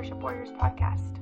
Worship 0.00 0.16
Warriors 0.22 0.48
podcast. 0.52 1.18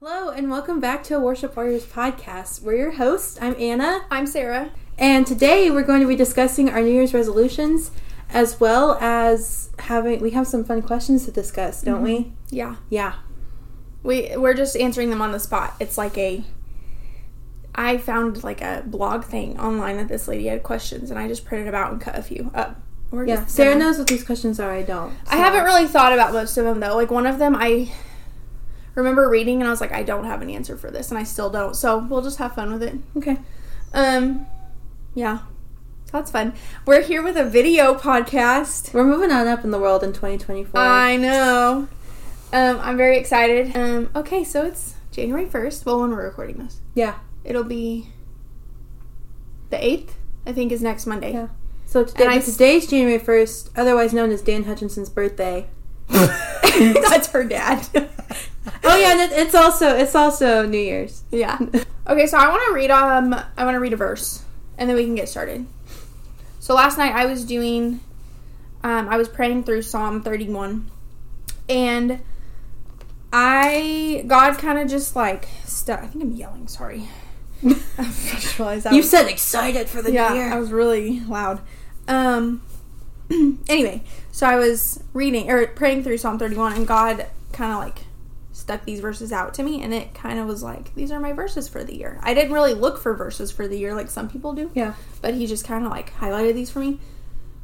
Hello, 0.00 0.28
and 0.28 0.50
welcome 0.50 0.78
back 0.78 1.02
to 1.04 1.16
a 1.16 1.18
Worship 1.18 1.56
Warriors 1.56 1.86
podcast. 1.86 2.60
We're 2.60 2.76
your 2.76 2.90
hosts. 2.90 3.38
I'm 3.40 3.56
Anna, 3.58 4.04
I'm 4.10 4.26
Sarah. 4.26 4.70
and 4.98 5.26
today 5.26 5.70
we're 5.70 5.82
going 5.82 6.02
to 6.02 6.06
be 6.06 6.16
discussing 6.16 6.68
our 6.68 6.82
New 6.82 6.90
Year's 6.92 7.14
resolutions 7.14 7.90
as 8.28 8.60
well 8.60 8.98
as 9.00 9.70
having 9.78 10.20
we 10.20 10.32
have 10.32 10.46
some 10.46 10.62
fun 10.62 10.82
questions 10.82 11.24
to 11.24 11.30
discuss, 11.30 11.80
don't 11.80 12.02
we? 12.02 12.18
Mm-hmm. 12.18 12.30
Yeah, 12.50 12.76
Yeah. 12.90 13.14
we 14.02 14.36
we're 14.36 14.52
just 14.52 14.76
answering 14.76 15.08
them 15.08 15.22
on 15.22 15.32
the 15.32 15.40
spot. 15.40 15.74
It's 15.80 15.96
like 15.96 16.18
a. 16.18 16.44
I 17.74 17.96
found 17.96 18.44
like 18.44 18.60
a 18.60 18.82
blog 18.86 19.24
thing 19.24 19.58
online 19.58 19.96
that 19.96 20.08
this 20.08 20.28
lady 20.28 20.48
had 20.48 20.64
questions, 20.64 21.10
and 21.10 21.18
I 21.18 21.28
just 21.28 21.46
printed 21.46 21.68
them 21.68 21.74
out 21.74 21.92
and 21.92 21.98
cut 21.98 22.14
a 22.18 22.22
few 22.22 22.50
up. 22.54 22.78
We're 23.10 23.26
Yeah. 23.26 23.36
just 23.36 23.50
Sarah 23.54 23.74
knows 23.74 23.98
what 23.98 24.06
these 24.06 24.22
questions 24.24 24.60
are, 24.60 24.70
I 24.70 24.82
don't. 24.82 25.12
I 25.28 25.36
haven't 25.36 25.64
really 25.64 25.86
thought 25.86 26.12
about 26.12 26.32
most 26.32 26.56
of 26.56 26.64
them 26.64 26.80
though. 26.80 26.94
Like 26.94 27.10
one 27.10 27.26
of 27.26 27.38
them, 27.38 27.56
I 27.56 27.92
remember 28.94 29.28
reading 29.28 29.60
and 29.60 29.68
I 29.68 29.70
was 29.70 29.80
like, 29.80 29.92
I 29.92 30.02
don't 30.02 30.24
have 30.24 30.42
an 30.42 30.50
answer 30.50 30.76
for 30.76 30.90
this, 30.90 31.10
and 31.10 31.18
I 31.18 31.24
still 31.24 31.50
don't. 31.50 31.74
So 31.74 31.98
we'll 31.98 32.22
just 32.22 32.38
have 32.38 32.54
fun 32.54 32.72
with 32.72 32.82
it. 32.82 32.94
Okay. 33.16 33.38
Um, 33.92 34.46
yeah, 35.14 35.40
that's 36.12 36.30
fun. 36.30 36.54
We're 36.86 37.02
here 37.02 37.22
with 37.22 37.36
a 37.36 37.44
video 37.44 37.94
podcast. 37.94 38.94
We're 38.94 39.04
moving 39.04 39.32
on 39.32 39.48
up 39.48 39.64
in 39.64 39.70
the 39.72 39.78
world 39.78 40.04
in 40.04 40.12
2024. 40.12 40.80
I 40.80 41.16
know. 41.16 41.88
Um, 42.52 42.78
I'm 42.80 42.96
very 42.96 43.16
excited. 43.16 43.76
Um, 43.76 44.10
okay, 44.14 44.44
so 44.44 44.64
it's 44.64 44.94
January 45.12 45.46
1st. 45.46 45.84
Well, 45.86 46.00
when 46.00 46.10
we're 46.10 46.24
recording 46.24 46.58
this, 46.58 46.80
yeah. 46.94 47.14
it'll 47.44 47.64
be 47.64 48.08
the 49.70 49.76
8th. 49.76 50.10
I 50.46 50.52
think 50.52 50.72
is 50.72 50.82
next 50.82 51.06
Monday. 51.06 51.32
Yeah. 51.32 51.48
So 51.90 52.04
today, 52.04 52.22
And 52.22 52.32
I 52.32 52.38
but 52.38 52.44
today's 52.44 52.86
January 52.86 53.18
1st, 53.18 53.70
otherwise 53.74 54.12
known 54.12 54.30
as 54.30 54.42
Dan 54.42 54.62
Hutchinson's 54.62 55.10
birthday. 55.10 55.66
that's 56.08 57.26
her 57.32 57.42
dad. 57.44 57.88
Oh 58.84 58.96
yeah, 58.96 59.26
it's 59.30 59.54
also 59.54 59.96
it's 59.96 60.14
also 60.14 60.66
New 60.66 60.78
Year's. 60.78 61.24
yeah. 61.30 61.58
Okay, 62.06 62.26
so 62.26 62.38
I 62.38 62.48
want 62.48 62.62
to 62.68 62.74
read 62.74 62.90
um 62.90 63.34
I 63.56 63.64
want 63.64 63.74
to 63.74 63.80
read 63.80 63.92
a 63.92 63.96
verse 63.96 64.44
and 64.78 64.88
then 64.88 64.96
we 64.96 65.04
can 65.04 65.14
get 65.14 65.28
started. 65.28 65.66
So 66.60 66.74
last 66.74 66.96
night 66.98 67.14
I 67.14 67.24
was 67.26 67.44
doing 67.44 68.00
um 68.84 69.08
I 69.08 69.16
was 69.16 69.28
praying 69.28 69.64
through 69.64 69.82
Psalm 69.82 70.22
31 70.22 70.90
and 71.68 72.20
I 73.32 74.24
God 74.26 74.58
kind 74.58 74.78
of 74.78 74.88
just 74.88 75.16
like 75.16 75.48
stuck 75.64 76.00
I 76.02 76.06
think 76.06 76.22
I'm 76.22 76.32
yelling, 76.32 76.68
sorry. 76.68 77.08
I 77.64 78.04
just 78.04 78.58
realized 78.58 78.84
that 78.86 78.92
You 78.92 78.98
was- 78.98 79.10
said 79.10 79.26
excited 79.28 79.88
for 79.88 80.02
the 80.02 80.12
yeah, 80.12 80.30
New 80.30 80.36
Year. 80.36 80.52
I 80.52 80.58
was 80.58 80.70
really 80.72 81.20
loud. 81.20 81.60
Um 82.08 82.62
anyway, 83.68 84.02
so 84.32 84.46
I 84.46 84.56
was 84.56 85.02
reading 85.12 85.50
or 85.50 85.66
praying 85.68 86.02
through 86.02 86.18
Psalm 86.18 86.38
31 86.38 86.72
and 86.72 86.86
God 86.86 87.26
kind 87.52 87.72
of 87.72 87.78
like 87.78 88.04
stuck 88.52 88.84
these 88.84 89.00
verses 89.00 89.32
out 89.32 89.54
to 89.54 89.62
me 89.62 89.82
and 89.82 89.94
it 89.94 90.12
kind 90.14 90.38
of 90.38 90.46
was 90.46 90.62
like 90.62 90.94
these 90.94 91.10
are 91.12 91.20
my 91.20 91.32
verses 91.32 91.68
for 91.68 91.84
the 91.84 91.96
year. 91.96 92.18
I 92.22 92.34
didn't 92.34 92.52
really 92.52 92.74
look 92.74 92.98
for 92.98 93.14
verses 93.14 93.50
for 93.52 93.68
the 93.68 93.78
year 93.78 93.94
like 93.94 94.10
some 94.10 94.28
people 94.28 94.52
do, 94.52 94.70
yeah. 94.74 94.94
but 95.22 95.34
he 95.34 95.46
just 95.46 95.64
kind 95.64 95.84
of 95.84 95.90
like 95.90 96.12
highlighted 96.14 96.54
these 96.54 96.70
for 96.70 96.80
me. 96.80 96.98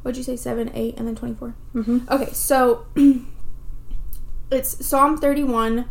What'd 0.03 0.17
you 0.17 0.23
say 0.23 0.37
7, 0.37 0.71
8 0.73 0.95
and 0.97 1.07
then 1.07 1.15
24? 1.15 1.55
Mm-hmm. 1.75 1.99
Okay, 2.09 2.31
so 2.31 2.85
it's 4.51 4.85
Psalm 4.85 5.17
31, 5.17 5.85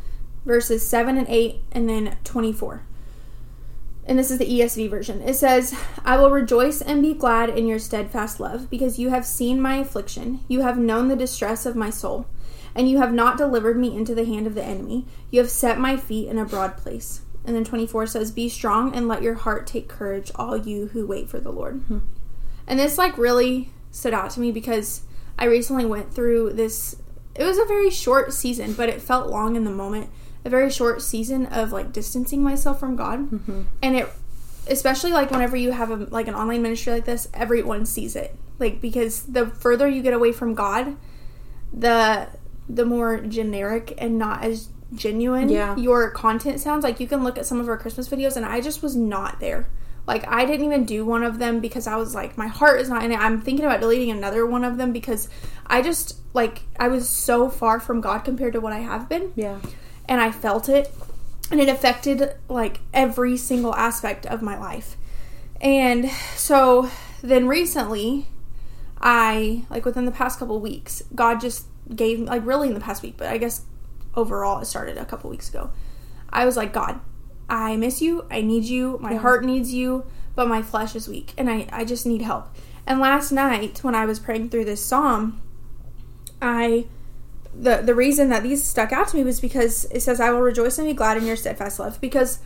verses 0.47 0.89
7 0.89 1.19
and 1.19 1.29
8, 1.29 1.61
and 1.73 1.89
then 1.89 2.17
24. 2.25 2.83
And 4.07 4.19
this 4.19 4.31
is 4.31 4.39
the 4.39 4.49
ESV 4.49 4.89
version. 4.89 5.21
It 5.21 5.35
says, 5.35 5.77
I 6.05 6.17
will 6.17 6.31
rejoice 6.31 6.81
and 6.81 7.03
be 7.03 7.13
glad 7.13 7.51
in 7.51 7.67
your 7.67 7.81
steadfast 7.81 8.39
love, 8.39 8.71
because 8.71 9.01
you 9.01 9.11
have 9.11 9.27
seen 9.27 9.61
my 9.61 9.77
affliction. 9.77 10.41
You 10.47 10.63
have 10.63 10.79
known 10.79 11.09
the 11.09 11.17
distress 11.17 11.67
of 11.67 11.75
my 11.75 11.91
soul, 11.91 12.27
and 12.75 12.89
you 12.89 12.99
have 12.99 13.13
not 13.13 13.37
delivered 13.37 13.77
me 13.77 13.97
into 13.97 14.15
the 14.15 14.25
hand 14.25 14.47
of 14.47 14.55
the 14.55 14.65
enemy. 14.65 15.07
You 15.31 15.41
have 15.41 15.51
set 15.51 15.81
my 15.81 15.97
feet 15.97 16.29
in 16.29 16.39
a 16.39 16.45
broad 16.45 16.77
place. 16.77 17.23
And 17.45 17.57
then 17.57 17.65
24 17.65 18.07
says, 18.07 18.31
Be 18.31 18.49
strong 18.49 18.95
and 18.95 19.09
let 19.09 19.23
your 19.23 19.35
heart 19.35 19.67
take 19.67 19.89
courage, 19.89 20.31
all 20.37 20.57
you 20.57 20.87
who 20.89 21.07
wait 21.07 21.29
for 21.29 21.41
the 21.41 21.53
Lord. 21.53 21.83
Hmm. 21.89 21.99
And 22.69 22.79
this, 22.79 22.99
like, 22.99 23.19
really 23.19 23.71
stood 23.91 24.15
out 24.15 24.31
to 24.31 24.41
me 24.41 24.53
because 24.53 25.03
I 25.39 25.47
recently 25.47 25.85
went 25.85 26.15
through 26.15 26.53
this. 26.53 26.97
It 27.35 27.45
was 27.45 27.59
a 27.59 27.65
very 27.65 27.91
short 27.91 28.33
season, 28.33 28.73
but 28.73 28.89
it 28.89 29.03
felt 29.03 29.31
long 29.31 29.57
in 29.57 29.65
the 29.65 29.71
moment. 29.71 30.11
A 30.47 30.49
very 30.49 30.71
short 30.71 31.03
season 31.03 31.47
of 31.47 31.73
like 31.73 31.93
distancing 31.93 32.41
myself 32.41 32.79
from 32.79 32.95
God, 32.95 33.31
mm-hmm. 33.31 33.63
and 33.83 33.97
it, 33.97 34.09
especially 34.69 35.11
like 35.13 35.33
whenever 35.33 35.57
you 35.57 35.73
have 35.73 35.91
a 35.91 35.97
like 35.97 36.29
an 36.29 36.35
online 36.35 36.63
ministry 36.63 36.93
like 36.93 37.05
this, 37.05 37.29
everyone 37.35 37.85
sees 37.85 38.15
it. 38.15 38.37
Like 38.61 38.81
because 38.81 39.25
the 39.25 39.47
further 39.47 39.89
you 39.89 40.03
get 40.03 40.15
away 40.15 40.31
from 40.31 40.55
God, 40.55 40.97
the 41.73 42.29
the 42.69 42.85
more 42.85 43.19
generic 43.21 43.95
and 43.99 44.19
not 44.19 44.45
as 44.45 44.69
genuine 44.95 45.49
Yeah. 45.49 45.77
your 45.77 46.11
content 46.11 46.61
sounds. 46.61 46.85
Like 46.85 47.01
you 47.01 47.09
can 47.09 47.25
look 47.25 47.39
at 47.39 47.47
some 47.47 47.59
of 47.61 47.69
our 47.69 47.77
Christmas 47.77 48.09
videos, 48.09 48.37
and 48.37 48.47
I 48.47 48.61
just 48.61 48.85
was 48.85 48.95
not 48.95 49.41
there. 49.41 49.69
Like 50.07 50.27
I 50.29 50.45
didn't 50.45 50.65
even 50.65 50.85
do 50.85 51.05
one 51.05 51.25
of 51.25 51.41
them 51.41 51.59
because 51.59 51.89
I 51.89 51.97
was 51.97 52.15
like 52.15 52.39
my 52.39 52.47
heart 52.47 52.81
is 52.81 52.89
not 52.89 53.03
in 53.03 53.11
it. 53.11 53.19
I'm 53.19 53.41
thinking 53.41 53.65
about 53.65 53.81
deleting 53.81 54.13
another 54.13 54.47
one 54.47 54.63
of 54.63 54.77
them 54.77 54.93
because 54.93 55.29
I 55.67 55.83
just 55.83 56.21
like 56.35 56.63
I 56.79 56.87
was 56.87 57.09
so 57.09 57.49
far 57.51 57.81
from 57.81 58.01
God 58.01 58.21
compared 58.21 58.53
to 58.53 58.61
what 58.61 58.73
I 58.73 58.79
have 58.79 59.09
been 59.09 59.33
Yeah. 59.35 59.59
And 60.09 60.21
I 60.21 60.31
felt 60.31 60.69
it 60.69 60.93
and 61.51 61.61
it 61.61 61.69
affected 61.69 62.35
like 62.49 62.81
every 62.93 63.37
single 63.37 63.75
aspect 63.75 64.27
of 64.27 64.43
my 64.43 64.59
life. 64.59 64.97
And 65.61 66.11
so 66.35 66.91
then 67.23 67.47
recently 67.47 68.27
I 69.01 69.65
like 69.71 69.85
within 69.85 70.05
the 70.05 70.13
past 70.13 70.39
couple 70.39 70.61
weeks, 70.61 71.03
God 71.15 71.41
just 71.41 71.67
gave 71.95 72.21
like 72.21 72.45
really 72.45 72.69
in 72.69 72.75
the 72.75 72.81
past 72.81 73.03
week, 73.03 73.15
but 73.17 73.29
I 73.29 73.39
guess 73.39 73.63
overall 74.15 74.61
it 74.61 74.67
started 74.67 74.99
a 74.99 75.05
couple 75.05 75.31
weeks 75.31 75.49
ago. 75.49 75.71
I 76.31 76.45
was 76.45 76.57
like, 76.57 76.73
God, 76.73 77.01
I 77.49 77.77
miss 77.77 78.03
you. 78.03 78.27
I 78.31 78.41
need 78.41 78.65
you. 78.65 78.99
My 79.01 79.15
heart 79.15 79.45
needs 79.45 79.73
you, 79.73 80.05
but 80.35 80.49
my 80.49 80.63
flesh 80.63 80.97
is 80.97 81.09
weak 81.09 81.33
and 81.39 81.49
I, 81.49 81.69
I 81.71 81.85
just 81.85 82.07
need 82.07 82.23
help. 82.23 82.49
And 82.87 83.01
last 83.01 83.33
night 83.33 83.83
when 83.83 83.95
I 83.95 84.05
was 84.05 84.19
praying 84.19 84.51
through 84.51 84.65
this 84.65 84.85
psalm, 84.85 85.41
I 86.41 86.87
the 87.59 87.79
the 87.79 87.95
reason 87.95 88.29
that 88.29 88.43
these 88.43 88.63
stuck 88.63 88.93
out 88.93 89.09
to 89.09 89.17
me 89.17 89.25
was 89.25 89.41
because 89.41 89.85
it 89.87 90.01
says 90.01 90.21
I 90.21 90.31
will 90.31 90.41
rejoice 90.43 90.79
and 90.79 90.87
be 90.87 90.93
glad 90.95 91.17
in 91.17 91.25
your 91.27 91.37
steadfast 91.37 91.79
love 91.79 92.01
because 92.01 92.39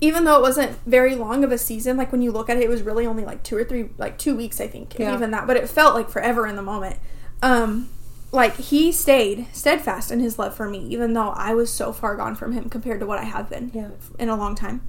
even 0.00 0.24
though 0.24 0.36
it 0.36 0.42
wasn't 0.42 0.78
very 0.86 1.14
long 1.14 1.44
of 1.44 1.52
a 1.52 1.58
season 1.58 1.96
like 1.96 2.12
when 2.12 2.22
you 2.22 2.30
look 2.32 2.48
at 2.48 2.56
it 2.56 2.62
it 2.62 2.68
was 2.68 2.82
really 2.82 3.06
only 3.06 3.24
like 3.24 3.42
two 3.42 3.56
or 3.56 3.64
three 3.64 3.90
like 3.98 4.16
two 4.18 4.36
weeks 4.36 4.60
I 4.60 4.66
think 4.66 4.96
Yeah. 4.98 5.14
even 5.14 5.30
that 5.32 5.46
but 5.46 5.56
it 5.56 5.68
felt 5.68 5.94
like 5.94 6.08
forever 6.08 6.46
in 6.46 6.56
the 6.56 6.62
moment 6.62 6.98
um 7.42 7.88
like 8.32 8.54
he 8.56 8.92
stayed 8.92 9.48
steadfast 9.52 10.10
in 10.12 10.20
his 10.20 10.38
love 10.38 10.54
for 10.54 10.68
me 10.68 10.78
even 10.88 11.12
though 11.14 11.30
I 11.30 11.54
was 11.54 11.72
so 11.72 11.92
far 11.92 12.16
gone 12.16 12.34
from 12.36 12.52
him 12.52 12.70
compared 12.70 13.00
to 13.00 13.06
what 13.06 13.18
I 13.18 13.24
have 13.24 13.50
been 13.50 13.70
Yeah. 13.74 13.90
in 14.18 14.28
a 14.28 14.36
long 14.36 14.54
time 14.54 14.82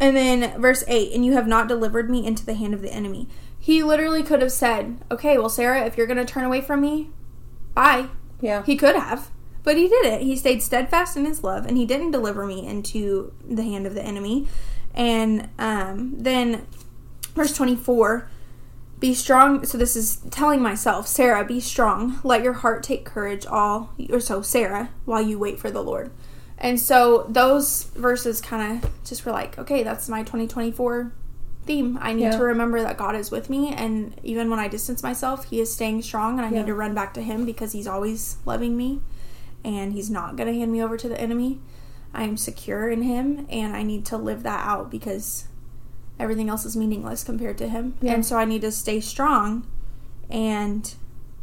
and 0.00 0.16
then 0.16 0.60
verse 0.60 0.82
8 0.88 1.12
and 1.12 1.24
you 1.24 1.32
have 1.34 1.46
not 1.46 1.68
delivered 1.68 2.08
me 2.10 2.26
into 2.26 2.44
the 2.46 2.54
hand 2.54 2.74
of 2.74 2.80
the 2.82 2.92
enemy 2.92 3.28
he 3.58 3.82
literally 3.82 4.22
could 4.22 4.40
have 4.40 4.52
said 4.52 4.98
okay 5.10 5.36
well 5.38 5.48
Sarah 5.50 5.84
if 5.84 5.96
you're 5.96 6.06
going 6.06 6.16
to 6.16 6.24
turn 6.24 6.44
away 6.44 6.60
from 6.60 6.80
me 6.80 7.10
bye 7.74 8.08
Yeah. 8.40 8.62
he 8.64 8.76
could 8.76 8.96
have, 8.96 9.30
but 9.62 9.76
he 9.76 9.88
didn't. 9.88 10.20
He 10.20 10.36
stayed 10.36 10.62
steadfast 10.62 11.16
in 11.16 11.24
his 11.24 11.42
love, 11.42 11.66
and 11.66 11.76
he 11.76 11.86
didn't 11.86 12.10
deliver 12.10 12.46
me 12.46 12.66
into 12.66 13.32
the 13.48 13.62
hand 13.62 13.86
of 13.86 13.94
the 13.94 14.02
enemy. 14.02 14.48
And 14.94 15.48
um, 15.58 16.14
then, 16.16 16.66
verse 17.34 17.54
24 17.54 18.30
Be 18.98 19.14
strong. 19.14 19.64
So, 19.64 19.76
this 19.78 19.96
is 19.96 20.18
telling 20.30 20.62
myself, 20.62 21.06
Sarah, 21.06 21.44
be 21.44 21.60
strong. 21.60 22.20
Let 22.24 22.42
your 22.42 22.54
heart 22.54 22.82
take 22.82 23.04
courage, 23.04 23.46
all, 23.46 23.94
or 24.10 24.20
so, 24.20 24.42
Sarah, 24.42 24.90
while 25.04 25.22
you 25.22 25.38
wait 25.38 25.58
for 25.58 25.70
the 25.70 25.82
Lord. 25.82 26.10
And 26.58 26.80
so, 26.80 27.26
those 27.28 27.84
verses 27.94 28.40
kind 28.40 28.84
of 28.84 28.90
just 29.04 29.26
were 29.26 29.32
like, 29.32 29.58
okay, 29.58 29.82
that's 29.82 30.08
my 30.08 30.22
2024 30.22 31.12
theme. 31.66 31.98
I 32.00 32.12
need 32.12 32.22
Yeah. 32.22 32.36
to 32.38 32.42
remember 32.44 32.80
that 32.82 32.96
God 32.96 33.14
is 33.14 33.30
with 33.30 33.50
me, 33.50 33.72
and 33.74 34.18
even 34.22 34.48
when 34.50 34.58
I 34.58 34.68
distance 34.68 35.02
myself, 35.02 35.44
He 35.46 35.60
is 35.60 35.72
staying 35.72 36.02
strong, 36.02 36.38
and 36.38 36.46
I 36.46 36.50
Yeah. 36.50 36.60
need 36.60 36.66
to 36.66 36.74
run 36.74 36.94
back 36.94 37.12
to 37.14 37.22
Him 37.22 37.44
because 37.44 37.72
He's 37.72 37.86
always 37.86 38.36
loving 38.44 38.76
me, 38.76 39.00
and 39.64 39.92
He's 39.92 40.08
not 40.10 40.36
going 40.36 40.52
to 40.52 40.58
hand 40.58 40.72
me 40.72 40.82
over 40.82 40.96
to 40.96 41.08
the 41.08 41.20
enemy. 41.20 41.60
I 42.14 42.22
am 42.22 42.36
secure 42.36 42.88
in 42.88 43.02
Him, 43.02 43.46
and 43.50 43.76
I 43.76 43.82
need 43.82 44.04
to 44.06 44.16
live 44.16 44.42
that 44.44 44.66
out 44.66 44.90
because 44.90 45.44
everything 46.18 46.48
else 46.48 46.64
is 46.64 46.76
meaningless 46.76 47.22
compared 47.24 47.58
to 47.58 47.68
Him. 47.68 47.94
Yeah. 48.00 48.14
And 48.14 48.24
so 48.24 48.36
I 48.38 48.44
need 48.46 48.62
to 48.62 48.72
stay 48.72 49.00
strong 49.00 49.64
and 50.30 50.94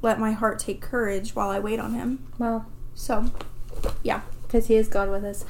let 0.02 0.20
my 0.20 0.32
heart 0.32 0.60
take 0.60 0.82
courage 0.82 1.36
while 1.36 1.50
I 1.50 1.60
wait 1.60 1.80
on 1.80 1.94
Him. 1.94 2.20
Well, 2.40 2.66
So, 2.96 3.26
yeah. 4.04 4.22
because 4.44 4.68
he 4.68 4.76
is 4.76 4.88
God 4.88 5.10
with 5.10 5.24
us. 5.24 5.46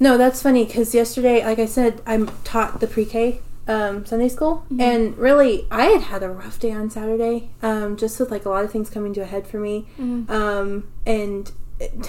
No, 0.00 0.18
that's 0.18 0.42
funny 0.42 0.64
because 0.64 0.94
yesterday, 0.94 1.44
like 1.44 1.58
I 1.60 1.66
said, 1.66 2.00
I'm 2.06 2.28
taught 2.42 2.80
the 2.80 2.86
pre-K 2.88 3.40
um, 3.66 4.04
Sunday 4.04 4.28
school, 4.28 4.64
and 4.78 5.16
really, 5.16 5.66
I 5.70 5.84
had 5.86 6.00
had 6.02 6.22
a 6.22 6.28
rough 6.28 6.58
day 6.58 6.72
on 6.72 6.90
Saturday, 6.90 7.50
um, 7.62 7.96
just 7.96 8.18
with 8.20 8.30
like 8.30 8.44
a 8.44 8.50
lot 8.50 8.64
of 8.64 8.70
things 8.70 8.90
coming 8.90 9.14
to 9.14 9.22
a 9.22 9.24
head 9.26 9.46
for 9.46 9.58
me, 9.58 9.86
um, 10.28 10.88
and 11.06 11.50
it, 11.80 12.08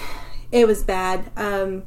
it 0.52 0.66
was 0.66 0.82
bad. 0.82 1.30
Um, 1.36 1.84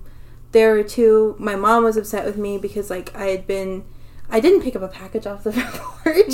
there 0.51 0.73
were 0.73 0.83
two. 0.83 1.35
My 1.39 1.55
mom 1.55 1.83
was 1.83 1.97
upset 1.97 2.25
with 2.25 2.37
me 2.37 2.57
because 2.57 2.89
like 2.89 3.15
I 3.15 3.25
had 3.25 3.45
been, 3.45 3.83
I 4.29 4.39
didn't 4.39 4.61
pick 4.63 4.75
up 4.75 4.81
a 4.81 4.87
package 4.87 5.27
off 5.27 5.43
the 5.43 5.53
front 5.53 5.75
porch, 5.75 6.33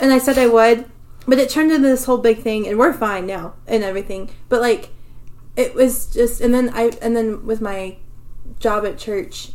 and 0.00 0.12
I 0.12 0.18
said 0.18 0.36
I 0.38 0.48
would, 0.48 0.90
but 1.26 1.38
it 1.38 1.50
turned 1.50 1.70
into 1.70 1.86
this 1.86 2.06
whole 2.06 2.18
big 2.18 2.40
thing, 2.40 2.66
and 2.66 2.78
we're 2.78 2.92
fine 2.92 3.26
now 3.26 3.54
and 3.68 3.84
everything. 3.84 4.30
But 4.48 4.60
like, 4.60 4.90
it 5.56 5.74
was 5.74 6.06
just, 6.06 6.40
and 6.40 6.52
then 6.52 6.70
I, 6.74 6.90
and 7.00 7.16
then 7.16 7.46
with 7.46 7.60
my 7.60 7.98
job 8.58 8.84
at 8.84 8.98
church, 8.98 9.52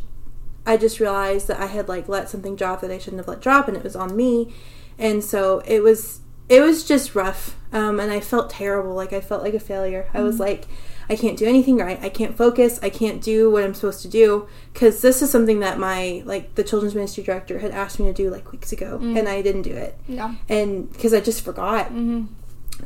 I 0.65 0.77
just 0.77 0.99
realized 0.99 1.47
that 1.47 1.59
I 1.59 1.67
had 1.67 1.87
like 1.87 2.07
let 2.07 2.29
something 2.29 2.55
drop 2.55 2.81
that 2.81 2.91
I 2.91 2.97
shouldn't 2.97 3.19
have 3.19 3.27
let 3.27 3.41
drop, 3.41 3.67
and 3.67 3.75
it 3.77 3.83
was 3.83 3.95
on 3.95 4.15
me, 4.15 4.53
and 4.97 5.23
so 5.23 5.61
it 5.65 5.81
was, 5.81 6.21
it 6.49 6.61
was 6.61 6.83
just 6.83 7.15
rough, 7.15 7.55
um, 7.71 7.99
and 7.99 8.11
I 8.11 8.19
felt 8.19 8.49
terrible. 8.49 8.93
Like 8.93 9.13
I 9.13 9.21
felt 9.21 9.43
like 9.43 9.53
a 9.53 9.59
failure. 9.59 10.09
I 10.13 10.21
was 10.21 10.39
like. 10.39 10.67
I 11.07 11.15
can't 11.15 11.37
do 11.37 11.45
anything 11.45 11.77
right. 11.77 11.99
I 12.01 12.09
can't 12.09 12.35
focus. 12.35 12.79
I 12.81 12.89
can't 12.89 13.21
do 13.21 13.51
what 13.51 13.63
I'm 13.63 13.75
supposed 13.75 14.01
to 14.01 14.07
do 14.07 14.47
because 14.73 15.03
this 15.03 15.21
is 15.21 15.29
something 15.29 15.59
that 15.59 15.77
my 15.77 16.23
like 16.25 16.55
the 16.55 16.63
children's 16.63 16.95
ministry 16.95 17.23
director 17.23 17.59
had 17.59 17.69
asked 17.69 17.99
me 17.99 18.07
to 18.07 18.11
do 18.13 18.31
like 18.31 18.51
weeks 18.51 18.71
ago, 18.71 18.97
and 18.99 19.29
I 19.29 19.43
didn't 19.43 19.61
do 19.61 19.69
it 19.73 19.99
Yeah. 20.07 20.33
and 20.49 20.91
because 20.91 21.13
I 21.13 21.19
just 21.19 21.45
forgot. 21.45 21.89
Mm-hmm. 21.89 22.25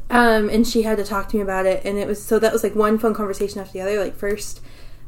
Um, 0.10 0.50
and 0.50 0.68
she 0.68 0.82
had 0.82 0.98
to 0.98 1.06
talk 1.06 1.30
to 1.30 1.38
me 1.38 1.42
about 1.42 1.66
it, 1.66 1.86
and 1.86 1.98
it 1.98 2.08
was 2.08 2.22
so 2.22 2.40
that 2.40 2.52
was 2.52 2.62
like 2.62 2.76
one 2.76 2.98
phone 3.00 3.14
conversation 3.14 3.62
after 3.62 3.72
the 3.72 3.82
other. 3.82 3.98
Like 4.04 4.18
first, 4.18 4.60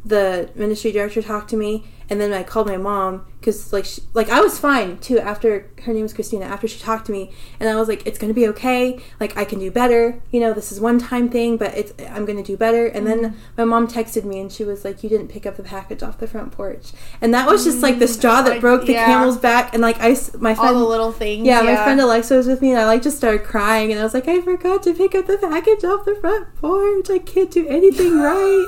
the 0.03 0.49
ministry 0.55 0.91
director 0.91 1.21
talked 1.21 1.49
to 1.51 1.57
me, 1.57 1.85
and 2.11 2.19
then 2.19 2.33
I 2.33 2.43
called 2.43 2.67
my 2.67 2.75
mom 2.75 3.25
because 3.39 3.71
like 3.71 3.85
she, 3.85 4.01
like 4.13 4.29
I 4.29 4.41
was 4.41 4.59
fine 4.59 4.97
too 4.97 5.17
after 5.17 5.71
her 5.83 5.93
name 5.93 6.03
was 6.03 6.13
Christina. 6.13 6.45
After 6.45 6.67
she 6.67 6.77
talked 6.77 7.05
to 7.05 7.11
me, 7.13 7.31
and 7.57 7.69
I 7.69 7.75
was 7.75 7.87
like, 7.87 8.05
it's 8.05 8.17
gonna 8.17 8.33
be 8.33 8.47
okay. 8.49 8.99
Like 9.19 9.37
I 9.37 9.45
can 9.45 9.59
do 9.59 9.71
better. 9.71 10.21
You 10.29 10.41
know, 10.41 10.53
this 10.53 10.73
is 10.73 10.81
one 10.81 10.99
time 10.99 11.29
thing, 11.29 11.55
but 11.55 11.73
it's 11.73 11.93
I'm 12.09 12.25
gonna 12.25 12.43
do 12.43 12.57
better. 12.57 12.87
And 12.87 13.07
then 13.07 13.19
mm-hmm. 13.19 13.37
my 13.57 13.63
mom 13.63 13.87
texted 13.87 14.25
me, 14.25 14.41
and 14.41 14.51
she 14.51 14.65
was 14.65 14.83
like, 14.83 15.03
you 15.03 15.09
didn't 15.09 15.29
pick 15.29 15.45
up 15.45 15.55
the 15.55 15.63
package 15.63 16.03
off 16.03 16.17
the 16.17 16.27
front 16.27 16.51
porch, 16.51 16.91
and 17.21 17.33
that 17.33 17.47
was 17.47 17.63
just 17.63 17.81
like 17.81 17.99
the 17.99 18.05
mm, 18.05 18.13
straw 18.13 18.41
that 18.41 18.59
broke 18.59 18.85
the 18.85 18.93
yeah. 18.93 19.05
camel's 19.05 19.37
back. 19.37 19.73
And 19.73 19.81
like 19.81 19.97
I 19.99 20.09
my 20.37 20.53
friend, 20.53 20.59
All 20.59 20.73
the 20.73 20.85
little 20.85 21.13
things. 21.13 21.45
yeah, 21.45 21.61
my 21.61 21.77
friend 21.77 22.01
Alexa 22.01 22.35
was 22.35 22.47
with 22.47 22.61
me, 22.61 22.71
and 22.71 22.79
I 22.79 22.85
like 22.87 23.03
just 23.03 23.15
started 23.15 23.43
crying, 23.43 23.91
and 23.91 24.01
I 24.01 24.03
was 24.03 24.13
like, 24.13 24.27
I 24.27 24.41
forgot 24.41 24.83
to 24.83 24.93
pick 24.93 25.15
up 25.15 25.27
the 25.27 25.37
package 25.37 25.85
off 25.85 26.03
the 26.03 26.15
front 26.15 26.53
porch. 26.55 27.09
I 27.09 27.19
can't 27.19 27.51
do 27.51 27.67
anything 27.69 28.19
right. 28.19 28.67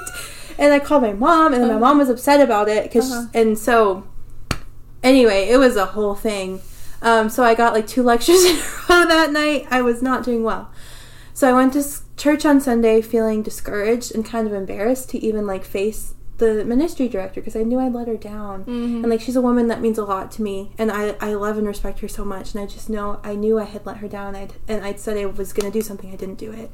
And 0.57 0.73
I 0.73 0.79
called 0.79 1.01
my 1.03 1.13
mom, 1.13 1.53
and 1.53 1.61
then 1.63 1.69
my 1.73 1.79
mom 1.79 1.97
was 1.97 2.09
upset 2.09 2.41
about 2.41 2.67
it 2.69 2.83
because, 2.83 3.11
Uh-huh. 3.11 3.27
and 3.33 3.57
so, 3.57 4.07
anyway, 5.03 5.47
it 5.49 5.57
was 5.57 5.75
a 5.75 5.85
whole 5.87 6.15
thing. 6.15 6.61
Um, 7.01 7.29
so 7.29 7.43
I 7.43 7.53
got 7.55 7.73
like 7.73 7.87
two 7.87 8.03
lectures 8.11 8.43
in 8.45 8.55
a 8.57 8.61
row 8.89 9.05
that 9.07 9.31
night. 9.31 9.67
I 9.69 9.81
was 9.81 10.01
not 10.01 10.23
doing 10.23 10.43
well. 10.43 10.71
So 11.33 11.49
I 11.49 11.53
went 11.53 11.73
to 11.73 11.83
church 12.15 12.45
on 12.45 12.61
Sunday 12.61 13.01
feeling 13.01 13.41
discouraged 13.41 14.13
and 14.13 14.23
kind 14.25 14.47
of 14.47 14.53
embarrassed 14.53 15.09
to 15.09 15.17
even 15.17 15.47
like 15.47 15.63
face 15.65 16.13
the 16.37 16.63
ministry 16.65 17.07
director 17.07 17.41
because 17.41 17.55
I 17.55 17.63
knew 17.63 17.79
I'd 17.79 17.93
let 17.93 18.07
her 18.07 18.17
down. 18.17 18.63
And 18.67 19.09
like 19.09 19.21
she's 19.21 19.35
a 19.35 19.41
woman 19.41 19.67
that 19.67 19.81
means 19.81 19.97
a 19.97 20.03
lot 20.05 20.31
to 20.33 20.41
me 20.43 20.71
and 20.77 20.91
I, 20.91 21.15
I 21.19 21.33
love 21.33 21.57
and 21.57 21.65
respect 21.67 21.99
her 21.99 22.07
so 22.07 22.23
much 22.23 22.53
and 22.53 22.63
I 22.63 22.67
just 22.67 22.89
know 22.89 23.19
I 23.23 23.35
knew 23.35 23.59
I 23.59 23.63
had 23.65 23.85
let 23.85 23.97
her 23.97 24.07
down 24.07 24.35
I'd, 24.35 24.53
and 24.67 24.83
I'd 24.83 24.99
said 24.99 25.17
I 25.17 25.25
was 25.25 25.53
going 25.53 25.71
to 25.71 25.75
do 25.77 25.81
something 25.81 26.11
I 26.11 26.15
didn't 26.15 26.37
do 26.39 26.51
it. 26.51 26.71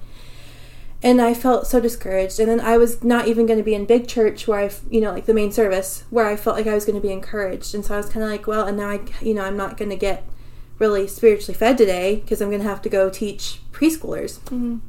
And 1.02 1.22
I 1.22 1.34
felt 1.34 1.66
so 1.66 1.80
discouraged. 1.80 2.40
And 2.40 2.50
then 2.50 2.60
I 2.60 2.78
was 2.78 3.04
not 3.04 3.28
even 3.28 3.46
going 3.46 3.60
to 3.60 3.64
be 3.64 3.74
in 3.74 3.86
big 3.86 4.08
church 4.08 4.48
where 4.48 4.60
I, 4.60 4.72
you 4.90 5.00
know, 5.00 5.12
like 5.12 5.26
the 5.26 5.34
main 5.34 5.52
service 5.52 6.04
where 6.10 6.28
I 6.28 6.36
felt 6.36 6.58
like 6.58 6.68
I 6.68 6.74
was 6.74 6.84
going 6.84 7.00
to 7.00 7.08
be 7.08 7.14
encouraged. 7.14 7.74
And 7.74 7.86
so 7.86 7.94
I 7.94 7.98
was 7.98 8.10
kind 8.10 8.24
of 8.24 8.30
like, 8.30 8.48
well, 8.48 8.68
and 8.68 8.78
now 8.78 8.90
I, 8.90 9.00
you 9.22 9.34
know, 9.34 9.44
I'm 9.44 9.56
not 9.56 9.78
going 9.78 9.92
to 9.92 9.96
get 9.96 10.26
really 10.78 11.08
spiritually 11.08 11.54
fed 11.54 11.78
today 11.78 12.18
because 12.18 12.42
I'm 12.42 12.50
going 12.50 12.62
to 12.62 12.68
have 12.68 12.82
to 12.82 12.90
go 12.90 13.10
teach 13.10 13.62
preschoolers. 13.72 14.40
Mhm. 14.40 14.80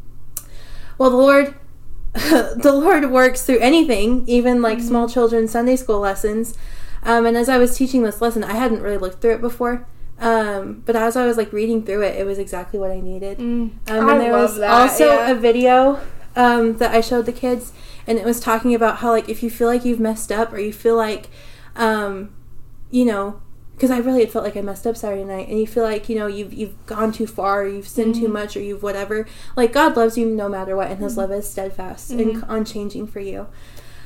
Well, 0.99 1.11
the 1.11 1.17
Lord, 1.17 1.55
the 2.13 2.73
Lord 2.75 3.11
works 3.11 3.43
through 3.43 3.59
anything, 3.61 4.25
even 4.27 4.61
like 4.61 4.81
small 4.81 5.09
children's 5.09 5.53
Sunday 5.53 5.77
school 5.77 6.01
lessons. 6.01 6.55
Um, 7.03 7.25
and 7.25 7.37
as 7.37 7.49
I 7.49 7.57
was 7.57 7.77
teaching 7.77 8.03
this 8.03 8.21
lesson, 8.21 8.45
I 8.45 8.55
hadn't 8.55 8.83
really 8.83 8.99
looked 8.99 9.23
through 9.23 9.35
it 9.35 9.41
before. 9.41 9.87
Um, 10.21 10.83
but 10.85 10.95
as 10.97 11.17
I 11.17 11.27
was 11.27 11.37
like 11.39 11.53
reading 11.53 11.85
through 11.85 12.03
it, 12.03 12.17
it 12.17 12.27
was 12.27 12.39
exactly 12.39 12.79
what 12.79 12.91
I 12.91 13.01
needed. 13.01 13.39
Mm. 13.39 13.43
Um, 13.43 13.73
I 13.89 14.13
and 14.13 14.21
there 14.21 14.33
love 14.33 14.51
was 14.51 14.59
that, 14.59 14.71
also 14.71 15.07
yeah. 15.07 15.31
a 15.31 15.35
video 15.35 15.99
um, 16.37 16.77
that 16.77 16.95
I 16.95 17.01
showed 17.01 17.25
the 17.27 17.33
kids, 17.33 17.73
and 18.07 18.19
it 18.19 18.25
was 18.25 18.39
talking 18.39 18.75
about 18.75 18.99
how 18.99 19.11
like 19.13 19.29
if 19.29 19.43
you 19.43 19.51
feel 19.51 19.67
like 19.69 19.85
you've 19.85 20.01
messed 20.01 20.31
up 20.31 20.53
or 20.53 20.59
you 20.59 20.73
feel 20.73 20.97
like, 20.97 21.29
um, 21.75 22.35
you 22.91 23.05
know, 23.07 23.41
because 23.75 23.91
I 23.91 23.97
really 23.99 24.21
had 24.21 24.31
felt 24.31 24.45
like 24.45 24.59
I 24.59 24.61
messed 24.61 24.87
up 24.87 24.95
Saturday 24.95 25.25
night, 25.25 25.49
and 25.49 25.59
you 25.59 25.67
feel 25.67 25.85
like 25.85 26.11
you 26.11 26.17
know 26.17 26.27
you've 26.27 26.53
you've 26.53 26.87
gone 26.87 27.13
too 27.13 27.27
far, 27.27 27.63
or 27.63 27.69
you've 27.69 27.89
sinned 27.89 28.15
Mm-hmm. 28.15 28.25
too 28.27 28.29
much, 28.33 28.57
or 28.57 28.61
you've 28.61 28.83
whatever. 28.83 29.27
Like 29.57 29.73
God 29.73 29.97
loves 29.97 30.19
you 30.19 30.27
no 30.27 30.51
matter 30.51 30.77
what, 30.77 30.91
and 30.91 31.01
His 31.01 31.13
Mm-hmm. 31.13 31.21
love 31.21 31.33
is 31.33 31.49
steadfast 31.49 32.11
and 32.11 32.45
unchanging 32.47 33.07
for 33.07 33.21
you. 33.21 33.47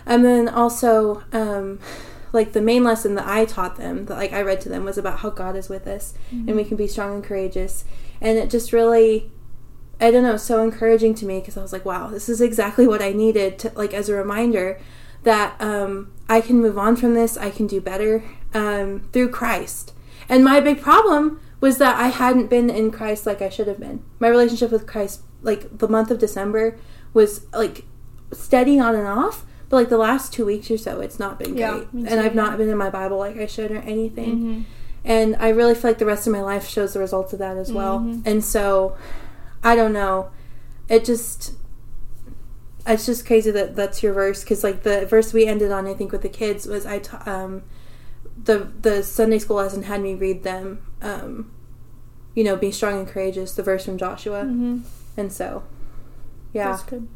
And 0.07 0.25
then 0.25 0.49
also, 0.49 1.25
um, 1.33 1.81
like 2.35 2.53
the 2.53 2.61
main 2.61 2.85
lesson 2.85 3.15
that 3.15 3.27
I 3.27 3.45
taught 3.45 3.77
them, 3.77 4.07
that 4.07 4.17
like 4.17 4.33
I 4.33 4.43
read 4.43 4.61
to 4.63 4.69
them, 4.69 4.85
was 4.85 4.99
about 4.99 5.21
how 5.21 5.31
God 5.31 5.57
is 5.57 5.69
with 5.69 5.87
us 5.87 6.15
and 6.31 6.57
we 6.57 6.65
can 6.65 6.77
be 6.77 6.89
strong 6.89 7.15
and 7.15 7.25
courageous. 7.25 7.85
And 8.21 8.39
it 8.39 8.51
just 8.51 8.73
really, 8.73 9.31
I 10.01 10.11
don't 10.11 10.25
know, 10.25 10.37
so 10.37 10.63
encouraging 10.63 11.15
to 11.17 11.27
me 11.27 11.39
because 11.39 11.57
I 11.57 11.63
was 11.63 11.73
like, 11.73 11.85
wow, 11.85 12.09
this 12.09 12.29
is 12.29 12.41
exactly 12.41 12.87
what 12.87 13.01
I 13.01 13.13
needed 13.13 13.59
to 13.61 13.73
like 13.75 13.95
as 13.95 14.09
a 14.09 14.15
reminder 14.15 14.81
that 15.23 15.59
um, 15.61 16.13
I 16.29 16.41
can 16.41 16.61
move 16.61 16.77
on 16.77 16.97
from 16.97 17.15
this. 17.15 17.37
I 17.37 17.51
can 17.51 17.67
do 17.67 17.81
better 17.81 18.25
um, 18.53 19.09
through 19.13 19.31
Christ. 19.31 19.93
And 20.29 20.45
my 20.45 20.61
big 20.61 20.81
problem 20.81 21.41
was 21.61 21.79
that 21.79 21.99
I 21.99 22.09
hadn't 22.09 22.51
been 22.51 22.69
in 22.69 22.91
Christ 22.91 23.27
like 23.27 23.41
I 23.41 23.49
should 23.49 23.69
have 23.69 23.81
been. 23.81 24.03
My 24.19 24.29
relationship 24.29 24.71
with 24.71 24.87
Christ, 24.87 25.23
like 25.43 25.79
the 25.79 25.89
month 25.89 26.11
of 26.11 26.19
December, 26.19 26.79
was 27.13 27.47
like 27.53 27.85
steady 28.33 28.79
on 28.79 28.95
and 28.95 29.07
off. 29.07 29.47
But 29.69 29.77
like 29.77 29.89
the 29.89 29.99
last 29.99 30.33
two 30.33 30.45
weeks 30.45 30.71
or 30.71 30.79
so, 30.79 31.01
it's 31.01 31.19
not 31.19 31.39
been 31.39 31.57
Yeah, 31.57 31.71
great, 31.73 31.95
me 31.95 32.09
and 32.09 32.21
I've 32.21 32.35
yeah. 32.35 32.43
not 32.43 32.59
been 32.59 32.69
in 32.69 32.77
my 32.77 32.91
Bible 32.91 33.19
like 33.19 33.37
I 33.37 33.47
should 33.47 33.71
or 33.71 33.79
anything. 33.79 34.37
Mm-hmm. 34.39 34.63
And 35.07 35.37
I 35.39 35.49
really 35.51 35.75
feel 35.75 35.91
like 35.91 35.99
the 35.99 36.07
rest 36.07 36.27
of 36.27 36.33
my 36.33 36.41
life 36.43 36.67
shows 36.69 36.95
the 36.95 36.99
results 37.01 37.33
of 37.33 37.39
that 37.39 37.57
as 37.57 37.73
well. 37.73 37.99
Mm-hmm. 38.01 38.27
And 38.29 38.45
so, 38.45 38.97
I 39.63 39.75
don't 39.77 39.93
know. 39.93 40.31
It 40.89 41.05
just, 41.05 41.55
it's 42.87 43.07
just 43.07 43.27
crazy 43.27 43.51
that 43.51 43.75
that's 43.77 44.03
your 44.03 44.13
verse 44.13 44.43
because 44.45 44.63
like 44.63 44.83
the 44.83 45.07
verse 45.07 45.33
we 45.33 45.47
ended 45.47 45.73
on, 45.73 45.87
I 45.87 45.95
think 45.95 46.13
with 46.13 46.23
the 46.23 46.29
kids 46.29 46.67
was 46.67 46.85
I 46.87 46.99
ta- 47.01 47.23
um, 47.27 47.63
the 48.43 48.71
the 48.83 49.03
Sunday 49.03 49.39
school 49.39 49.57
lesson 49.57 49.85
had 49.85 50.01
me 50.03 50.15
read 50.15 50.43
them, 50.43 50.85
um, 51.01 51.51
you 52.35 52.45
know, 52.45 52.57
be 52.57 52.71
strong 52.71 52.99
and 52.99 53.09
courageous, 53.09 53.55
the 53.55 53.63
verse 53.63 53.85
from 53.87 53.97
Joshua, 53.97 54.43
Mm-hmm. 54.43 54.81
and 55.17 55.33
so, 55.33 55.65
yeah, 56.53 56.71
That's 56.73 56.83
good. 56.83 57.09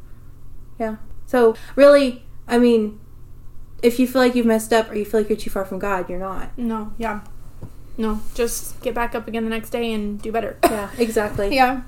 yeah. 0.79 0.97
So 1.27 1.55
really, 1.77 2.25
I 2.49 2.59
mean, 2.59 2.99
if 3.83 3.99
you 4.01 4.09
feel 4.09 4.23
like 4.23 4.35
you've 4.35 4.47
messed 4.47 4.73
up 4.73 4.91
or 4.91 4.95
you 4.95 5.05
feel 5.05 5.21
like 5.21 5.29
you're 5.29 5.39
too 5.39 5.51
far 5.51 5.65
from 5.65 5.79
God, 5.79 6.09
you're 6.09 6.19
not. 6.19 6.57
No, 6.59 6.93
yeah. 6.99 7.21
No, 7.97 8.21
just 8.35 8.81
get 8.81 8.95
back 8.95 9.15
up 9.15 9.27
again 9.29 9.45
the 9.45 9.51
next 9.51 9.71
day 9.71 9.93
and 9.93 10.21
do 10.21 10.33
better. 10.33 10.57
Yeah, 10.65 10.91
exactly. 10.99 11.55
Yeah. 11.55 11.83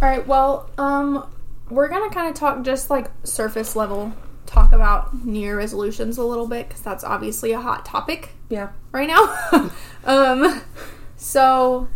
All 0.00 0.08
right. 0.08 0.26
Well, 0.26 0.68
um, 0.78 1.26
we're 1.70 1.88
gonna 1.88 2.10
kind 2.12 2.28
of 2.28 2.34
talk 2.34 2.62
just 2.62 2.90
like 2.90 3.08
surface 3.24 3.74
level, 3.76 4.12
talk 4.46 4.72
about 4.72 5.24
New 5.24 5.38
Year 5.40 5.56
resolutions 5.56 6.18
a 6.18 6.24
little 6.24 6.46
bit 6.48 6.68
because 6.68 6.82
that's 6.82 7.04
obviously 7.04 7.52
a 7.52 7.60
hot 7.60 7.84
topic 7.86 8.30
Yeah. 8.48 8.70
right 8.90 9.06
now. 9.08 9.70
um, 10.04 10.60
so 11.16 11.88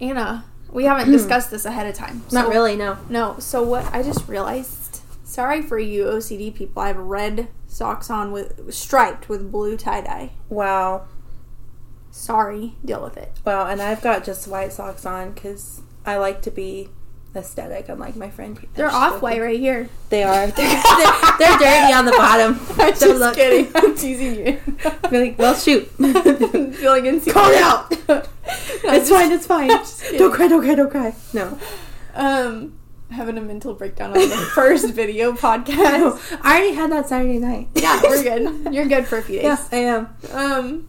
Anna, 0.00 0.44
we 0.70 0.84
haven't 0.84 1.10
discussed 1.12 1.50
this 1.50 1.64
ahead 1.64 1.86
of 1.86 1.94
time. 1.94 2.22
Not 2.30 2.48
really, 2.50 2.76
no. 2.76 2.98
No. 3.08 3.36
So 3.38 3.62
what? 3.62 3.86
I 3.92 4.02
just 4.02 4.28
realized. 4.28 4.83
Sorry 5.34 5.62
for 5.62 5.80
you 5.80 6.04
OCD 6.04 6.54
people. 6.54 6.80
I 6.80 6.86
have 6.86 6.96
red 6.96 7.48
socks 7.66 8.08
on 8.08 8.30
with 8.30 8.72
striped 8.72 9.28
with 9.28 9.50
blue 9.50 9.76
tie 9.76 10.00
dye. 10.00 10.30
Wow. 10.48 11.08
Sorry. 12.12 12.76
Deal 12.84 13.02
with 13.02 13.16
it. 13.16 13.32
Wow, 13.44 13.66
and 13.66 13.82
I've 13.82 14.00
got 14.00 14.22
just 14.22 14.46
white 14.46 14.72
socks 14.72 15.04
on 15.04 15.32
because 15.32 15.82
I 16.06 16.18
like 16.18 16.40
to 16.42 16.52
be 16.52 16.88
aesthetic, 17.34 17.88
unlike 17.88 18.14
my 18.14 18.30
friend. 18.30 18.64
They're 18.74 18.88
off 18.88 19.22
white 19.22 19.40
right 19.42 19.58
here. 19.58 19.88
They 20.08 20.22
are. 20.22 20.46
They're, 20.46 20.82
they're, 20.82 21.38
they're 21.40 21.58
dirty 21.58 21.92
on 21.92 22.04
the 22.04 22.12
bottom. 22.12 22.60
I'm 22.78 22.92
just 22.92 23.04
look. 23.04 23.34
kidding. 23.34 23.72
I'm 23.74 23.96
teasing 23.96 24.36
you. 24.36 24.60
Really? 25.10 25.32
Well, 25.32 25.56
shoot. 25.56 25.88
Feeling 25.96 27.06
insecure. 27.06 27.32
Call 27.32 27.50
it 27.50 27.60
out. 27.60 27.90
No, 28.08 28.22
it's 28.84 29.08
just- 29.08 29.10
fine. 29.10 29.32
It's 29.32 29.46
fine. 29.46 30.16
don't 30.16 30.32
cry. 30.32 30.46
Don't 30.46 30.62
cry. 30.62 30.74
Don't 30.76 30.90
cry. 30.92 31.16
No. 31.32 31.58
Um, 32.14 32.78
having 33.14 33.38
a 33.38 33.40
mental 33.40 33.74
breakdown 33.74 34.10
on 34.12 34.28
the 34.28 34.36
first 34.54 34.92
video 34.92 35.32
No. 35.32 35.36
podcast. 35.38 36.38
I 36.42 36.58
already 36.58 36.74
had 36.74 36.92
that 36.92 37.08
Saturday 37.08 37.38
night. 37.38 37.68
Yeah, 37.74 38.00
we're 38.02 38.22
good. 38.62 38.74
You're 38.74 38.86
good 38.86 39.06
for 39.06 39.18
a 39.18 39.22
few 39.22 39.36
days. 39.40 39.44
Yeah, 39.44 39.58
I 39.72 39.76
am. 39.76 40.16
Um, 40.32 40.88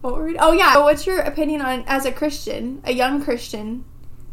what 0.00 0.14
were 0.16 0.24
we? 0.26 0.38
Oh 0.38 0.52
yeah. 0.52 0.78
What's 0.78 1.06
your 1.06 1.20
opinion 1.20 1.60
on 1.62 1.84
as 1.86 2.04
a 2.06 2.12
Christian, 2.12 2.80
a 2.84 2.92
young 2.92 3.22
Christian? 3.22 3.84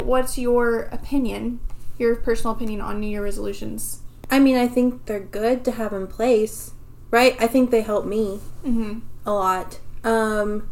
What's 0.04 0.38
your 0.38 0.82
opinion? 0.92 1.60
Your 1.98 2.16
personal 2.16 2.56
opinion 2.56 2.82
on 2.82 3.00
New 3.00 3.08
Year 3.08 3.24
resolutions? 3.24 4.00
I 4.32 4.40
mean, 4.40 4.56
I 4.58 4.68
think 4.68 5.06
they're 5.06 5.20
good 5.20 5.64
to 5.66 5.72
have 5.72 5.94
in 5.94 6.08
place, 6.08 6.72
right? 7.12 7.36
I 7.40 7.48
think 7.48 7.70
they 7.72 7.82
help 7.82 8.06
me 8.06 8.40
Mm-hmm. 8.66 9.00
a 9.26 9.34
lot. 9.34 9.80
Um, 10.04 10.70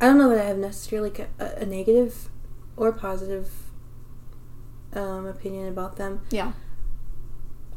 I 0.00 0.06
don't 0.06 0.16
know 0.18 0.30
that 0.30 0.38
I 0.38 0.44
have 0.48 0.56
necessarily 0.56 1.12
a, 1.38 1.44
a 1.62 1.66
negative 1.66 2.30
or 2.76 2.90
positive 2.92 3.50
um, 4.94 5.26
opinion 5.26 5.68
about 5.68 5.96
them. 5.96 6.20
Yeah. 6.30 6.52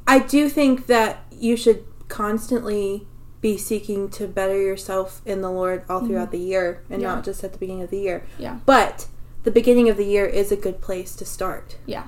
I 0.08 0.20
do 0.20 0.50
think 0.50 0.88
that 0.88 1.24
you 1.32 1.55
should 1.55 1.86
constantly 2.08 3.08
be 3.41 3.58
seeking 3.58 4.10
to 4.10 4.27
better 4.27 4.60
yourself 4.60 5.22
in 5.25 5.41
the 5.41 5.51
Lord 5.51 5.84
all 5.89 6.05
throughout 6.05 6.32
the 6.32 6.39
year 6.39 6.84
and 6.89 7.01
Yeah. 7.01 7.15
not 7.15 7.25
just 7.25 7.43
at 7.43 7.51
the 7.53 7.58
beginning 7.60 7.84
of 7.84 7.89
the 7.89 8.00
year. 8.00 8.25
Yeah. 8.38 8.60
But 8.65 9.08
the 9.43 9.51
beginning 9.51 9.89
of 9.89 9.98
the 9.98 10.05
year 10.05 10.25
is 10.25 10.51
a 10.51 10.55
good 10.55 10.79
place 10.82 11.15
to 11.17 11.25
start. 11.25 11.77
Yeah. 11.86 12.05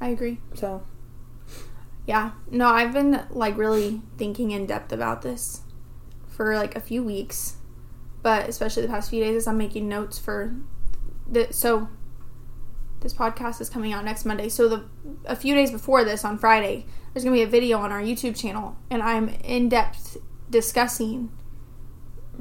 I 0.00 0.08
agree. 0.08 0.40
So, 0.54 0.82
Yeah. 2.06 2.32
No, 2.50 2.66
I've 2.68 2.92
been 2.92 3.22
like 3.30 3.56
really 3.56 4.02
thinking 4.18 4.50
in 4.50 4.66
depth 4.66 4.92
about 4.92 5.22
this 5.22 5.62
for 6.28 6.54
like 6.56 6.76
a 6.76 6.80
few 6.80 7.02
weeks, 7.02 7.56
but 8.22 8.46
especially 8.48 8.82
the 8.82 8.88
past 8.88 9.08
few 9.08 9.22
days 9.24 9.36
as 9.36 9.46
I'm 9.46 9.56
making 9.56 9.88
notes 9.88 10.18
for 10.18 10.54
the 11.30 11.48
so 11.52 11.88
this 13.04 13.14
podcast 13.14 13.60
is 13.60 13.68
coming 13.70 13.92
out 13.92 14.04
next 14.04 14.24
Monday. 14.24 14.48
So 14.48 14.68
the 14.68 14.84
a 15.26 15.36
few 15.36 15.54
days 15.54 15.70
before 15.70 16.04
this 16.04 16.24
on 16.24 16.38
Friday, 16.38 16.86
there's 17.12 17.22
going 17.22 17.36
to 17.36 17.38
be 17.38 17.44
a 17.44 17.46
video 17.46 17.78
on 17.78 17.92
our 17.92 18.00
YouTube 18.00 18.34
channel 18.36 18.76
and 18.90 19.00
I'm 19.02 19.28
in 19.28 19.68
depth 19.68 20.16
discussing 20.50 21.30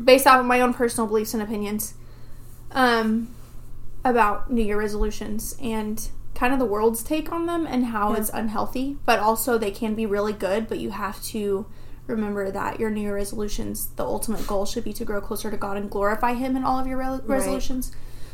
based 0.04 0.26
off 0.26 0.40
of 0.40 0.46
my 0.48 0.60
own 0.62 0.74
personal 0.74 1.06
beliefs 1.08 1.34
and 1.36 1.44
opinions 1.44 1.94
um 2.72 3.28
about 4.06 4.52
New 4.52 4.64
Year 4.64 4.78
resolutions 4.80 5.56
and 5.62 6.10
kind 6.36 6.52
of 6.54 6.60
the 6.60 6.66
world's 6.66 7.04
take 7.04 7.32
on 7.32 7.46
them 7.46 7.66
and 7.68 7.86
how 7.88 8.12
Yeah. 8.12 8.20
it's 8.20 8.30
unhealthy, 8.34 8.98
but 9.06 9.20
also 9.20 9.58
they 9.58 9.70
can 9.72 9.94
be 9.96 10.06
really 10.06 10.34
good, 10.34 10.68
but 10.68 10.80
you 10.80 10.90
have 10.90 11.22
to 11.26 11.66
remember 12.08 12.52
that 12.52 12.80
your 12.80 12.90
New 12.90 13.02
Year 13.02 13.16
resolutions, 13.16 13.88
the 13.96 14.04
ultimate 14.04 14.46
goal 14.48 14.66
should 14.66 14.84
be 14.84 14.92
to 14.94 15.06
grow 15.06 15.22
closer 15.22 15.50
to 15.52 15.56
God 15.58 15.78
and 15.78 15.90
glorify 15.90 16.34
Him 16.34 16.58
in 16.58 16.64
all 16.66 16.80
of 16.80 16.88
your 16.88 16.98
re- 16.98 17.22
resolutions. 17.26 17.92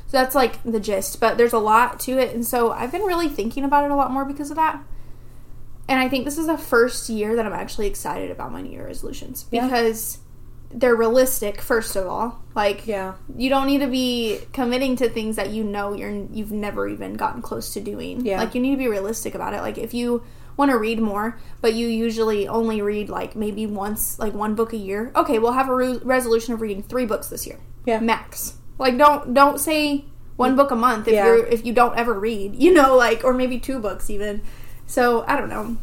So 0.10 0.18
that's 0.18 0.34
like 0.36 0.62
the 0.64 0.80
gist, 0.80 1.20
but 1.20 1.38
there's 1.38 1.54
a 1.54 1.60
lot 1.60 2.00
to 2.02 2.18
it, 2.18 2.34
and 2.34 2.46
so 2.46 2.72
I've 2.72 2.92
been 2.92 3.04
really 3.04 3.30
thinking 3.30 3.64
about 3.64 3.86
it 3.86 3.92
a 3.92 3.96
lot 3.96 4.12
more 4.12 4.26
because 4.26 4.50
of 4.50 4.56
that. 4.58 4.84
And 5.88 6.00
I 6.00 6.10
think 6.10 6.26
this 6.26 6.38
is 6.38 6.48
the 6.48 6.58
first 6.58 7.10
year 7.10 7.36
that 7.36 7.46
I'm 7.46 7.54
actually 7.54 7.88
excited 7.88 8.30
about 8.32 8.52
my 8.52 8.62
New 8.62 8.72
Year 8.72 8.86
resolutions 8.86 9.46
Yeah. 9.52 9.66
because 9.66 10.20
they're 10.72 10.96
realistic. 10.96 11.62
First 11.62 11.96
of 11.96 12.06
all, 12.08 12.44
like 12.56 12.86
yeah. 12.86 13.14
you 13.36 13.50
don't 13.50 13.66
need 13.68 13.80
to 13.82 13.88
be 13.88 14.40
committing 14.54 14.96
to 14.98 15.10
things 15.10 15.36
that 15.36 15.50
you 15.50 15.64
know 15.64 15.94
you're 15.94 16.26
you've 16.32 16.52
never 16.52 16.88
even 16.88 17.14
gotten 17.16 17.42
close 17.42 17.74
to 17.74 17.80
doing. 17.80 18.24
Yeah. 18.26 18.38
Like 18.40 18.54
you 18.56 18.62
need 18.62 18.72
to 18.72 18.78
be 18.78 18.88
realistic 18.88 19.34
about 19.36 19.54
it. 19.54 19.62
Like 19.62 19.78
if 19.80 19.94
you 19.96 20.24
want 20.58 20.70
to 20.72 20.78
read 20.78 21.00
more, 21.00 21.40
but 21.62 21.74
you 21.74 21.88
usually 21.88 22.48
only 22.48 22.82
read 22.84 23.10
like 23.10 23.36
maybe 23.36 23.66
once, 23.66 24.20
like 24.20 24.34
one 24.34 24.54
book 24.56 24.74
a 24.74 24.78
year. 24.78 25.12
Okay, 25.16 25.40
we'll 25.40 25.54
have 25.54 25.70
a 25.70 25.76
re- 25.76 26.00
resolution 26.04 26.54
of 26.54 26.62
reading 26.62 26.84
three 26.84 27.06
books 27.06 27.30
this 27.30 27.48
year, 27.48 27.58
Yeah. 27.86 28.00
max. 28.00 28.56
Like 28.80 28.98
don't 28.98 29.34
don't 29.34 29.60
say 29.60 30.06
one 30.38 30.56
book 30.56 30.72
a 30.72 30.76
month 30.76 31.08
if 31.08 31.14
Yeah. 31.14 31.26
you're 31.26 31.46
if 31.46 31.66
you 31.66 31.74
don't 31.74 31.98
ever 31.98 32.18
read, 32.20 32.56
you 32.64 32.74
know, 32.74 32.96
like 32.96 33.24
or 33.24 33.34
maybe 33.34 33.60
two 33.60 33.80
books 33.80 34.10
even. 34.10 34.42
So 34.88 35.24
I 35.28 35.36
don't 35.36 35.50
know, 35.50 35.78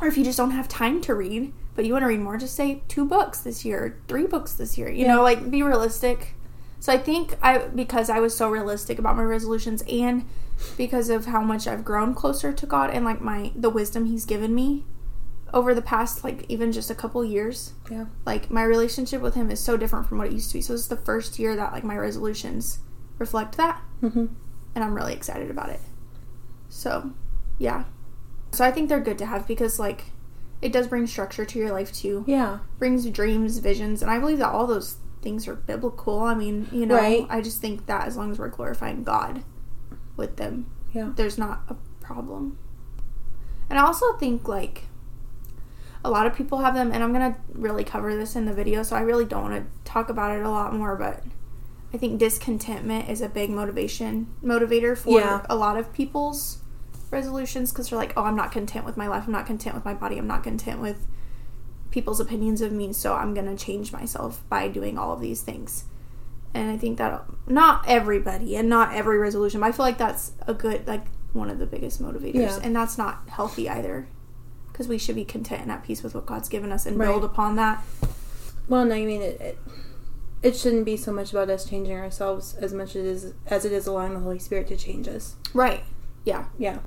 or 0.00 0.08
if 0.08 0.16
you 0.16 0.24
just 0.24 0.38
don't 0.38 0.52
have 0.52 0.68
time 0.68 1.00
to 1.02 1.14
read, 1.14 1.52
but 1.74 1.84
you 1.84 1.92
want 1.92 2.04
to 2.04 2.06
read 2.08 2.20
more, 2.20 2.38
just 2.38 2.56
say 2.56 2.82
two 2.88 3.04
books 3.04 3.40
this 3.40 3.64
year, 3.64 3.98
three 4.08 4.26
books 4.26 4.52
this 4.54 4.78
year. 4.78 4.88
You 4.88 5.04
Yeah. 5.04 5.16
know, 5.16 5.22
like 5.22 5.50
be 5.50 5.62
realistic. 5.62 6.34
So 6.80 6.92
I 6.92 6.98
think 6.98 7.36
I 7.42 7.58
because 7.58 8.08
I 8.08 8.20
was 8.20 8.34
so 8.36 8.48
realistic 8.48 8.98
about 8.98 9.16
my 9.16 9.24
resolutions 9.24 9.82
and 9.90 10.24
because 10.76 11.10
of 11.10 11.26
how 11.26 11.42
much 11.42 11.66
I've 11.66 11.84
grown 11.84 12.14
closer 12.14 12.52
to 12.52 12.66
God 12.66 12.90
and 12.90 13.04
like 13.04 13.20
my 13.20 13.50
the 13.56 13.68
wisdom 13.70 14.06
he's 14.06 14.24
given 14.24 14.54
me 14.54 14.84
over 15.54 15.74
the 15.74 15.82
past 15.82 16.24
like 16.24 16.44
even 16.48 16.72
just 16.72 16.90
a 16.90 16.94
couple 16.94 17.24
years. 17.24 17.72
Yeah. 17.90 18.06
Like 18.24 18.50
my 18.50 18.62
relationship 18.64 19.22
with 19.22 19.34
him 19.34 19.50
is 19.50 19.60
so 19.60 19.76
different 19.76 20.06
from 20.06 20.18
what 20.18 20.26
it 20.28 20.32
used 20.32 20.50
to 20.50 20.54
be. 20.58 20.60
So 20.62 20.72
this 20.72 20.82
is 20.82 20.88
the 20.88 20.96
first 20.96 21.38
year 21.38 21.54
that 21.56 21.72
like 21.72 21.84
my 21.84 21.96
resolutions 21.96 22.80
reflect 23.18 23.56
that 23.56 23.80
hmm 24.00 24.26
and 24.74 24.84
I'm 24.84 24.94
really 24.94 25.14
excited 25.14 25.50
about 25.50 25.70
it. 25.70 25.80
So, 26.68 27.12
yeah. 27.58 27.84
So 28.52 28.62
I 28.64 28.70
think 28.70 28.88
they're 28.90 29.00
good 29.00 29.16
to 29.18 29.26
have 29.26 29.46
because 29.46 29.78
like 29.78 30.04
it 30.60 30.70
does 30.72 30.86
bring 30.86 31.06
structure 31.06 31.44
to 31.46 31.58
your 31.58 31.70
life 31.72 31.92
too. 31.92 32.24
Yeah. 32.26 32.58
Brings 32.78 33.06
dreams, 33.10 33.58
visions, 33.58 34.02
and 34.02 34.10
I 34.10 34.18
believe 34.18 34.38
that 34.38 34.50
all 34.50 34.66
those 34.66 34.96
things 35.22 35.48
are 35.48 35.54
biblical. 35.54 36.20
I 36.20 36.34
mean, 36.34 36.68
you 36.72 36.84
know, 36.86 36.96
Right. 36.96 37.26
I 37.30 37.40
just 37.40 37.60
think 37.60 37.86
that 37.86 38.06
as 38.06 38.16
long 38.16 38.30
as 38.30 38.38
we're 38.38 38.48
glorifying 38.48 39.02
God 39.02 39.42
with 40.16 40.36
them, 40.36 40.66
Yeah. 40.92 41.12
there's 41.16 41.38
not 41.38 41.62
a 41.68 41.76
problem. 42.04 42.58
And 43.70 43.78
I 43.78 43.82
also 43.82 44.12
think 44.18 44.46
like 44.46 44.84
a 46.06 46.10
lot 46.10 46.26
of 46.26 46.34
people 46.34 46.58
have 46.58 46.74
them 46.74 46.92
and 46.92 47.02
I'm 47.02 47.12
to 47.32 47.38
really 47.52 47.82
cover 47.84 48.14
this 48.16 48.36
in 48.36 48.44
the 48.46 48.52
video, 48.52 48.82
so 48.84 48.94
I 48.96 49.00
really 49.00 49.24
don't 49.24 49.42
want 49.42 49.54
to 49.56 49.90
talk 49.90 50.08
about 50.08 50.36
it 50.36 50.44
a 50.44 50.48
lot 50.50 50.72
more, 50.72 50.94
but 50.96 51.22
I 51.92 51.98
think 51.98 52.18
discontentment 52.20 53.08
is 53.08 53.20
a 53.20 53.28
big 53.28 53.50
motivation 53.50 54.28
motivator 54.42 54.96
for 54.96 55.18
Yeah. 55.18 55.44
a 55.50 55.56
lot 55.56 55.76
of 55.76 55.92
people's 55.92 56.58
resolutions 57.10 57.72
because 57.72 57.90
they're 57.90 57.98
like, 57.98 58.12
"Oh, 58.16 58.22
I'm 58.22 58.36
not 58.36 58.52
content 58.52 58.84
with 58.84 58.96
my 58.96 59.08
life. 59.08 59.24
I'm 59.26 59.32
not 59.32 59.46
content 59.46 59.74
with 59.74 59.84
my 59.84 59.94
body. 59.94 60.18
I'm 60.18 60.26
not 60.26 60.42
content 60.44 60.80
with 60.80 61.06
people's 61.90 62.20
opinions 62.20 62.60
of 62.60 62.72
me, 62.72 62.92
so 62.92 63.14
I'm 63.14 63.34
to 63.34 63.56
change 63.56 63.92
myself 63.92 64.44
by 64.48 64.68
doing 64.68 64.98
all 64.98 65.12
of 65.12 65.20
these 65.20 65.40
things." 65.42 65.84
And 66.54 66.70
I 66.70 66.76
think 66.76 66.98
that 66.98 67.24
not 67.46 67.84
everybody 67.86 68.56
and 68.56 68.68
not 68.68 68.94
every 68.94 69.18
resolution, 69.18 69.60
but 69.60 69.66
I 69.66 69.72
feel 69.72 69.84
like 69.86 69.98
that's 69.98 70.32
a 70.46 70.54
good 70.54 70.86
like 70.86 71.04
one 71.32 71.50
of 71.50 71.58
the 71.58 71.66
biggest 71.66 72.00
motivators, 72.02 72.34
Yeah. 72.34 72.58
and 72.62 72.74
that's 72.74 72.96
not 72.96 73.22
healthy 73.28 73.68
either. 73.68 74.08
Because 74.76 74.88
we 74.88 74.98
should 74.98 75.14
be 75.14 75.24
content 75.24 75.62
and 75.62 75.72
at 75.72 75.82
peace 75.84 76.02
with 76.02 76.14
what 76.14 76.26
God's 76.26 76.50
given 76.50 76.70
us 76.70 76.84
and 76.84 76.98
Right. 76.98 77.06
build 77.06 77.24
upon 77.24 77.56
that. 77.56 77.82
Well, 78.68 78.84
no, 78.84 78.94
I 78.94 79.06
mean 79.06 79.22
it, 79.22 79.40
it. 79.40 79.58
It 80.42 80.54
shouldn't 80.54 80.84
be 80.84 80.98
so 80.98 81.12
much 81.12 81.30
about 81.32 81.48
us 81.48 81.64
changing 81.64 81.96
ourselves 81.96 82.54
as 82.56 82.74
much 82.74 82.90
as 82.90 82.96
it 82.96 83.06
is, 83.06 83.32
as 83.46 83.64
it 83.64 83.72
is 83.72 83.86
allowing 83.86 84.12
the 84.12 84.20
Holy 84.20 84.38
Spirit 84.38 84.68
to 84.68 84.76
change 84.76 85.08
us. 85.08 85.36
Right. 85.54 85.82
Yeah. 86.26 86.44
Yeah. 86.58 86.80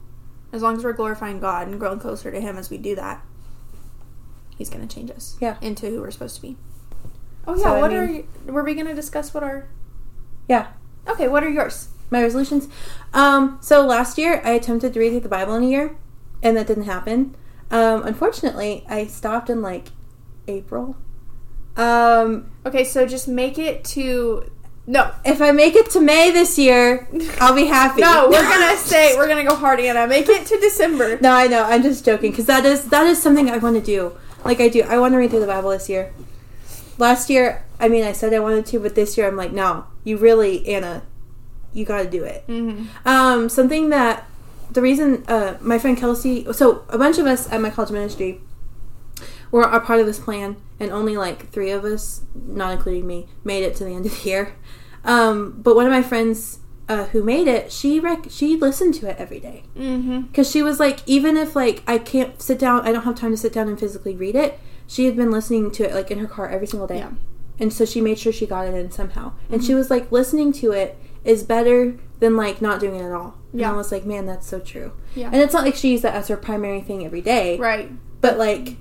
As 0.53 0.62
long 0.62 0.77
as 0.77 0.84
we're 0.84 0.93
glorifying 0.93 1.39
God 1.39 1.67
and 1.67 1.79
growing 1.79 1.98
closer 1.98 2.29
to 2.29 2.39
Him 2.39 2.58
as 2.58 2.69
we 2.69 2.77
do 2.77 2.96
that, 2.96 3.25
He's 4.55 4.69
going 4.69 4.88
to 4.88 4.93
change 4.96 5.10
us 5.10 5.36
Yeah. 5.41 5.58
into 5.60 5.89
who 5.89 6.01
we're 6.01 6.12
supposed 6.12 6.36
to 6.36 6.41
be. 6.43 6.58
Oh 7.48 7.55
yeah. 7.55 7.63
So, 7.63 7.74
I 7.75 7.81
what 7.81 7.89
mean- 7.89 8.00
are 8.00 8.05
you, 8.05 8.25
were 8.46 8.63
we 8.63 8.75
going 8.75 8.86
to 8.86 8.93
discuss? 8.93 9.34
What 9.34 9.41
are 9.43 9.67
Yeah. 10.48 10.67
okay? 11.08 11.27
What 11.27 11.43
are 11.43 11.50
yours? 11.50 11.88
My 12.12 12.22
resolutions. 12.22 12.67
Um, 13.15 13.58
so 13.62 13.84
last 13.84 14.19
year 14.19 14.41
I 14.46 14.51
attempted 14.51 14.93
to 14.93 15.00
read 15.00 15.10
through 15.10 15.22
the 15.22 15.29
Bible 15.29 15.55
in 15.55 15.63
a 15.63 15.67
year, 15.67 15.96
and 16.43 16.55
that 16.55 16.67
didn't 16.67 16.84
happen. 16.84 17.36
Um, 17.71 18.03
unfortunately, 18.03 18.85
I 18.89 19.05
stopped 19.07 19.49
in 19.49 19.61
like 19.61 19.89
April. 20.47 20.97
Um, 21.77 22.51
Okay, 22.65 22.83
so 22.83 23.05
just 23.07 23.27
make 23.27 23.57
it 23.57 23.83
to 23.85 24.51
no. 24.85 25.11
if 25.23 25.41
I 25.41 25.51
make 25.51 25.75
it 25.75 25.89
to 25.91 25.99
May 26.01 26.31
this 26.31 26.57
year, 26.57 27.07
I'll 27.41 27.55
be 27.55 27.65
happy. 27.65 28.01
No, 28.01 28.27
we're 28.29 28.41
gonna 28.41 28.75
say 28.91 29.15
we're 29.17 29.27
gonna 29.27 29.45
go 29.45 29.55
hard 29.55 29.79
Anna. 29.79 30.07
Make 30.07 30.27
it 30.27 30.45
to 30.47 30.57
December. 30.59 31.19
No, 31.21 31.31
I 31.31 31.47
know. 31.47 31.63
I'm 31.63 31.83
just 31.83 32.03
joking 32.05 32.31
because 32.31 32.45
that 32.47 32.65
is 32.65 32.89
that 32.89 33.05
is 33.07 33.21
something 33.21 33.49
I 33.49 33.57
want 33.57 33.75
to 33.77 33.81
do. 33.81 34.17
Like 34.43 34.59
I 34.59 34.67
do, 34.69 34.81
I 34.83 34.97
want 34.99 35.13
to 35.13 35.17
read 35.17 35.29
through 35.31 35.41
the 35.41 35.47
Bible 35.47 35.69
this 35.69 35.89
year. 35.89 36.13
Last 36.97 37.29
year, 37.29 37.65
I 37.79 37.88
mean, 37.88 38.03
I 38.03 38.11
said 38.13 38.33
I 38.33 38.39
wanted 38.39 38.65
to, 38.67 38.79
but 38.79 38.95
this 38.95 39.17
year 39.17 39.27
I'm 39.27 39.35
like, 39.38 39.51
no, 39.51 39.85
you 40.03 40.17
really, 40.17 40.67
Anna, 40.67 41.03
you 41.73 41.85
got 41.85 42.03
to 42.03 42.09
do 42.09 42.23
it. 42.23 42.45
Mm-hmm. 42.47 43.07
Um, 43.07 43.47
something 43.49 43.89
that 43.89 44.28
the 44.71 44.81
reason 44.81 45.23
uh, 45.27 45.57
my 45.61 45.79
friend 45.79 45.97
Kelsey, 45.97 46.45
so 46.53 46.85
a 46.89 46.97
bunch 46.97 47.17
of 47.17 47.25
us 47.25 47.51
at 47.51 47.61
my 47.61 47.69
college 47.69 47.91
ministry 47.91 48.41
were 49.51 49.63
a 49.63 49.79
part 49.79 49.99
of 49.99 50.05
this 50.05 50.19
plan, 50.19 50.57
and 50.79 50.91
only 50.91 51.17
like 51.17 51.49
three 51.51 51.71
of 51.71 51.83
us, 51.83 52.21
not 52.35 52.71
including 52.73 53.07
me, 53.07 53.27
made 53.43 53.63
it 53.63 53.75
to 53.77 53.83
the 53.83 53.91
end 53.93 54.05
of 54.05 54.21
the 54.23 54.29
year. 54.29 54.55
Um, 55.03 55.61
but 55.61 55.75
one 55.75 55.85
of 55.85 55.91
my 55.91 56.01
friends 56.03 56.59
uh, 56.88 57.05
who 57.05 57.23
made 57.23 57.47
it, 57.47 57.71
she 57.71 57.99
rec- 57.99 58.27
she 58.29 58.55
listened 58.57 58.93
to 58.95 59.09
it 59.09 59.15
every 59.17 59.39
day 59.39 59.63
Mm-hmm. 59.77 60.21
because 60.21 60.49
she 60.49 60.61
was 60.61 60.79
like, 60.79 60.99
even 61.07 61.38
if 61.38 61.55
like 61.55 61.83
I 61.88 61.97
can't 61.97 62.41
sit 62.41 62.59
down, 62.59 62.81
I 62.88 62.91
don't 62.91 63.03
have 63.03 63.15
time 63.15 63.31
to 63.31 63.38
sit 63.38 63.53
down 63.53 63.67
and 63.67 63.79
physically 63.79 64.15
read 64.15 64.35
it. 64.35 64.59
She 64.88 65.05
had 65.05 65.15
been 65.15 65.31
listening 65.31 65.71
to 65.71 65.83
it 65.83 65.93
like 65.93 66.09
in 66.11 66.19
her 66.19 66.27
car 66.27 66.49
every 66.49 66.67
single 66.67 66.88
day. 66.88 66.97
Yeah. 66.99 67.11
And 67.59 67.71
so 67.73 67.85
she 67.85 68.01
made 68.01 68.17
sure 68.19 68.31
she 68.31 68.45
got 68.47 68.67
it 68.67 68.73
in 68.73 68.91
somehow. 68.91 69.33
And 69.49 69.59
Mm-hmm. 69.61 69.67
she 69.67 69.73
was 69.75 69.89
like, 69.89 70.11
listening 70.11 70.51
to 70.53 70.71
it 70.71 70.97
is 71.23 71.43
better 71.43 71.97
than 72.19 72.35
like 72.35 72.61
not 72.61 72.79
doing 72.79 72.95
it 72.95 73.03
at 73.03 73.11
all. 73.11 73.35
And 73.51 73.61
Yeah. 73.61 73.71
I 73.71 73.75
was 73.75 73.91
like, 73.91 74.05
man, 74.05 74.25
that's 74.25 74.47
so 74.47 74.59
true. 74.59 74.91
Yeah. 75.15 75.27
And 75.27 75.35
it's 75.37 75.53
not 75.53 75.63
like 75.65 75.75
she 75.75 75.91
used 75.91 76.03
that 76.03 76.13
as 76.13 76.27
her 76.27 76.37
primary 76.37 76.81
thing 76.81 77.05
every 77.05 77.21
day. 77.21 77.57
Right. 77.57 77.91
But 78.21 78.37
like, 78.37 78.77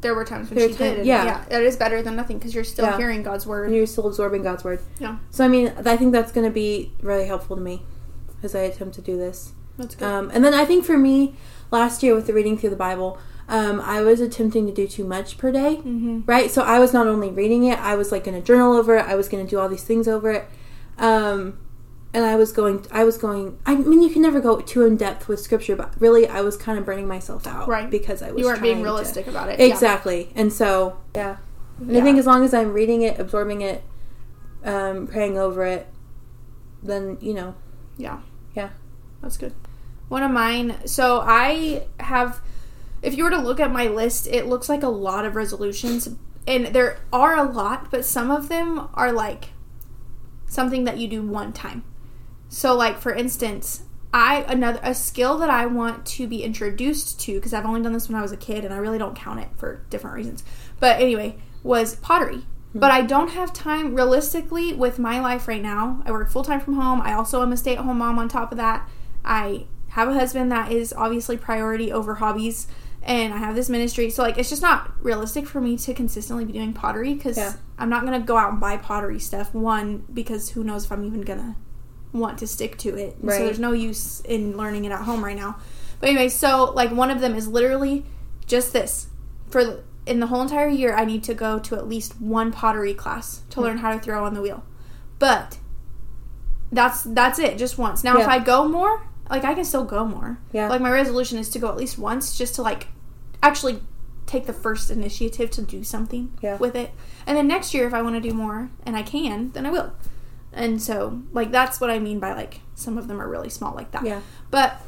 There 0.00 0.14
were 0.14 0.24
times 0.24 0.50
when 0.50 0.58
she 0.58 0.66
times- 0.66 0.76
did. 0.78 0.98
and 0.98 1.06
yeah. 1.06 1.24
yeah. 1.24 1.44
That 1.48 1.62
is 1.62 1.76
better 1.76 2.02
than 2.02 2.16
nothing 2.16 2.38
because 2.38 2.54
you're 2.54 2.64
still 2.64 2.86
Yeah. 2.86 2.96
hearing 2.96 3.22
God's 3.22 3.46
word. 3.46 3.66
And 3.68 3.74
you're 3.76 3.86
still 3.86 4.06
absorbing 4.06 4.42
God's 4.42 4.64
word. 4.64 4.80
Yeah. 4.98 5.18
So 5.30 5.44
I 5.44 5.48
mean, 5.48 5.72
I 5.84 5.96
think 5.96 6.12
that's 6.12 6.32
going 6.32 6.46
to 6.46 6.52
be 6.52 6.92
really 7.02 7.26
helpful 7.26 7.56
to 7.56 7.62
me 7.62 7.82
as 8.42 8.54
I 8.54 8.60
attempt 8.60 8.94
to 8.96 9.00
do 9.00 9.16
this. 9.16 9.52
That's 9.78 9.94
good. 9.94 10.04
Um, 10.06 10.30
and 10.34 10.44
then 10.44 10.54
I 10.54 10.64
think 10.64 10.84
for 10.84 10.96
me, 10.98 11.36
last 11.70 12.02
year 12.02 12.14
with 12.14 12.26
the 12.26 12.32
reading 12.34 12.58
through 12.58 12.70
the 12.70 12.76
Bible, 12.76 13.18
um, 13.48 13.80
I 13.80 14.02
was 14.02 14.20
attempting 14.20 14.66
to 14.66 14.72
do 14.72 14.86
too 14.86 15.04
much 15.04 15.36
per 15.38 15.50
day. 15.52 15.76
mm-hmm. 15.76 16.20
right? 16.26 16.50
So 16.50 16.62
I 16.62 16.78
was 16.78 16.92
not 16.92 17.06
only 17.06 17.30
reading 17.30 17.64
it, 17.64 17.78
I 17.78 17.94
was 17.94 18.10
like 18.12 18.24
going 18.24 18.40
to 18.40 18.44
journal 18.46 18.72
over 18.74 18.96
it. 18.96 19.04
I 19.06 19.14
was 19.16 19.28
going 19.28 19.44
to 19.44 19.50
do 19.50 19.58
all 19.58 19.68
these 19.68 19.82
things 19.84 20.06
over 20.08 20.30
it, 20.30 20.44
um, 20.98 21.58
and 22.14 22.24
I 22.24 22.36
was 22.36 22.52
going. 22.52 22.86
I 22.90 23.04
was 23.04 23.18
going. 23.18 23.58
I 23.66 23.74
mean, 23.74 24.00
you 24.00 24.08
can 24.08 24.22
never 24.22 24.40
go 24.40 24.60
too 24.60 24.84
in 24.86 24.96
depth 24.96 25.28
with 25.28 25.40
scripture, 25.40 25.76
but 25.76 25.92
really, 26.00 26.26
I 26.26 26.40
was 26.40 26.56
kind 26.56 26.78
of 26.78 26.86
burning 26.86 27.06
myself 27.08 27.46
out, 27.46 27.68
Right. 27.68 27.90
Because 27.90 28.22
I 28.22 28.30
was 28.30 28.40
You 28.40 28.46
weren't 28.46 28.62
being 28.62 28.76
trying 28.76 28.84
to- 28.84 28.90
realistic 28.90 29.26
about 29.26 29.48
it. 29.50 29.58
Yeah. 29.60 29.66
exactly, 29.66 30.30
and 30.34 30.50
so 30.52 30.96
yeah. 31.14 31.36
And 31.80 31.90
Yeah. 31.90 32.00
I 32.00 32.04
think 32.04 32.18
as 32.18 32.26
long 32.26 32.44
as 32.44 32.54
I'm 32.54 32.72
reading 32.72 33.02
it, 33.02 33.18
absorbing 33.18 33.60
it, 33.60 33.82
um, 34.64 35.06
praying 35.08 35.36
over 35.36 35.64
it, 35.66 35.86
then 36.82 37.18
you 37.20 37.34
know, 37.34 37.54
Yeah. 37.98 38.20
Yeah. 38.54 38.70
That's 39.20 39.36
good. 39.36 39.52
One 40.08 40.22
of 40.22 40.30
mine, 40.30 40.76
so 40.84 41.20
I 41.24 41.84
have, 41.98 42.40
if 43.02 43.16
you 43.16 43.24
were 43.24 43.30
to 43.30 43.38
look 43.38 43.58
at 43.58 43.72
my 43.72 43.88
list, 43.88 44.26
it 44.28 44.46
looks 44.46 44.68
like 44.68 44.82
a 44.82 44.88
lot 44.88 45.24
of 45.24 45.34
resolutions. 45.34 46.08
And 46.46 46.66
there 46.66 46.98
are 47.12 47.36
a 47.36 47.42
lot, 47.50 47.90
but 47.90 48.04
some 48.04 48.30
of 48.30 48.48
them 48.48 48.88
are 48.94 49.10
like 49.12 49.50
something 50.46 50.84
that 50.84 50.98
you 50.98 51.08
do 51.08 51.22
one 51.22 51.52
time. 51.52 51.82
So, 52.54 52.76
like 52.76 53.00
for 53.00 53.12
instance, 53.12 53.82
I 54.12 54.44
another 54.46 54.78
a 54.84 54.94
skill 54.94 55.38
that 55.38 55.50
I 55.50 55.66
want 55.66 56.06
to 56.06 56.28
be 56.28 56.44
introduced 56.44 57.18
to 57.22 57.34
because 57.34 57.52
I've 57.52 57.66
only 57.66 57.82
done 57.82 57.92
this 57.92 58.08
when 58.08 58.16
I 58.16 58.22
was 58.22 58.30
a 58.30 58.36
kid 58.36 58.64
and 58.64 58.72
I 58.72 58.76
really 58.76 58.96
don't 58.96 59.16
count 59.16 59.40
it 59.40 59.48
for 59.56 59.84
different 59.90 60.14
reasons. 60.14 60.44
But 60.78 61.00
anyway, 61.00 61.36
was 61.64 61.96
pottery. 61.96 62.46
Hmm. 62.72 62.78
But 62.78 62.92
I 62.92 63.02
don't 63.02 63.30
have 63.30 63.52
time 63.52 63.92
realistically 63.96 64.72
with 64.72 65.00
my 65.00 65.18
life 65.18 65.48
right 65.48 65.60
now. 65.60 66.00
I 66.06 66.12
work 66.12 66.30
full 66.30 66.44
time 66.44 66.60
from 66.60 66.74
home. 66.74 67.00
I 67.00 67.14
also 67.14 67.42
am 67.42 67.52
a 67.52 67.56
stay 67.56 67.74
at 67.74 67.84
home 67.84 67.98
mom 67.98 68.20
on 68.20 68.28
top 68.28 68.52
of 68.52 68.58
that. 68.58 68.88
I 69.24 69.66
have 69.88 70.08
a 70.08 70.14
husband 70.14 70.52
that 70.52 70.70
is 70.70 70.92
obviously 70.92 71.36
priority 71.36 71.90
over 71.90 72.14
hobbies 72.14 72.68
and 73.02 73.34
I 73.34 73.38
have 73.38 73.56
this 73.56 73.68
ministry. 73.68 74.10
So 74.10 74.22
like 74.22 74.38
it's 74.38 74.48
just 74.48 74.62
not 74.62 74.92
realistic 75.02 75.48
for 75.48 75.60
me 75.60 75.76
to 75.78 75.92
consistently 75.92 76.44
be 76.44 76.52
doing 76.52 76.72
pottery 76.72 77.16
cuz 77.16 77.36
Yeah. 77.36 77.54
I'm 77.80 77.90
not 77.90 78.06
going 78.06 78.20
to 78.20 78.24
go 78.24 78.36
out 78.36 78.52
and 78.52 78.60
buy 78.60 78.76
pottery 78.76 79.18
stuff 79.18 79.52
one 79.52 80.04
because 80.14 80.50
who 80.50 80.62
knows 80.62 80.84
if 80.84 80.92
I'm 80.92 81.04
even 81.04 81.22
going 81.22 81.40
to 81.40 81.56
want 82.14 82.38
to 82.38 82.46
stick 82.46 82.78
to 82.78 82.96
it. 82.96 83.16
Right. 83.20 83.36
So 83.38 83.44
there's 83.44 83.58
no 83.58 83.72
use 83.72 84.20
in 84.20 84.56
learning 84.56 84.84
it 84.86 84.92
at 84.92 85.02
home 85.02 85.22
right 85.24 85.36
now. 85.36 85.56
But 86.00 86.08
anyway, 86.10 86.28
so 86.28 86.72
like 86.74 86.90
one 86.90 87.10
of 87.10 87.20
them 87.20 87.34
is 87.34 87.48
literally 87.48 88.06
just 88.46 88.72
this. 88.72 89.08
For 89.50 89.82
in 90.06 90.20
the 90.20 90.26
whole 90.28 90.42
entire 90.42 90.68
year 90.68 90.94
I 90.94 91.04
need 91.04 91.24
to 91.24 91.34
go 91.34 91.58
to 91.58 91.76
at 91.76 91.88
least 91.88 92.20
one 92.20 92.52
pottery 92.52 92.94
class 92.94 93.42
to 93.50 93.60
learn 93.60 93.78
how 93.78 93.92
to 93.92 93.98
throw 93.98 94.24
on 94.24 94.34
the 94.34 94.40
wheel. 94.40 94.64
But 95.18 95.58
that's 96.72 97.02
that's 97.02 97.38
it, 97.38 97.58
just 97.58 97.78
once. 97.78 98.04
Now 98.04 98.18
if 98.18 98.28
I 98.28 98.38
go 98.38 98.66
more, 98.68 99.06
like 99.30 99.44
I 99.44 99.54
can 99.54 99.64
still 99.64 99.84
go 99.84 100.04
more. 100.04 100.38
Yeah. 100.52 100.68
Like 100.68 100.80
my 100.80 100.90
resolution 100.90 101.38
is 101.38 101.48
to 101.50 101.58
go 101.58 101.68
at 101.68 101.76
least 101.76 101.98
once 101.98 102.36
just 102.36 102.54
to 102.56 102.62
like 102.62 102.88
actually 103.42 103.80
take 104.26 104.46
the 104.46 104.52
first 104.52 104.90
initiative 104.90 105.50
to 105.50 105.62
do 105.62 105.84
something 105.84 106.32
Yeah. 106.42 106.56
with 106.56 106.74
it. 106.74 106.90
And 107.26 107.36
then 107.36 107.46
next 107.46 107.74
year 107.74 107.86
if 107.86 107.94
I 107.94 108.02
want 108.02 108.14
to 108.16 108.20
do 108.20 108.34
more 108.34 108.70
and 108.86 108.96
I 108.96 109.02
can, 109.02 109.50
then 109.52 109.66
I 109.66 109.70
will. 109.70 109.92
And 110.54 110.80
so 110.80 111.22
like 111.32 111.50
that's 111.50 111.80
what 111.80 111.90
I 111.90 111.98
mean 111.98 112.20
by 112.20 112.32
like 112.32 112.60
some 112.74 112.96
of 112.96 113.08
them 113.08 113.20
are 113.20 113.28
really 113.28 113.50
small 113.50 113.74
like 113.74 113.90
that. 113.92 114.04
Yeah. 114.04 114.20
But 114.50 114.80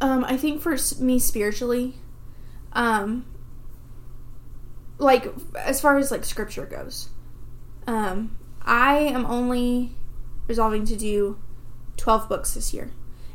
um 0.00 0.24
I 0.24 0.36
think 0.36 0.60
for 0.60 0.76
me 1.00 1.18
spiritually 1.18 1.94
um 2.72 3.24
like 4.98 5.32
as 5.58 5.80
far 5.80 5.96
as 5.96 6.10
like 6.10 6.24
scripture 6.24 6.66
goes 6.66 7.08
um 7.86 8.36
I 8.62 8.98
am 8.98 9.24
only 9.26 9.94
resolving 10.48 10.84
to 10.86 10.96
do 10.96 11.38
12 11.96 12.28
books 12.28 12.54
this 12.54 12.74
year. 12.74 12.90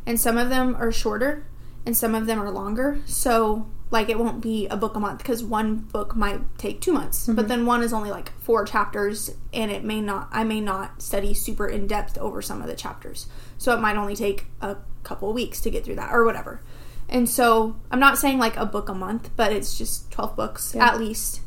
And 0.06 0.20
some 0.20 0.38
of 0.38 0.50
them 0.50 0.76
are 0.76 0.92
shorter 0.92 1.48
and 1.86 1.96
some 1.96 2.16
of 2.16 2.26
them 2.26 2.40
are 2.42 2.52
longer. 2.52 3.02
So, 3.06 3.68
like, 3.92 4.10
it 4.10 4.18
won't 4.18 4.42
be 4.42 4.68
a 4.68 4.78
book 4.78 4.96
a 4.96 5.00
month 5.00 5.20
because 5.20 5.44
one 5.44 5.76
book 5.76 6.16
might 6.16 6.40
take 6.58 6.80
two 6.82 6.94
months. 6.94 7.28
But 7.28 7.48
then 7.50 7.66
one 7.66 7.84
is 7.84 7.92
only 7.94 8.10
like 8.10 8.32
four 8.42 8.64
chapters 8.66 9.30
and 9.54 9.70
it 9.70 9.84
may 9.84 10.00
not, 10.02 10.30
I 10.32 10.44
may 10.46 10.62
not 10.62 11.02
study 11.02 11.34
super 11.34 11.68
in 11.68 11.88
depth 11.88 12.18
over 12.18 12.42
some 12.42 12.62
of 12.62 12.68
the 12.68 12.76
chapters. 12.76 13.28
So, 13.58 13.74
it 13.76 13.82
might 13.82 13.98
only 13.98 14.16
take 14.16 14.46
a 14.62 14.78
couple 15.04 15.32
weeks 15.34 15.60
to 15.62 15.70
get 15.70 15.84
through 15.86 15.96
that 15.96 16.12
or 16.14 16.24
whatever. 16.24 16.62
And 17.10 17.30
so, 17.30 17.76
I'm 17.92 18.00
not 18.00 18.18
saying 18.18 18.40
like 18.40 18.56
a 18.56 18.66
book 18.66 18.88
a 18.90 18.94
month, 18.94 19.30
but 19.36 19.52
it's 19.52 19.78
just 19.78 20.10
12 20.12 20.36
books 20.38 20.74
Yeah. 20.74 20.86
at 20.88 20.98
least. 20.98 21.42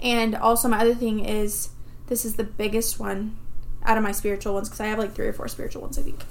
And 0.00 0.34
also, 0.36 0.68
my 0.68 0.78
other 0.80 0.94
thing 0.94 1.24
is 1.24 1.70
this 2.06 2.24
is 2.24 2.36
the 2.36 2.44
biggest 2.44 3.00
one 3.00 3.36
out 3.84 3.96
of 3.96 4.02
my 4.04 4.12
spiritual 4.12 4.54
ones 4.54 4.68
because 4.68 4.80
I 4.80 4.86
have 4.86 4.98
like 5.00 5.14
three 5.14 5.26
or 5.26 5.32
four 5.32 5.48
spiritual 5.48 5.82
ones, 5.82 5.98
I 5.98 6.02
think. 6.02 6.22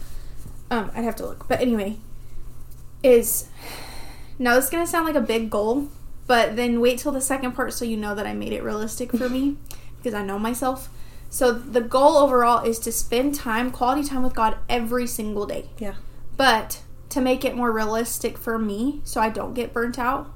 Um, 0.69 0.89
I'd 0.95 1.03
have 1.03 1.17
to 1.17 1.25
look. 1.25 1.47
But 1.49 1.59
anyway, 1.59 1.97
is 3.03 3.47
now 4.41 4.55
this 4.55 4.65
is 4.65 4.71
going 4.71 4.83
to 4.83 4.89
sound 4.89 5.05
like 5.05 5.15
a 5.15 5.21
big 5.21 5.49
goal, 5.49 5.87
but 6.25 6.55
then 6.55 6.81
wait 6.81 6.97
till 6.97 7.11
the 7.11 7.21
second 7.21 7.51
part 7.53 7.73
so 7.73 7.85
you 7.85 7.95
know 7.95 8.15
that 8.15 8.25
I 8.25 8.33
made 8.33 8.53
it 8.53 8.63
realistic 8.63 9.11
for 9.11 9.29
me 9.29 9.57
because 9.97 10.13
I 10.13 10.23
know 10.23 10.39
myself. 10.39 10.89
So 11.29 11.53
the 11.53 11.81
goal 11.81 12.17
overall 12.17 12.65
is 12.65 12.79
to 12.79 12.91
spend 12.91 13.35
time, 13.35 13.71
quality 13.71 14.03
time 14.03 14.23
with 14.23 14.33
God 14.33 14.57
every 14.67 15.05
single 15.07 15.45
day. 15.45 15.69
Yeah. 15.77 15.93
But 16.35 16.81
to 17.09 17.21
make 17.21 17.45
it 17.45 17.55
more 17.55 17.71
realistic 17.71 18.37
for 18.37 18.57
me 18.57 19.01
so 19.03 19.21
I 19.21 19.29
don't 19.29 19.53
get 19.53 19.73
burnt 19.73 19.99
out. 19.99 20.33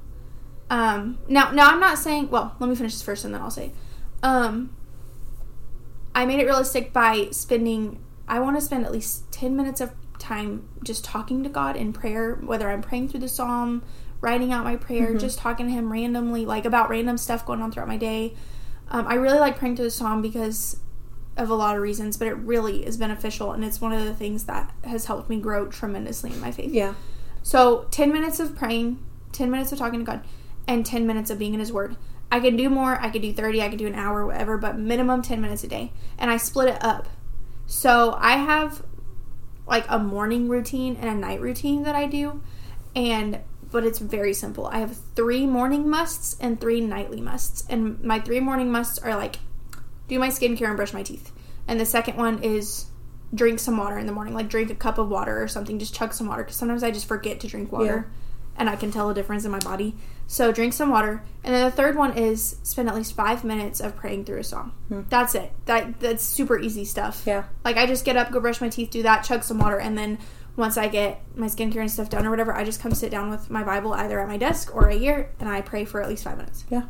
Um, 0.70 1.18
now, 1.28 1.50
now 1.50 1.70
I'm 1.70 1.80
not 1.80 1.98
saying, 1.98 2.30
well, 2.30 2.54
let 2.60 2.70
me 2.70 2.76
finish 2.76 2.92
this 2.92 3.02
first 3.02 3.24
and 3.24 3.34
then 3.34 3.40
I'll 3.40 3.50
say. 3.50 3.72
Um, 4.22 4.74
I 6.14 6.26
made 6.26 6.38
it 6.38 6.44
realistic 6.44 6.92
by 6.92 7.28
spending, 7.32 7.98
I 8.28 8.38
want 8.38 8.56
to 8.56 8.60
spend 8.60 8.84
at 8.84 8.92
least 8.92 9.30
10 9.32 9.56
minutes 9.56 9.80
of 9.80 9.92
time 10.18 10.68
just 10.82 11.04
talking 11.04 11.42
to 11.42 11.48
God 11.48 11.76
in 11.76 11.92
prayer, 11.92 12.34
whether 12.36 12.70
I'm 12.70 12.82
praying 12.82 13.08
through 13.08 13.20
the 13.20 13.28
psalm, 13.28 13.82
writing 14.20 14.52
out 14.52 14.64
my 14.64 14.76
prayer, 14.76 15.14
just 15.14 15.38
talking 15.38 15.66
to 15.66 15.72
Him 15.72 15.92
randomly, 15.92 16.46
like 16.46 16.64
about 16.64 16.88
random 16.88 17.18
stuff 17.18 17.44
going 17.44 17.60
on 17.62 17.70
throughout 17.70 17.88
my 17.88 17.96
day. 17.96 18.34
Um, 18.88 19.06
I 19.06 19.14
really 19.14 19.38
like 19.38 19.58
praying 19.58 19.76
through 19.76 19.86
the 19.86 19.90
psalm 19.90 20.22
because 20.22 20.80
of 21.36 21.50
a 21.50 21.54
lot 21.54 21.76
of 21.76 21.82
reasons, 21.82 22.16
but 22.16 22.28
it 22.28 22.34
really 22.34 22.86
is 22.86 22.96
beneficial 22.96 23.52
and 23.52 23.64
it's 23.64 23.80
one 23.80 23.92
of 23.92 24.04
the 24.04 24.14
things 24.14 24.44
that 24.44 24.72
has 24.84 25.06
helped 25.06 25.28
me 25.28 25.38
grow 25.38 25.66
tremendously 25.66 26.32
in 26.32 26.40
my 26.40 26.50
faith. 26.50 26.72
Yeah. 26.72 26.94
So, 27.42 27.86
10 27.90 28.12
minutes 28.12 28.40
of 28.40 28.56
praying, 28.56 29.04
10 29.32 29.50
minutes 29.50 29.70
of 29.72 29.78
talking 29.78 30.00
to 30.00 30.04
God, 30.04 30.24
and 30.66 30.84
10 30.84 31.06
minutes 31.06 31.30
of 31.30 31.38
being 31.38 31.54
in 31.54 31.60
His 31.60 31.72
Word. 31.72 31.96
I 32.32 32.40
can 32.40 32.56
do 32.56 32.68
more, 32.68 32.98
I 33.00 33.10
could 33.10 33.22
do 33.22 33.32
30, 33.32 33.62
I 33.62 33.68
could 33.68 33.78
do 33.78 33.86
an 33.86 33.94
hour, 33.94 34.26
whatever, 34.26 34.58
but 34.58 34.78
minimum 34.78 35.22
10 35.22 35.40
minutes 35.40 35.62
a 35.62 35.68
day. 35.68 35.92
And 36.18 36.30
I 36.30 36.38
split 36.38 36.68
it 36.68 36.82
up. 36.82 37.08
So, 37.66 38.16
I 38.18 38.32
have 38.32 38.82
like 39.66 39.84
a 39.88 39.98
morning 39.98 40.48
routine 40.48 40.96
and 40.96 41.08
a 41.08 41.14
night 41.14 41.40
routine 41.40 41.82
that 41.82 41.94
I 41.94 42.06
do. 42.06 42.42
And 42.94 43.40
but 43.70 43.84
it's 43.84 43.98
very 43.98 44.32
simple. 44.32 44.66
I 44.66 44.78
have 44.78 44.96
three 45.14 45.44
morning 45.44 45.88
musts 45.88 46.36
and 46.40 46.60
three 46.60 46.80
nightly 46.80 47.20
musts. 47.20 47.64
And 47.68 48.02
my 48.02 48.20
three 48.20 48.40
morning 48.40 48.70
musts 48.70 48.98
are 48.98 49.16
like 49.16 49.36
do 50.08 50.18
my 50.18 50.28
skincare 50.28 50.68
and 50.68 50.76
brush 50.76 50.92
my 50.92 51.02
teeth. 51.02 51.32
And 51.66 51.80
the 51.80 51.86
second 51.86 52.16
one 52.16 52.42
is 52.42 52.86
drink 53.34 53.58
some 53.58 53.76
water 53.76 53.98
in 53.98 54.06
the 54.06 54.12
morning, 54.12 54.34
like 54.34 54.48
drink 54.48 54.70
a 54.70 54.74
cup 54.74 54.98
of 54.98 55.08
water 55.08 55.42
or 55.42 55.48
something, 55.48 55.78
just 55.78 55.94
chug 55.94 56.14
some 56.14 56.28
water 56.28 56.44
because 56.44 56.56
sometimes 56.56 56.82
I 56.82 56.92
just 56.92 57.08
forget 57.08 57.40
to 57.40 57.48
drink 57.48 57.72
water 57.72 58.10
and 58.56 58.70
I 58.70 58.76
can 58.76 58.90
tell 58.90 59.10
a 59.10 59.14
difference 59.14 59.44
in 59.44 59.50
my 59.50 59.58
body. 59.58 59.96
So 60.26 60.50
drink 60.52 60.72
some 60.72 60.90
water. 60.90 61.22
And 61.44 61.54
then 61.54 61.64
the 61.64 61.70
third 61.70 61.96
one 61.96 62.16
is 62.16 62.56
spend 62.62 62.88
at 62.88 62.94
least 62.94 63.14
5 63.14 63.44
minutes 63.44 63.80
of 63.80 63.94
praying 63.94 64.24
through 64.24 64.38
a 64.38 64.44
song. 64.44 64.72
Hmm. 64.88 65.02
That's 65.08 65.34
it. 65.34 65.52
That 65.66 66.00
that's 66.00 66.24
super 66.24 66.58
easy 66.58 66.84
stuff. 66.84 67.22
Yeah. 67.24 67.44
Like 67.64 67.76
I 67.76 67.86
just 67.86 68.04
get 68.04 68.16
up, 68.16 68.32
go 68.32 68.40
brush 68.40 68.60
my 68.60 68.68
teeth, 68.68 68.90
do 68.90 69.02
that, 69.04 69.22
chug 69.22 69.44
some 69.44 69.58
water, 69.58 69.78
and 69.78 69.96
then 69.96 70.18
once 70.56 70.76
I 70.76 70.88
get 70.88 71.22
my 71.36 71.46
skincare 71.46 71.80
and 71.80 71.90
stuff 71.90 72.08
done 72.08 72.26
or 72.26 72.30
whatever, 72.30 72.54
I 72.54 72.64
just 72.64 72.80
come 72.80 72.92
sit 72.92 73.10
down 73.10 73.30
with 73.30 73.50
my 73.50 73.62
Bible 73.62 73.92
either 73.92 74.18
at 74.20 74.26
my 74.26 74.38
desk 74.38 74.74
or 74.74 74.82
right 74.82 75.00
here, 75.00 75.30
and 75.38 75.48
I 75.48 75.60
pray 75.60 75.84
for 75.84 76.02
at 76.02 76.08
least 76.08 76.24
five 76.24 76.38
minutes. 76.38 76.64
Yeah. 76.70 76.84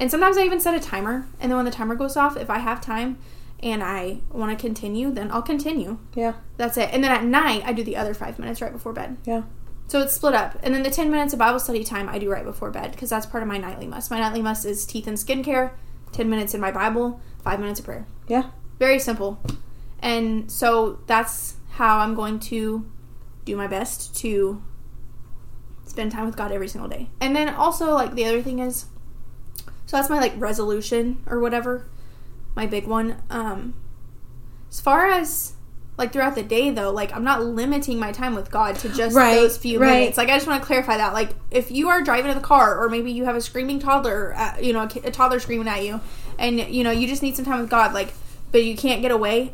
And 0.00 0.10
sometimes 0.10 0.38
I 0.38 0.42
even 0.42 0.60
set 0.60 0.74
a 0.74 0.80
timer, 0.80 1.26
and 1.40 1.50
then 1.50 1.56
when 1.56 1.64
the 1.64 1.72
timer 1.72 1.96
goes 1.96 2.16
off, 2.16 2.36
if 2.36 2.48
I 2.48 2.58
have 2.58 2.80
time 2.80 3.18
and 3.60 3.82
I 3.82 4.20
want 4.30 4.56
to 4.56 4.66
continue, 4.66 5.10
then 5.10 5.32
I'll 5.32 5.42
continue. 5.42 5.98
Yeah. 6.14 6.34
That's 6.56 6.76
it. 6.76 6.90
And 6.92 7.02
then 7.02 7.10
at 7.10 7.24
night, 7.24 7.62
I 7.64 7.72
do 7.72 7.82
the 7.82 7.96
other 7.96 8.14
five 8.14 8.38
minutes 8.38 8.62
right 8.62 8.72
before 8.72 8.92
bed. 8.92 9.16
Yeah. 9.24 9.42
So 9.88 10.00
it's 10.02 10.12
split 10.12 10.34
up. 10.34 10.58
And 10.62 10.74
then 10.74 10.82
the 10.82 10.90
10 10.90 11.10
minutes 11.10 11.32
of 11.32 11.38
Bible 11.38 11.58
study 11.58 11.82
time 11.82 12.08
I 12.08 12.18
do 12.18 12.30
right 12.30 12.44
before 12.44 12.70
bed 12.70 12.92
because 12.92 13.08
that's 13.08 13.24
part 13.26 13.42
of 13.42 13.48
my 13.48 13.56
nightly 13.56 13.86
must. 13.86 14.10
My 14.10 14.20
nightly 14.20 14.42
must 14.42 14.66
is 14.66 14.84
teeth 14.84 15.06
and 15.06 15.16
skincare, 15.16 15.72
10 16.12 16.28
minutes 16.28 16.54
in 16.54 16.60
my 16.60 16.70
Bible, 16.70 17.20
5 17.42 17.58
minutes 17.58 17.80
of 17.80 17.86
prayer. 17.86 18.06
Yeah. 18.28 18.50
Very 18.78 18.98
simple. 18.98 19.42
And 20.00 20.50
so 20.50 21.00
that's 21.06 21.56
how 21.70 21.98
I'm 21.98 22.14
going 22.14 22.38
to 22.40 22.88
do 23.46 23.56
my 23.56 23.66
best 23.66 24.14
to 24.16 24.62
spend 25.86 26.12
time 26.12 26.26
with 26.26 26.36
God 26.36 26.52
every 26.52 26.68
single 26.68 26.88
day. 26.88 27.08
And 27.20 27.34
then 27.34 27.48
also 27.48 27.94
like 27.94 28.14
the 28.14 28.26
other 28.26 28.42
thing 28.42 28.58
is 28.58 28.86
so 29.86 29.96
that's 29.96 30.10
my 30.10 30.18
like 30.18 30.34
resolution 30.36 31.22
or 31.26 31.40
whatever, 31.40 31.88
my 32.54 32.66
big 32.66 32.86
one. 32.86 33.22
Um 33.30 33.74
as 34.68 34.80
far 34.80 35.06
as 35.06 35.54
like 35.98 36.12
throughout 36.12 36.36
the 36.36 36.42
day 36.42 36.70
though, 36.70 36.90
like 36.90 37.14
I'm 37.14 37.24
not 37.24 37.42
limiting 37.44 37.98
my 37.98 38.12
time 38.12 38.34
with 38.34 38.50
God 38.50 38.76
to 38.76 38.88
just 38.88 39.14
Right, 39.14 39.34
those 39.34 39.58
few 39.58 39.80
right. 39.80 39.98
minutes. 39.98 40.16
Like 40.16 40.30
I 40.30 40.36
just 40.36 40.46
want 40.46 40.62
to 40.62 40.66
clarify 40.66 40.96
that. 40.96 41.12
Like 41.12 41.30
if 41.50 41.70
you 41.70 41.88
are 41.88 42.00
driving 42.00 42.30
in 42.30 42.36
the 42.36 42.42
car 42.42 42.78
or 42.82 42.88
maybe 42.88 43.10
you 43.10 43.24
have 43.24 43.36
a 43.36 43.40
screaming 43.40 43.80
toddler, 43.80 44.32
at, 44.32 44.64
you 44.64 44.72
know, 44.72 44.82
a, 44.82 45.08
a 45.08 45.10
toddler 45.10 45.40
screaming 45.40 45.68
at 45.68 45.84
you 45.84 46.00
and 46.38 46.58
you 46.58 46.84
know, 46.84 46.92
you 46.92 47.08
just 47.08 47.22
need 47.22 47.36
some 47.36 47.44
time 47.44 47.60
with 47.60 47.68
God 47.68 47.92
like 47.92 48.14
but 48.52 48.64
you 48.64 48.76
can't 48.76 49.02
get 49.02 49.10
away. 49.10 49.52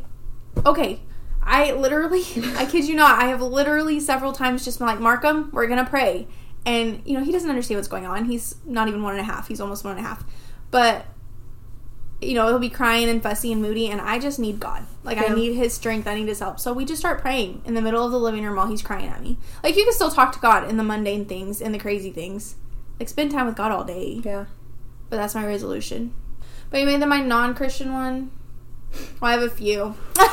Okay. 0.65 1.01
I 1.41 1.73
literally, 1.73 2.23
I 2.55 2.65
kid 2.65 2.85
you 2.85 2.95
not, 2.95 3.21
I 3.21 3.27
have 3.27 3.41
literally 3.41 3.99
several 3.99 4.31
times 4.31 4.63
just 4.63 4.79
been 4.79 4.87
like, 4.87 4.99
Markham, 4.99 5.49
we're 5.51 5.67
gonna 5.67 5.85
pray. 5.85 6.27
And, 6.65 7.01
you 7.05 7.13
know, 7.13 7.23
he 7.23 7.31
doesn't 7.31 7.49
understand 7.49 7.77
what's 7.77 7.87
going 7.87 8.05
on. 8.05 8.25
He's 8.25 8.55
not 8.65 8.87
even 8.87 9.03
one 9.03 9.13
and 9.13 9.21
a 9.21 9.23
half. 9.23 9.47
He's 9.47 9.61
almost 9.61 9.83
one 9.83 9.97
and 9.97 10.05
a 10.05 10.07
half. 10.07 10.23
But, 10.71 11.05
you 12.21 12.33
know, 12.33 12.47
he'll 12.47 12.59
be 12.59 12.69
crying 12.69 13.09
and 13.09 13.21
fussy 13.21 13.51
and 13.51 13.61
moody, 13.61 13.87
and 13.89 13.99
I 14.01 14.19
just 14.19 14.39
need 14.39 14.59
God. 14.59 14.85
Like, 15.03 15.17
I 15.17 15.33
need 15.33 15.53
his 15.55 15.73
strength. 15.73 16.07
I 16.07 16.15
need 16.15 16.27
his 16.27 16.39
help. 16.39 16.59
So 16.59 16.73
we 16.73 16.85
just 16.85 16.99
start 16.99 17.21
praying 17.21 17.61
in 17.65 17.73
the 17.73 17.81
middle 17.81 18.03
of 18.05 18.11
the 18.11 18.19
living 18.19 18.43
room 18.43 18.55
while 18.55 18.67
he's 18.67 18.81
crying 18.81 19.07
at 19.09 19.21
me. 19.21 19.37
Like, 19.63 19.75
you 19.75 19.83
can 19.83 19.93
still 19.93 20.09
talk 20.11 20.31
to 20.33 20.39
God 20.39 20.69
in 20.69 20.77
the 20.77 20.83
mundane 20.83 21.25
things, 21.25 21.61
in 21.61 21.71
the 21.71 21.79
crazy 21.79 22.11
things. 22.11 22.55
Like, 22.99 23.09
spend 23.09 23.31
time 23.31 23.45
with 23.45 23.55
God 23.55 23.71
all 23.71 23.83
day. 23.83 24.21
Yeah. 24.23 24.45
But 25.09 25.17
that's 25.17 25.35
my 25.35 25.45
resolution. 25.45 26.13
But 26.71 26.79
you 26.79 26.85
made 26.87 27.01
them 27.01 27.09
my 27.09 27.21
non 27.21 27.53
Christian 27.53 27.93
one. 27.93 28.31
Well, 29.21 29.29
I 29.29 29.31
have 29.33 29.43
a 29.43 29.49
few. 29.49 29.95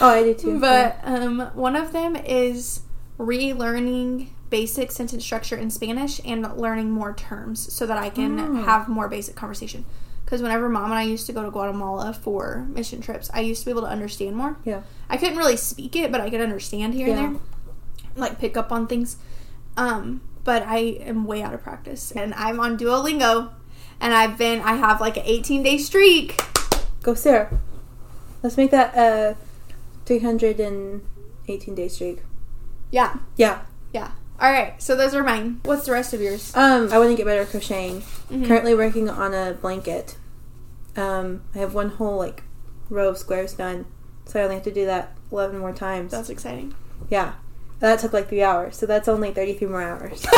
Oh, 0.00 0.08
I 0.10 0.24
do 0.24 0.34
too. 0.34 0.58
But 0.60 0.98
um, 1.04 1.38
one 1.54 1.76
of 1.76 1.92
them 1.92 2.16
is 2.16 2.80
relearning 3.18 4.28
basic 4.50 4.90
sentence 4.90 5.24
structure 5.24 5.56
in 5.56 5.70
Spanish 5.70 6.20
and 6.24 6.42
learning 6.56 6.90
more 6.90 7.14
terms 7.14 7.72
so 7.72 7.86
that 7.86 7.96
I 7.98 8.10
can 8.10 8.38
Oh. 8.38 8.54
have 8.64 8.88
more 8.88 9.08
basic 9.08 9.36
conversation. 9.36 9.84
Because 10.26 10.42
whenever 10.42 10.68
mom 10.68 10.86
and 10.90 10.94
I 10.94 11.04
used 11.04 11.24
to 11.26 11.32
go 11.32 11.42
to 11.44 11.50
Guatemala 11.52 12.12
for 12.12 12.66
mission 12.68 13.00
trips, 13.00 13.30
I 13.32 13.40
used 13.40 13.60
to 13.62 13.66
be 13.66 13.70
able 13.70 13.82
to 13.82 13.86
understand 13.88 14.34
more. 14.36 14.58
Yeah. 14.64 14.82
I 15.08 15.16
couldn't 15.16 15.38
really 15.38 15.56
speak 15.56 15.94
it, 15.96 16.10
but 16.12 16.20
I 16.20 16.28
could 16.28 16.40
understand 16.42 16.92
here 16.94 17.06
Yeah. 17.08 17.24
and 17.24 17.36
there, 17.36 17.42
like 18.16 18.38
pick 18.38 18.56
up 18.56 18.70
on 18.72 18.86
things. 18.88 19.16
Um, 19.76 20.20
but 20.44 20.62
I 20.66 20.78
am 20.78 21.24
way 21.26 21.42
out 21.42 21.54
of 21.54 21.62
practice, 21.62 22.10
and 22.12 22.34
I'm 22.34 22.58
on 22.60 22.76
Duolingo, 22.76 23.50
and 24.00 24.12
I've 24.12 24.36
been 24.36 24.60
I 24.60 24.74
have 24.74 25.00
like 25.00 25.16
an 25.16 25.22
18 25.24 25.62
day 25.62 25.78
streak. 25.78 26.40
Go, 27.02 27.14
Sarah. 27.14 27.60
Let's 28.42 28.56
make 28.56 28.70
that 28.72 28.94
a 28.96 29.36
318 30.06 31.74
day 31.74 31.88
streak. 31.88 32.22
Yeah, 32.90 33.16
Yeah. 33.36 33.60
yeah. 33.92 34.10
All 34.38 34.52
right, 34.52 34.80
so 34.82 34.94
those 34.96 35.14
are 35.14 35.22
mine. 35.22 35.60
What's 35.64 35.86
the 35.86 35.92
rest 35.92 36.12
of 36.12 36.20
yours? 36.20 36.52
Um, 36.54 36.92
I 36.92 36.98
want 36.98 37.10
to 37.10 37.16
get 37.16 37.24
better 37.26 37.42
at 37.42 37.48
crocheting. 37.50 38.02
Mhm. 38.30 38.46
Currently 38.46 38.74
working 38.74 39.08
on 39.08 39.32
a 39.32 39.54
blanket. 39.54 40.16
Um, 40.96 41.42
I 41.54 41.58
have 41.58 41.72
one 41.74 41.90
whole 41.90 42.16
like 42.18 42.42
row 42.90 43.08
of 43.08 43.18
squares 43.18 43.54
done, 43.54 43.86
so 44.26 44.38
I 44.40 44.42
only 44.44 44.56
have 44.56 44.64
to 44.64 44.72
do 44.72 44.84
that 44.86 45.12
11 45.32 45.58
more 45.58 45.72
times. 45.72 46.10
That's 46.12 46.28
exciting. 46.30 46.74
yeah. 47.08 47.32
That 47.80 47.98
took 47.98 48.14
like 48.14 48.28
three 48.30 48.42
hours, 48.42 48.76
so 48.76 48.86
that's 48.86 49.06
only 49.06 49.32
33 49.32 49.68
more 49.68 49.82
hours. 49.82 50.24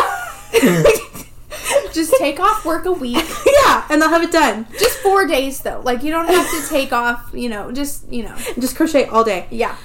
Just 1.93 2.15
take 2.19 2.39
off 2.41 2.65
work 2.65 2.85
a 2.85 2.93
week. 2.93 3.17
yeah, 3.65 3.85
and 3.91 4.03
I'll 4.03 4.11
have 4.11 4.23
it 4.23 4.31
done. 4.33 4.67
Just 4.79 4.99
four 4.99 5.27
days 5.27 5.61
though. 5.61 5.81
Like 5.85 6.03
you 6.03 6.11
don't 6.11 6.27
have 6.29 6.49
to 6.51 6.69
take 6.69 6.93
off. 6.93 7.31
You 7.33 7.49
know, 7.49 7.73
just 7.73 8.11
you 8.13 8.23
know. 8.23 8.37
Just 8.59 8.77
crochet 8.77 9.07
all 9.07 9.25
day. 9.25 9.47
Yeah. 9.51 9.77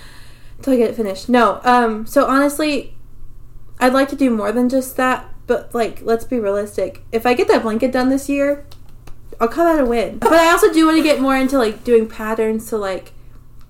until 0.58 0.74
I 0.74 0.78
get 0.78 0.90
it 0.92 0.96
finished. 0.96 1.30
No, 1.30 1.60
um, 1.64 2.06
so 2.06 2.26
honestly, 2.26 2.96
I'd 3.84 3.94
like 3.94 4.08
to 4.10 4.16
do 4.16 4.30
more 4.30 4.54
than 4.54 4.70
just 4.70 4.96
that, 4.96 5.30
but 5.46 5.76
like, 5.76 6.02
let's 6.04 6.24
be 6.24 6.40
realistic. 6.40 7.04
If 7.12 7.26
I 7.26 7.34
get 7.34 7.50
that 7.50 7.64
blanket 7.64 7.92
done 7.92 8.08
this 8.08 8.30
year, 8.30 8.66
I'll 9.42 9.50
call 9.50 9.66
that 9.66 9.84
a 9.84 9.86
win. 9.86 10.20
But 10.20 10.32
I 10.32 10.52
also 10.52 10.72
do 10.72 10.86
want 10.86 10.98
to 10.98 11.04
get 11.04 11.20
more 11.20 11.36
into 11.36 11.58
like 11.58 11.84
doing 11.84 12.08
patterns. 12.08 12.66
So 12.66 12.78
like, 12.78 13.12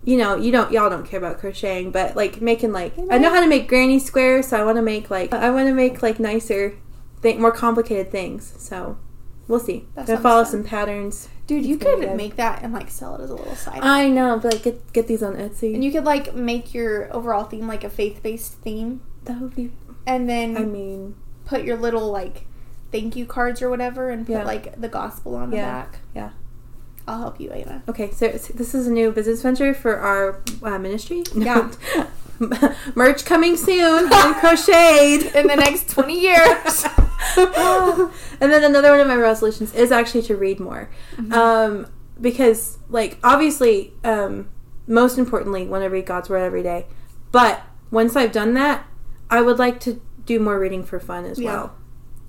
you 0.04 0.16
know, 0.18 0.36
you 0.36 0.52
don't, 0.52 0.72
y'all 0.72 0.90
don't 0.90 1.04
care 1.08 1.18
about 1.18 1.40
crocheting, 1.40 1.90
but 1.92 2.16
like 2.16 2.42
making 2.42 2.72
like, 2.74 2.94
I 3.10 3.18
know 3.18 3.32
how 3.32 3.42
to 3.42 3.48
make 3.48 3.68
granny 3.68 3.98
squares, 3.98 4.50
so 4.50 4.60
I 4.60 4.64
want 4.64 4.76
to 4.76 4.84
make 4.84 5.10
like, 5.10 5.34
I 5.34 5.50
want 5.50 5.68
to 5.68 5.74
make 5.74 6.04
like 6.04 6.20
nicer, 6.20 6.76
th- 7.24 7.40
more 7.40 7.52
complicated 7.52 8.12
things. 8.12 8.54
So 8.58 9.00
we'll 9.48 9.60
see. 9.60 9.88
That 9.96 10.06
Gonna 10.06 10.20
follow 10.20 10.44
fun. 10.44 10.52
some 10.52 10.64
patterns. 10.64 11.28
Dude, 11.48 11.66
you 11.66 11.78
could 11.78 12.02
good. 12.02 12.16
make 12.16 12.36
that 12.36 12.62
and 12.62 12.72
like 12.72 12.92
sell 12.92 13.16
it 13.16 13.22
as 13.24 13.32
a 13.32 13.36
little 13.36 13.56
side. 13.56 13.80
I 13.82 14.10
know, 14.10 14.40
but 14.40 14.54
like 14.54 14.64
get 14.64 14.94
get 14.94 15.08
these 15.08 15.24
on 15.24 15.36
Etsy. 15.38 15.74
and 15.74 15.84
you 15.84 15.92
could 15.92 16.06
like 16.06 16.36
make 16.36 16.74
your 16.74 17.12
overall 17.16 17.46
theme 17.46 17.68
like 17.68 17.84
a 17.84 17.90
faith-based 17.90 18.54
theme 18.62 19.02
that 19.26 19.42
would 19.42 19.56
be. 19.56 19.72
And 20.06 20.30
then 20.30 20.58
I 20.58 20.64
mean, 20.66 21.16
put 21.46 21.64
your 21.64 21.78
little 21.78 22.12
like 22.12 22.46
thank 22.92 23.16
you 23.16 23.26
cards 23.26 23.62
or 23.62 23.70
whatever 23.70 24.10
and 24.10 24.26
put 24.26 24.34
Yeah. 24.34 24.44
like 24.44 24.80
the 24.80 24.88
gospel 24.90 25.36
on 25.36 25.50
the 25.50 25.58
Yeah. 25.58 25.72
back. 25.72 26.00
Yeah. 26.16 26.30
I'll 27.08 27.20
help 27.20 27.40
you, 27.40 27.52
Anna. 27.52 27.84
Okay, 27.90 28.12
so 28.12 28.28
this 28.30 28.74
is 28.74 28.88
a 28.88 28.92
new 28.92 29.12
business 29.12 29.42
venture 29.42 29.74
for 29.74 29.98
our 29.98 30.42
uh, 30.62 30.80
ministry. 30.80 31.24
Yeah. 31.36 31.70
Merch 32.96 33.26
coming 33.26 33.58
soon. 33.58 34.10
crocheted. 34.40 35.36
In 35.36 35.48
the 35.48 35.56
next 35.56 35.90
20 35.90 36.20
years. 36.20 36.86
and 37.38 38.52
then 38.52 38.64
another 38.64 38.92
one 38.92 39.00
of 39.02 39.08
my 39.08 39.16
resolutions 39.16 39.74
is 39.74 39.92
actually 39.92 40.22
to 40.24 40.36
read 40.36 40.60
more. 40.60 40.90
Mm-hmm. 41.18 41.34
Um, 41.34 41.88
because, 42.22 42.78
like, 42.90 43.18
obviously, 43.24 43.94
um, 44.04 44.50
most 44.88 45.18
importantly, 45.18 45.66
want 45.66 45.84
to 45.84 45.90
read 45.90 46.06
God's 46.06 46.30
Word 46.30 46.40
every 46.44 46.64
day. 46.64 46.86
But 47.32 47.64
once 47.92 48.16
I've 48.16 48.32
done 48.32 48.54
that, 48.54 48.86
I 49.34 49.42
would 49.42 49.58
like 49.60 49.80
to 49.82 50.00
do 50.26 50.40
more 50.40 50.60
reading 50.60 50.84
for 50.84 51.00
fun 51.00 51.26
as 51.26 51.40
Yeah. 51.40 51.54
well. 51.54 51.74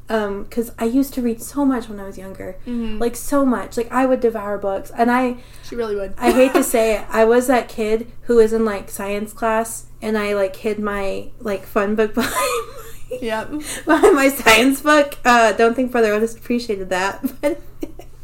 Um, 0.08 0.42
because 0.44 0.70
I 0.78 0.84
used 0.84 1.14
to 1.14 1.22
read 1.22 1.40
so 1.42 1.64
much 1.64 1.88
when 1.88 1.98
I 2.00 2.04
was 2.04 2.18
younger. 2.18 2.56
Mhm. 2.66 3.00
Like, 3.00 3.16
so 3.16 3.44
much. 3.44 3.76
Like, 3.78 3.90
I 3.90 4.04
would 4.06 4.20
devour 4.20 4.58
books. 4.58 4.90
And 4.96 5.10
I, 5.10 5.36
She 5.68 5.76
really 5.76 5.96
would. 5.96 6.12
I 6.18 6.30
hate 6.30 6.52
to 6.54 6.62
say 6.74 6.94
it, 6.96 7.04
I 7.10 7.24
was 7.24 7.46
that 7.46 7.68
kid 7.68 8.10
who 8.22 8.36
was 8.36 8.52
in 8.52 8.64
like 8.64 8.90
science 8.90 9.32
class 9.32 9.86
and 10.02 10.18
I 10.18 10.34
like 10.34 10.56
hid 10.56 10.78
my 10.78 11.28
like 11.40 11.64
fun 11.64 11.94
book 11.94 12.14
behind 12.20 12.34
my, 12.34 13.18
Yep. 13.20 13.50
behind 13.86 14.14
my 14.16 14.28
science 14.28 14.80
book. 14.82 15.16
Uh, 15.24 15.52
don't 15.52 15.74
think 15.74 15.90
Brother 15.92 16.12
Otis 16.12 16.34
appreciated 16.36 16.88
that, 16.90 17.22
but 17.40 17.60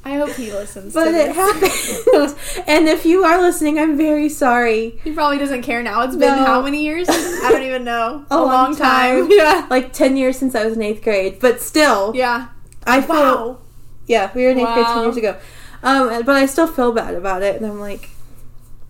I 0.04 0.14
hope 0.16 0.30
he 0.30 0.50
listens. 0.50 0.94
but 0.94 1.08
it 1.08 1.12
this. 1.12 1.36
happened. 1.36 2.64
and 2.66 2.88
if 2.88 3.04
you 3.04 3.22
are 3.24 3.40
listening, 3.40 3.78
I'm 3.78 3.96
very 3.98 4.28
sorry. 4.30 4.98
He 5.04 5.12
probably 5.12 5.36
doesn't 5.38 5.62
care 5.62 5.82
now. 5.82 6.02
It's 6.02 6.16
been 6.16 6.36
No. 6.36 6.44
how 6.44 6.62
many 6.62 6.82
years? 6.82 7.06
I 7.08 7.50
don't 7.52 7.62
even 7.62 7.84
know. 7.84 8.24
A 8.30 8.40
long 8.40 8.74
time. 8.76 9.28
Yeah. 9.30 9.66
Like 9.68 9.92
ten 9.92 10.16
years 10.16 10.38
since 10.38 10.54
I 10.54 10.64
was 10.64 10.74
in 10.76 10.82
eighth 10.82 11.02
grade, 11.04 11.38
but 11.40 11.60
still, 11.60 12.12
Yeah. 12.14 12.48
I 12.86 13.02
feel 13.02 13.14
Wow. 13.14 13.58
yeah, 14.06 14.30
we 14.34 14.44
were 14.44 14.50
in 14.50 14.58
eighth 14.58 14.72
grade 14.72 14.86
ten 14.86 15.02
years 15.02 15.16
ago. 15.18 15.36
Um, 15.82 16.08
but 16.24 16.36
I 16.36 16.46
still 16.46 16.66
feel 16.66 16.92
bad 16.92 17.14
about 17.14 17.42
it, 17.42 17.56
and 17.56 17.64
I'm 17.70 17.78
like, 17.80 18.10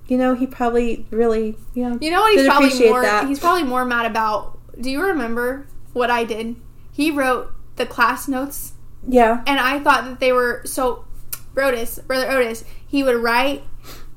you 0.09 0.17
know, 0.17 0.35
he 0.35 0.47
probably 0.47 1.07
really, 1.11 1.57
you 1.75 1.89
know, 1.89 1.99
You 2.01 2.11
know 2.11 2.21
what 2.21 2.33
he's 2.37 2.47
probably 2.47 2.89
more 2.89 3.03
that. 3.03 3.29
he's 3.29 3.39
probably 3.39 3.63
more 3.65 3.85
mad 3.85 4.07
about. 4.07 4.59
Do 4.81 4.91
you 4.91 5.01
remember 5.03 5.67
what 5.93 6.11
I 6.11 6.25
did? 6.25 6.57
He 6.93 7.11
wrote 7.11 7.53
the 7.77 7.87
class 7.87 8.27
notes 8.29 8.73
yeah, 9.07 9.43
and 9.47 9.59
I 9.59 9.81
thought 9.81 10.05
that 10.05 10.21
they 10.21 10.33
were 10.33 10.63
so 10.65 11.05
Otis, 11.57 11.99
brother 12.01 12.31
Otis, 12.31 12.65
he 12.87 13.03
would 13.03 13.17
write 13.17 13.65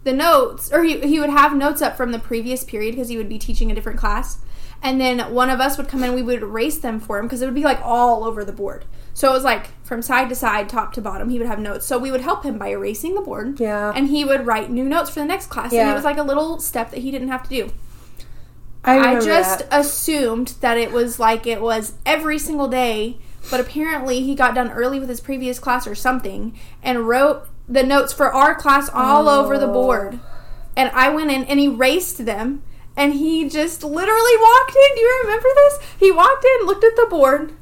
the 0.04 0.14
notes 0.14 0.72
or 0.72 0.84
he, 0.84 1.00
he 1.02 1.20
would 1.20 1.30
have 1.30 1.56
notes 1.56 1.82
up 1.82 1.98
from 1.98 2.12
the 2.12 2.20
previous 2.20 2.64
period 2.64 2.96
because 2.96 3.10
he 3.10 3.18
would 3.18 3.30
be 3.30 3.40
teaching 3.40 3.72
a 3.72 3.76
different 3.76 4.00
class. 4.00 4.40
And 4.82 5.00
then 5.00 5.34
one 5.34 5.50
of 5.50 5.62
us 5.62 5.78
would 5.78 5.88
come 5.88 6.04
in, 6.04 6.14
we 6.14 6.22
would 6.22 6.42
erase 6.42 6.78
them 6.78 7.00
for 7.00 7.18
him 7.18 7.26
because 7.26 7.42
it 7.42 7.46
would 7.46 7.56
be 7.56 7.64
like 7.64 7.80
all 7.82 8.26
over 8.26 8.44
the 8.44 8.52
board. 8.52 8.84
So 9.14 9.30
it 9.30 9.34
was 9.34 9.44
like 9.44 9.70
from 9.84 10.02
side 10.02 10.28
to 10.30 10.36
side, 10.36 10.68
top 10.68 10.92
to 10.94 11.02
bottom, 11.02 11.30
he 11.30 11.40
would 11.40 11.48
have 11.48 11.60
notes. 11.60 11.86
So 11.86 11.98
we 11.98 12.12
would 12.12 12.22
help 12.22 12.44
him 12.44 12.58
by 12.58 12.70
erasing 12.70 13.16
the 13.16 13.22
board. 13.22 13.60
Yeah. 13.60 13.94
And 13.96 14.10
he 14.10 14.26
would 14.26 14.46
write 14.46 14.70
new 14.70 14.84
notes 14.84 15.10
for 15.10 15.20
the 15.20 15.26
next 15.26 15.48
class. 15.48 15.72
And 15.72 15.90
it 15.90 15.94
was 15.94 16.04
like 16.04 16.18
a 16.18 16.24
little 16.24 16.60
step 16.60 16.92
that 16.92 17.00
he 17.00 17.12
didn't 17.12 17.30
have 17.30 17.44
to 17.44 17.50
do. 17.50 17.72
I, 18.84 19.16
I 19.16 19.20
just 19.22 19.60
that. 19.60 19.80
assumed 19.80 20.56
that 20.60 20.78
it 20.78 20.92
was 20.92 21.18
like 21.18 21.48
it 21.48 21.62
was 21.62 21.94
every 22.06 22.38
single 22.38 22.68
day, 22.68 23.20
but 23.52 23.60
apparently 23.60 24.22
he 24.22 24.36
got 24.36 24.56
done 24.56 24.72
early 24.72 25.00
with 25.00 25.10
his 25.10 25.22
previous 25.22 25.60
class 25.60 25.86
or 25.88 25.96
something 25.96 26.58
and 26.82 27.08
wrote 27.08 27.48
the 27.68 27.84
notes 27.84 28.12
for 28.14 28.32
our 28.34 28.56
class 28.56 28.90
all 28.94 29.28
over 29.30 29.58
the 29.58 29.68
Oh. 29.70 29.74
board. 29.74 30.20
And 30.76 30.90
I 30.94 31.10
went 31.10 31.32
in 31.32 31.44
and 31.46 31.60
erased 31.60 32.26
them. 32.26 32.64
And 32.96 33.14
he 33.16 33.50
just 33.50 33.84
literally 33.84 34.38
walked 34.40 34.76
in. 34.76 34.96
Do 34.96 35.02
you 35.02 35.20
remember 35.24 35.48
this? 35.56 35.80
He 36.00 36.12
walked 36.12 36.46
in, 36.46 36.68
looked 36.68 36.84
at 36.84 36.96
the 36.96 37.08
board, 37.10 37.54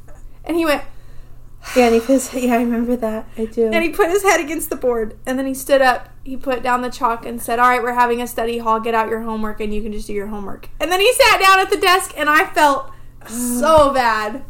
and 0.43 0.57
he 0.57 0.65
went, 0.65 0.83
Yeah, 1.75 1.85
and 1.85 1.95
he 1.95 2.01
puts, 2.01 2.33
yeah, 2.33 2.53
I 2.55 2.57
remember 2.57 2.95
that. 2.97 3.27
I 3.37 3.45
do. 3.45 3.67
and 3.71 3.81
he 3.83 3.89
put 3.91 4.09
his 4.09 4.23
head 4.23 4.41
against 4.41 4.69
the 4.69 4.75
board. 4.75 5.15
And 5.25 5.39
then 5.39 5.45
he 5.45 5.53
stood 5.53 5.81
up, 5.81 6.09
he 6.25 6.35
put 6.35 6.63
down 6.63 6.81
the 6.81 6.89
chalk 6.89 7.25
and 7.25 7.41
said, 7.41 7.59
All 7.59 7.69
right, 7.69 7.81
we're 7.81 7.93
having 7.93 8.21
a 8.21 8.27
study 8.27 8.57
hall. 8.57 8.79
Get 8.81 8.93
out 8.93 9.07
your 9.09 9.21
homework 9.21 9.61
and 9.61 9.73
you 9.73 9.81
can 9.81 9.93
just 9.93 10.07
do 10.07 10.13
your 10.13 10.27
homework. 10.27 10.67
And 10.81 10.91
then 10.91 10.99
he 10.99 11.13
sat 11.13 11.39
down 11.39 11.59
at 11.59 11.69
the 11.69 11.77
desk 11.77 12.13
and 12.17 12.29
I 12.29 12.45
felt 12.47 12.91
so 13.27 13.93
bad. 13.93 14.43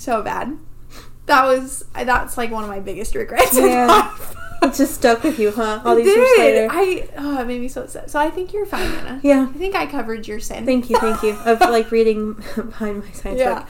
So 0.00 0.22
bad. 0.22 0.56
That 1.26 1.44
was, 1.44 1.84
that's 1.94 2.38
like 2.38 2.50
one 2.50 2.64
of 2.64 2.70
my 2.70 2.80
biggest 2.80 3.14
regrets 3.14 3.54
Yeah. 3.56 4.16
it 4.62 4.72
just 4.74 4.94
stuck 4.94 5.22
with 5.22 5.38
you, 5.38 5.50
huh? 5.50 5.82
All 5.84 5.94
these 5.94 6.06
years 6.06 6.28
later. 6.38 6.68
I, 6.70 7.06
oh, 7.18 7.40
it 7.42 7.46
made 7.46 7.60
me 7.60 7.68
so 7.68 7.82
upset. 7.82 8.10
So 8.10 8.18
I 8.18 8.30
think 8.30 8.54
you're 8.54 8.64
fine, 8.64 8.90
Anna. 8.90 9.20
yeah. 9.22 9.46
I 9.54 9.58
think 9.58 9.74
I 9.76 9.84
covered 9.84 10.26
your 10.26 10.40
sin. 10.40 10.64
Thank 10.64 10.88
you, 10.88 10.96
thank 10.98 11.22
you. 11.22 11.34
Of 11.44 11.60
like 11.60 11.90
reading 11.98 12.32
behind 12.56 13.04
my 13.04 13.10
science 13.12 13.40
Yeah. 13.40 13.58
book. 13.60 13.68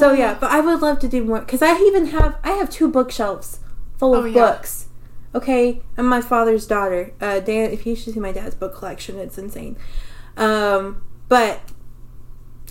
So 0.00 0.10
Oh. 0.10 0.12
yeah, 0.12 0.34
but 0.38 0.50
I 0.50 0.60
would 0.60 0.80
love 0.82 0.98
to 1.00 1.08
do 1.08 1.22
more 1.22 1.38
because 1.40 1.62
I 1.62 1.78
even 1.78 2.06
have 2.06 2.36
I 2.42 2.50
have 2.52 2.68
two 2.68 2.88
bookshelves 2.90 3.60
full 3.96 4.14
of 4.16 4.24
Oh, 4.24 4.26
yeah. 4.26 4.34
books. 4.50 4.88
Okay, 5.36 5.82
I'm 5.96 6.06
my 6.06 6.20
father's 6.20 6.66
daughter. 6.66 7.12
Uh, 7.20 7.38
Dan, 7.38 7.70
if 7.70 7.86
you 7.86 7.94
should 7.94 8.14
see 8.14 8.20
my 8.20 8.32
dad's 8.32 8.56
book 8.56 8.74
collection, 8.74 9.18
it's 9.18 9.38
insane. 9.38 9.76
Um, 10.36 11.02
but 11.28 11.60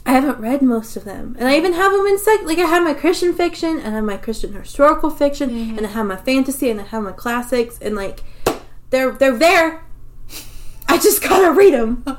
I 0.05 0.11
haven't 0.11 0.39
read 0.39 0.61
most 0.61 0.97
of 0.97 1.05
them, 1.05 1.35
and 1.39 1.47
I 1.47 1.55
even 1.55 1.73
have 1.73 1.91
them 1.93 2.05
in 2.05 2.17
sec. 2.19 2.43
Like 2.43 2.57
I 2.59 2.63
have 2.67 2.83
my 2.83 2.93
Christian 2.93 3.33
fiction, 3.33 3.79
and 3.79 3.87
I 3.87 3.91
have 3.97 4.03
my 4.03 4.17
Christian 4.17 4.53
historical 4.53 5.09
fiction, 5.09 5.49
Mhm. 5.49 5.77
and 5.77 5.85
I 5.87 5.89
have 5.91 6.05
my 6.05 6.17
fantasy, 6.17 6.69
and 6.69 6.81
I 6.81 6.83
have 6.83 7.03
my 7.03 7.13
classics, 7.13 7.79
and 7.81 7.95
like 7.95 8.21
they're 8.89 9.11
they're 9.11 9.37
there. 9.37 9.85
I 10.89 10.97
just 10.97 11.21
gotta 11.23 11.51
read 11.51 11.73
them. 11.73 12.03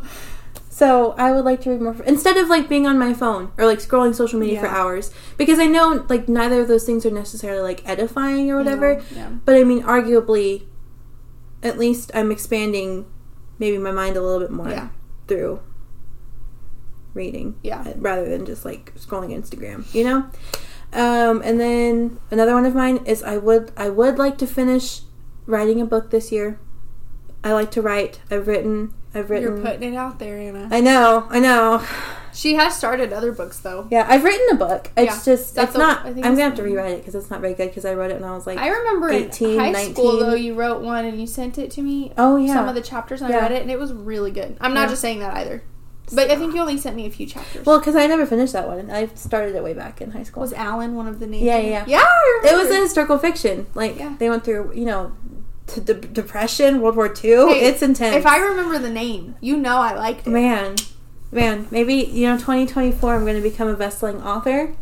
So 0.70 1.12
I 1.16 1.31
would 1.31 1.44
like 1.44 1.61
to 1.61 1.70
read 1.70 1.81
more 1.81 1.94
instead 2.05 2.37
of 2.37 2.49
like 2.49 2.68
being 2.68 2.85
on 2.85 2.99
my 2.99 3.14
phone 3.14 3.53
or 3.57 3.64
like 3.64 3.79
scrolling 3.79 4.12
social 4.12 4.40
media 4.40 4.59
for 4.59 4.66
hours 4.66 5.12
because 5.37 5.61
I 5.61 5.66
know 5.66 6.05
like 6.09 6.29
neither 6.29 6.62
of 6.62 6.66
those 6.66 6.83
things 6.85 7.07
are 7.07 7.12
necessarily 7.12 7.62
like 7.62 7.88
edifying 7.88 8.51
or 8.51 8.57
whatever. 8.57 9.01
Yeah. 9.14 9.29
But 9.44 9.55
I 9.55 9.62
mean, 9.62 9.85
arguably, 9.85 10.64
at 11.62 11.79
least 11.79 12.11
I'm 12.12 12.33
expanding 12.33 13.07
maybe 13.61 13.79
my 13.79 13.92
mind 13.92 14.16
a 14.16 14.20
little 14.20 14.40
bit 14.40 14.51
more 14.51 14.68
Yeah. 14.68 14.88
through 15.29 15.61
reading, 17.14 17.55
Yeah. 17.62 17.81
uh, 17.87 17.92
rather 17.96 18.29
than 18.29 18.44
just 18.44 18.64
like 18.64 18.92
scrolling 18.96 19.31
Instagram, 19.31 19.92
you 19.94 20.05
know. 20.05 20.27
Um, 20.92 21.42
and 21.42 21.59
then 21.59 22.18
another 22.31 22.55
one 22.55 22.66
of 22.66 22.74
mine 22.74 23.00
is 23.07 23.22
I 23.22 23.37
would 23.38 23.72
I 23.77 23.88
would 23.88 24.18
like 24.18 24.38
to 24.38 24.46
finish 24.46 25.00
writing 25.46 25.81
a 25.81 25.85
book 25.87 26.11
this 26.11 26.31
year. 26.31 26.59
I 27.42 27.53
like 27.53 27.70
to 27.72 27.83
write. 27.83 28.20
I've 28.31 28.46
written. 28.46 28.94
I've 29.14 29.31
written. 29.31 29.57
You're 29.57 29.64
putting 29.64 29.94
it 29.94 29.96
out 29.96 30.18
there, 30.18 30.38
Anna. 30.38 30.68
I 30.70 30.81
know, 30.81 31.27
I 31.31 31.38
know. 31.40 31.85
She 32.33 32.55
has 32.55 32.77
started 32.77 33.12
other 33.12 33.31
books 33.31 33.61
though. 33.61 33.87
Yeah, 33.92 34.07
I've 34.09 34.24
written 34.24 34.57
a 34.57 34.59
book. 34.59 34.90
It's 34.96 35.27
Yeah. 35.27 35.35
just 35.35 35.57
it's 35.57 35.74
not. 35.77 36.05
I 36.05 36.09
I'm 36.09 36.14
gonna 36.20 36.42
have 36.42 36.57
to 36.57 36.62
rewrite 36.64 36.92
it 36.92 36.98
because 36.98 37.14
it's 37.14 37.31
not 37.31 37.40
very 37.40 37.55
good 37.55 37.68
because 37.68 37.85
I 37.85 37.94
wrote 37.94 38.11
it 38.11 38.16
and 38.16 38.24
I 38.24 38.33
was 38.33 38.44
like. 38.46 38.59
I 38.59 38.68
remember 38.68 39.09
18, 39.11 39.50
in 39.50 39.59
high 39.59 39.70
19. 39.70 39.94
school 39.94 40.18
though 40.18 40.35
you 40.35 40.55
wrote 40.55 40.81
one 40.83 41.05
and 41.05 41.20
you 41.20 41.27
sent 41.29 41.59
it 41.59 41.70
to 41.72 41.83
me. 41.83 42.12
oh 42.18 42.37
yeah. 42.37 42.55
Some 42.55 42.68
of 42.68 42.74
the 42.74 42.81
chapters 42.81 43.20
and 43.22 43.31
Yeah. 43.31 43.38
I 43.38 43.42
read 43.42 43.53
it 43.53 43.62
and 43.62 43.70
it 43.70 43.79
was 43.79 43.92
really 43.92 44.33
good. 44.33 44.57
I'm 44.61 44.74
not 44.74 44.83
Yeah. 44.83 44.88
just 44.88 45.03
saying 45.03 45.20
that 45.20 45.35
either. 45.35 45.62
But 46.12 46.31
I 46.31 46.37
think 46.37 46.55
you 46.55 46.61
only 46.61 46.77
sent 46.77 46.97
me 46.97 47.07
a 47.07 47.11
few 47.11 47.27
chapters. 47.27 47.64
well, 47.64 47.79
because 47.79 47.97
I 47.97 48.07
never 48.07 48.27
finished 48.27 48.53
that 48.53 48.67
one. 48.69 48.90
I 48.90 49.07
started 49.14 49.55
it 49.55 49.62
way 49.64 49.73
back 49.73 50.01
in 50.01 50.11
high 50.11 50.23
school. 50.23 50.43
was 50.43 50.53
Alan 50.53 50.95
one 50.97 51.07
of 51.09 51.19
the 51.21 51.27
names? 51.27 51.43
Yeah, 51.45 51.57
it? 51.57 51.71
yeah. 51.71 51.85
Yeah, 51.87 52.51
it 52.51 52.57
was 52.57 52.69
a 52.71 52.81
historical 52.81 53.19
fiction. 53.19 53.67
Like 53.75 53.99
Yeah. 53.99 54.14
they 54.19 54.29
went 54.29 54.45
through, 54.45 54.73
you 54.75 54.85
know, 54.85 55.12
to 55.69 55.81
de- 55.81 55.95
depression, 55.95 56.83
World 56.83 56.97
War 56.97 57.07
II. 57.07 57.31
Hey, 57.55 57.61
it's 57.67 57.81
intense. 57.83 58.17
If 58.17 58.27
I 58.27 58.38
remember 58.38 58.79
the 58.79 58.90
name, 58.90 59.35
you 59.40 59.57
know 59.57 59.79
I 59.79 59.95
liked 59.95 60.27
it. 60.27 60.31
man, 60.31 60.77
man, 61.33 61.67
maybe 61.71 61.95
you 61.95 62.27
know, 62.29 62.37
2024, 62.37 63.14
I'm 63.14 63.23
going 63.23 63.37
to 63.37 63.40
become 63.43 63.69
a 63.69 63.75
best-selling 63.75 64.23
author. 64.23 64.75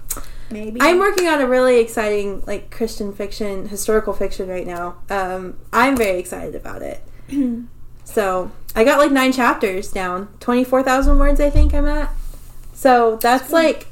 Maybe. 0.50 0.80
I'm 0.82 0.98
working 0.98 1.28
on 1.28 1.40
a 1.40 1.46
really 1.46 1.78
exciting 1.78 2.42
like 2.46 2.70
Christian 2.70 3.14
fiction, 3.14 3.68
historical 3.68 4.12
fiction 4.12 4.48
right 4.48 4.66
now. 4.66 4.96
Um, 5.08 5.56
I'm 5.72 5.96
very 5.96 6.18
excited 6.18 6.54
about 6.54 6.82
it. 6.82 7.00
so 8.04 8.50
I 8.74 8.85
got 8.85 8.98
like 8.98 9.12
nine 9.12 9.32
chapters 9.32 9.90
down, 9.92 10.28
twenty 10.40 10.64
four 10.64 10.82
thousand 10.82 11.18
words. 11.18 11.40
I 11.40 11.50
think 11.50 11.74
I'm 11.74 11.87
at. 11.87 12.11
So 12.72 13.16
that's 13.16 13.48
good. 13.48 13.52
like 13.52 13.87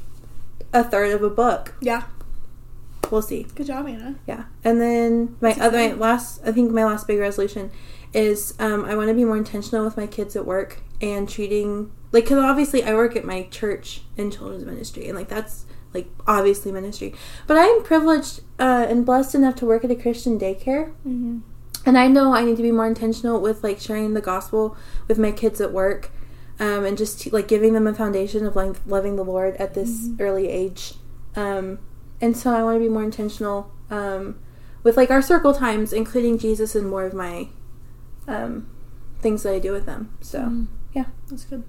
a 0.73 0.83
third 0.83 1.11
of 1.13 1.23
a 1.23 1.29
book. 1.29 1.75
yeah. 1.81 2.03
We'll 3.09 3.21
see. 3.21 3.43
Good 3.55 3.67
job, 3.67 3.87
Anna. 3.87 4.15
Yeah, 4.25 4.45
and 4.63 4.79
then 4.79 5.35
my 5.41 5.49
That's 5.49 5.61
other 5.61 5.77
my 5.89 5.93
last, 5.93 6.41
I 6.45 6.53
think 6.53 6.71
my 6.71 6.85
last 6.85 7.07
big 7.07 7.19
resolution 7.19 7.69
is 8.13 8.53
um, 8.57 8.85
I 8.85 8.95
want 8.95 9.09
to 9.09 9.13
be 9.13 9.25
more 9.25 9.35
intentional 9.35 9.83
with 9.83 9.97
my 9.97 10.07
kids 10.07 10.35
at 10.37 10.45
work 10.45 10.79
and 11.01 11.27
treating 11.27 11.91
like 12.13 12.25
because 12.25 12.37
obviously 12.37 12.83
I 12.83 12.93
work 12.93 13.15
at 13.17 13.25
my 13.25 13.43
church 13.43 14.01
in 14.15 14.31
children's 14.31 14.65
ministry 14.65 15.07
and 15.07 15.17
like 15.17 15.27
that's 15.27 15.65
like 15.93 16.07
obviously 16.25 16.71
ministry, 16.71 17.13
but 17.47 17.57
I'm 17.57 17.83
privileged 17.83 18.41
uh, 18.59 18.85
and 18.89 19.05
blessed 19.05 19.35
enough 19.35 19.55
to 19.55 19.65
work 19.65 19.83
at 19.83 19.91
a 19.91 19.95
Christian 19.95 20.39
daycare. 20.39 20.91
Mm-hmm. 21.05 21.39
And 21.85 21.97
I 21.97 22.07
know 22.07 22.33
I 22.35 22.43
need 22.43 22.57
to 22.57 22.63
be 22.63 22.71
more 22.71 22.85
intentional 22.87 23.39
with 23.41 23.63
like 23.63 23.79
sharing 23.79 24.13
the 24.13 24.21
gospel 24.21 24.75
with 25.07 25.17
my 25.17 25.31
kids 25.31 25.59
at 25.59 25.71
work, 25.73 26.11
um, 26.59 26.85
and 26.85 26.97
just 26.97 27.31
like 27.33 27.47
giving 27.47 27.73
them 27.73 27.87
a 27.87 27.93
foundation 27.93 28.45
of 28.45 28.55
like 28.55 28.75
loving 28.85 29.15
the 29.15 29.23
Lord 29.23 29.55
at 29.57 29.73
this 29.73 30.09
early 30.19 30.47
age. 30.49 30.93
Um, 31.35 31.79
and 32.21 32.37
so 32.37 32.53
I 32.53 32.63
want 32.63 32.75
to 32.75 32.79
be 32.79 32.89
more 32.89 33.03
intentional 33.03 33.71
um, 33.89 34.37
with 34.83 34.95
like 34.95 35.09
our 35.09 35.21
circle 35.23 35.53
times, 35.55 35.91
including 35.91 36.37
Jesus 36.37 36.75
and 36.75 36.87
more 36.89 37.03
of 37.05 37.13
my 37.15 37.47
um, 38.27 38.67
things 39.19 39.41
that 39.43 39.53
I 39.53 39.59
do 39.59 39.71
with 39.71 39.85
them. 39.87 40.15
So 40.21 40.39
Mhm. 40.39 40.67
yeah, 40.93 41.05
That's 41.29 41.45
good. 41.45 41.63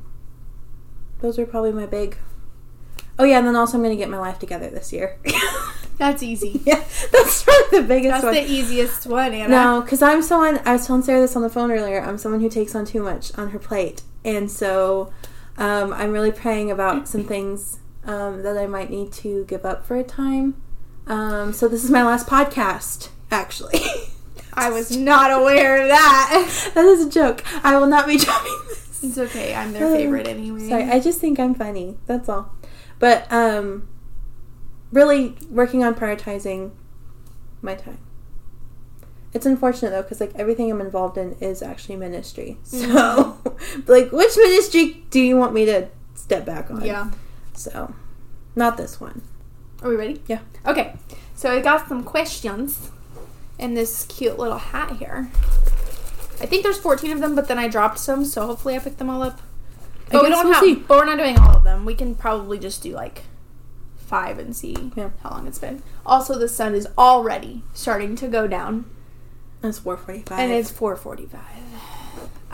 those 1.21 1.39
are 1.39 1.47
probably 1.47 1.73
my 1.73 1.87
big. 1.87 2.19
Oh 3.19 3.25
yeah, 3.25 3.39
and 3.39 3.47
then 3.47 3.57
also 3.57 3.77
I'm 3.77 3.83
going 3.83 3.97
to 3.97 4.01
get 4.01 4.09
my 4.09 4.19
life 4.19 4.39
together 4.39 4.71
this 4.71 4.93
year. 4.93 5.19
That's 5.99 6.23
easy. 6.23 6.61
yeah, 6.65 6.83
that's 7.13 7.45
probably 7.45 7.81
the 7.81 7.87
biggest 7.87 8.11
That's 8.11 8.25
one. 8.25 8.35
the 8.35 8.43
easiest 8.43 9.07
one, 9.07 9.33
Anna. 9.33 9.49
No, 9.49 9.81
because 9.83 10.03
I'm 10.03 10.21
someone. 10.21 10.61
I 10.65 10.73
was 10.73 10.85
telling 10.85 11.03
Sarah 11.03 11.21
this 11.21 11.37
on 11.37 11.43
the 11.43 11.51
phone 11.51 11.71
earlier. 11.71 12.01
I'm 12.01 12.19
someone 12.19 12.41
who 12.41 12.49
takes 12.49 12.75
on 12.75 12.87
too 12.87 13.03
much 13.03 13.33
on 13.39 13.51
her 13.51 13.59
plate, 13.61 14.03
and 14.25 14.51
so 14.51 15.13
um, 15.59 15.93
I'm 15.93 16.11
really 16.11 16.33
praying 16.33 16.73
about 16.73 17.07
some 17.13 17.23
things 17.23 17.79
um, 18.05 18.43
that 18.43 18.59
I 18.59 18.67
might 18.67 18.91
need 18.91 19.13
to 19.13 19.45
give 19.45 19.65
up 19.65 19.87
for 19.87 19.97
a 19.97 20.03
time. 20.03 20.61
Um, 21.07 21.53
so 21.53 21.69
this 21.69 21.85
is 21.85 21.91
my 21.91 22.03
last 22.03 22.27
podcast, 22.27 23.11
actually. 23.31 23.81
I 24.55 24.71
was 24.71 24.97
not 24.97 25.31
aware 25.31 25.83
of 25.83 25.89
that. 25.89 26.71
that 26.75 26.85
is 26.85 27.07
a 27.07 27.11
joke. 27.11 27.45
I 27.65 27.77
will 27.77 27.87
not 27.87 28.07
be 28.07 28.17
dropping 28.19 28.59
this. 28.69 29.05
It's 29.05 29.19
okay. 29.19 29.55
I'm 29.55 29.73
their 29.73 29.89
favorite 29.89 30.27
anyway. 30.29 30.69
Sorry, 30.69 30.85
I 30.85 31.01
just 31.01 31.21
think 31.21 31.39
I'm 31.39 31.55
funny. 31.55 31.97
That's 32.07 32.29
all. 32.29 32.53
But 33.03 33.27
um, 33.33 33.89
really 34.93 35.35
working 35.51 35.83
on 35.83 35.97
prioritizing 35.97 36.71
my 37.61 37.75
time. 37.75 37.99
It's 39.33 39.45
unfortunate 39.45 39.91
though, 39.91 40.03
because 40.03 40.21
like 40.21 40.31
everything 40.37 40.71
I'm 40.71 40.81
involved 40.81 41.19
in 41.19 41.33
is 41.41 41.63
actually 41.63 41.97
ministry. 41.97 42.59
So, 42.63 43.39
like, 43.89 44.13
which 44.13 44.37
ministry 44.37 45.05
do 45.11 45.19
you 45.19 45.37
want 45.37 45.53
me 45.53 45.65
to 45.65 45.89
step 46.15 46.47
back 46.47 46.71
on? 46.71 46.85
yeah. 46.85 47.11
So, 47.55 47.93
not 48.55 48.77
this 48.77 49.01
one. 49.01 49.23
Are 49.83 49.89
we 49.89 49.97
ready? 49.97 50.23
Yeah. 50.29 50.39
Okay. 50.65 50.95
So 51.35 51.51
I 51.51 51.61
got 51.61 51.89
some 51.89 52.05
questions 52.05 52.93
in 53.59 53.75
this 53.75 54.07
cute 54.07 54.39
little 54.39 54.59
hat 54.59 54.99
here. 54.99 55.29
I 56.41 56.47
think 56.47 56.63
there's 56.63 56.79
14 56.79 57.11
of 57.11 57.19
them, 57.19 57.35
but 57.35 57.49
then 57.49 57.59
I 57.59 57.67
dropped 57.67 57.99
some, 57.99 58.25
so 58.25 58.47
hopefully 58.47 58.77
I 58.77 58.79
picked 58.79 58.99
them 58.99 59.11
all 59.11 59.25
up. 59.25 59.41
But 60.13 60.23
we 60.23 60.29
don't 60.29 60.45
we'll 60.45 60.55
have. 60.55 60.63
See. 60.63 60.75
But 60.75 60.99
we're 60.99 61.05
not 61.07 61.19
doing 61.19 61.39
all 61.39 61.57
of 61.57 61.65
them. 61.65 61.85
We 61.85 61.95
can 61.95 62.15
probably 62.15 62.59
just 62.59 62.83
do 62.83 62.93
like 62.93 63.23
five 63.97 64.39
and 64.39 64.55
see 64.55 64.93
Yeah. 64.95 65.11
how 65.23 65.31
long 65.31 65.47
it's 65.47 65.59
been. 65.59 65.83
Also, 66.05 66.39
the 66.39 66.49
sun 66.49 66.75
is 66.75 66.87
already 66.99 67.63
starting 67.73 68.15
to 68.17 68.29
go 68.29 68.47
down, 68.47 68.85
It's 69.63 69.79
445. 69.79 70.39
and 70.39 70.53
it's 70.53 70.71
4:45. 70.71 71.41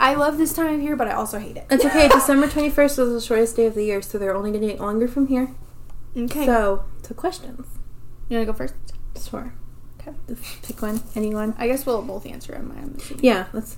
I 0.01 0.13
love 0.15 0.37
this 0.37 0.53
time 0.53 0.75
of 0.75 0.81
year, 0.81 0.95
but 0.95 1.09
I 1.09 1.11
also 1.11 1.39
hate 1.39 1.57
it. 1.57 1.65
It's 1.69 1.83
okay. 1.83 2.07
December 2.13 2.47
21st 2.47 2.97
was 2.97 3.11
the 3.11 3.19
shortest 3.21 3.57
day 3.57 3.65
of 3.65 3.75
the 3.75 3.83
year, 3.83 4.01
so 4.01 4.17
they're 4.17 4.33
only 4.33 4.51
going 4.51 4.61
to 4.61 4.67
get 4.67 4.79
longer 4.79 5.09
from 5.09 5.27
here. 5.27 5.49
Okay. 6.15 6.45
So, 6.45 6.85
to 7.03 7.13
questions. 7.13 7.67
you 8.29 8.37
wanna 8.37 8.45
go 8.45 8.53
first? 8.53 8.73
Sure. 9.21 9.53
Okay. 9.99 10.13
Pick 10.63 10.81
one. 10.81 11.01
Anyone. 11.15 11.53
I 11.57 11.67
guess 11.67 11.85
we'll 11.85 12.01
both 12.01 12.25
answer 12.25 12.53
them. 12.53 12.73
I'm 12.77 12.95
assuming. 12.97 13.23
Yeah, 13.25 13.47
let's. 13.51 13.77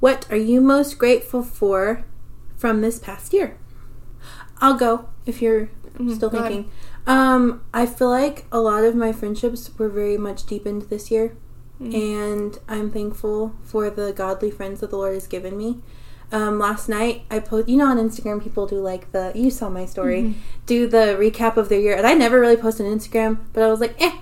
What 0.00 0.26
are 0.30 0.36
you 0.36 0.60
most 0.60 0.98
grateful 0.98 1.42
for 1.42 2.04
from 2.58 2.82
this 2.82 2.98
past 2.98 3.32
year? 3.32 3.56
I'll 4.60 4.74
go 4.74 5.08
if 5.24 5.40
you're 5.40 5.70
Mhm, 5.98 6.14
still 6.14 6.28
go 6.30 6.42
thinking. 6.42 6.70
Um, 7.06 7.62
I 7.72 7.86
feel 7.86 8.10
like 8.10 8.44
a 8.52 8.60
lot 8.60 8.84
of 8.84 8.94
my 8.94 9.12
friendships 9.12 9.70
were 9.78 9.88
very 9.88 10.16
much 10.18 10.44
deepened 10.46 10.82
this 10.90 11.10
year, 11.10 11.32
Mhm. 11.80 11.94
and 11.94 12.58
I'm 12.68 12.90
thankful 12.90 13.54
for 13.62 13.88
the 13.90 14.12
godly 14.12 14.50
friends 14.50 14.80
that 14.80 14.90
the 14.90 14.96
Lord 14.98 15.14
has 15.14 15.26
given 15.26 15.56
me. 15.56 15.80
Um, 16.30 16.58
last 16.58 16.88
night 16.90 17.22
I 17.30 17.38
post, 17.38 17.68
you 17.68 17.78
know, 17.78 17.86
on 17.86 17.96
Instagram 17.96 18.42
people 18.42 18.66
do 18.66 18.76
like 18.80 19.10
the 19.12 19.32
you 19.34 19.50
saw 19.50 19.70
my 19.70 19.86
story, 19.86 20.22
Mhm. 20.22 20.34
do 20.66 20.86
the 20.86 21.16
recap 21.18 21.56
of 21.56 21.68
their 21.70 21.80
year, 21.80 21.96
and 21.96 22.06
I 22.06 22.12
never 22.14 22.38
really 22.38 22.56
post 22.56 22.80
on 22.80 22.86
Instagram, 22.86 23.38
but 23.54 23.62
I 23.62 23.68
was 23.70 23.80
like, 23.80 23.94
eh, 23.98 24.12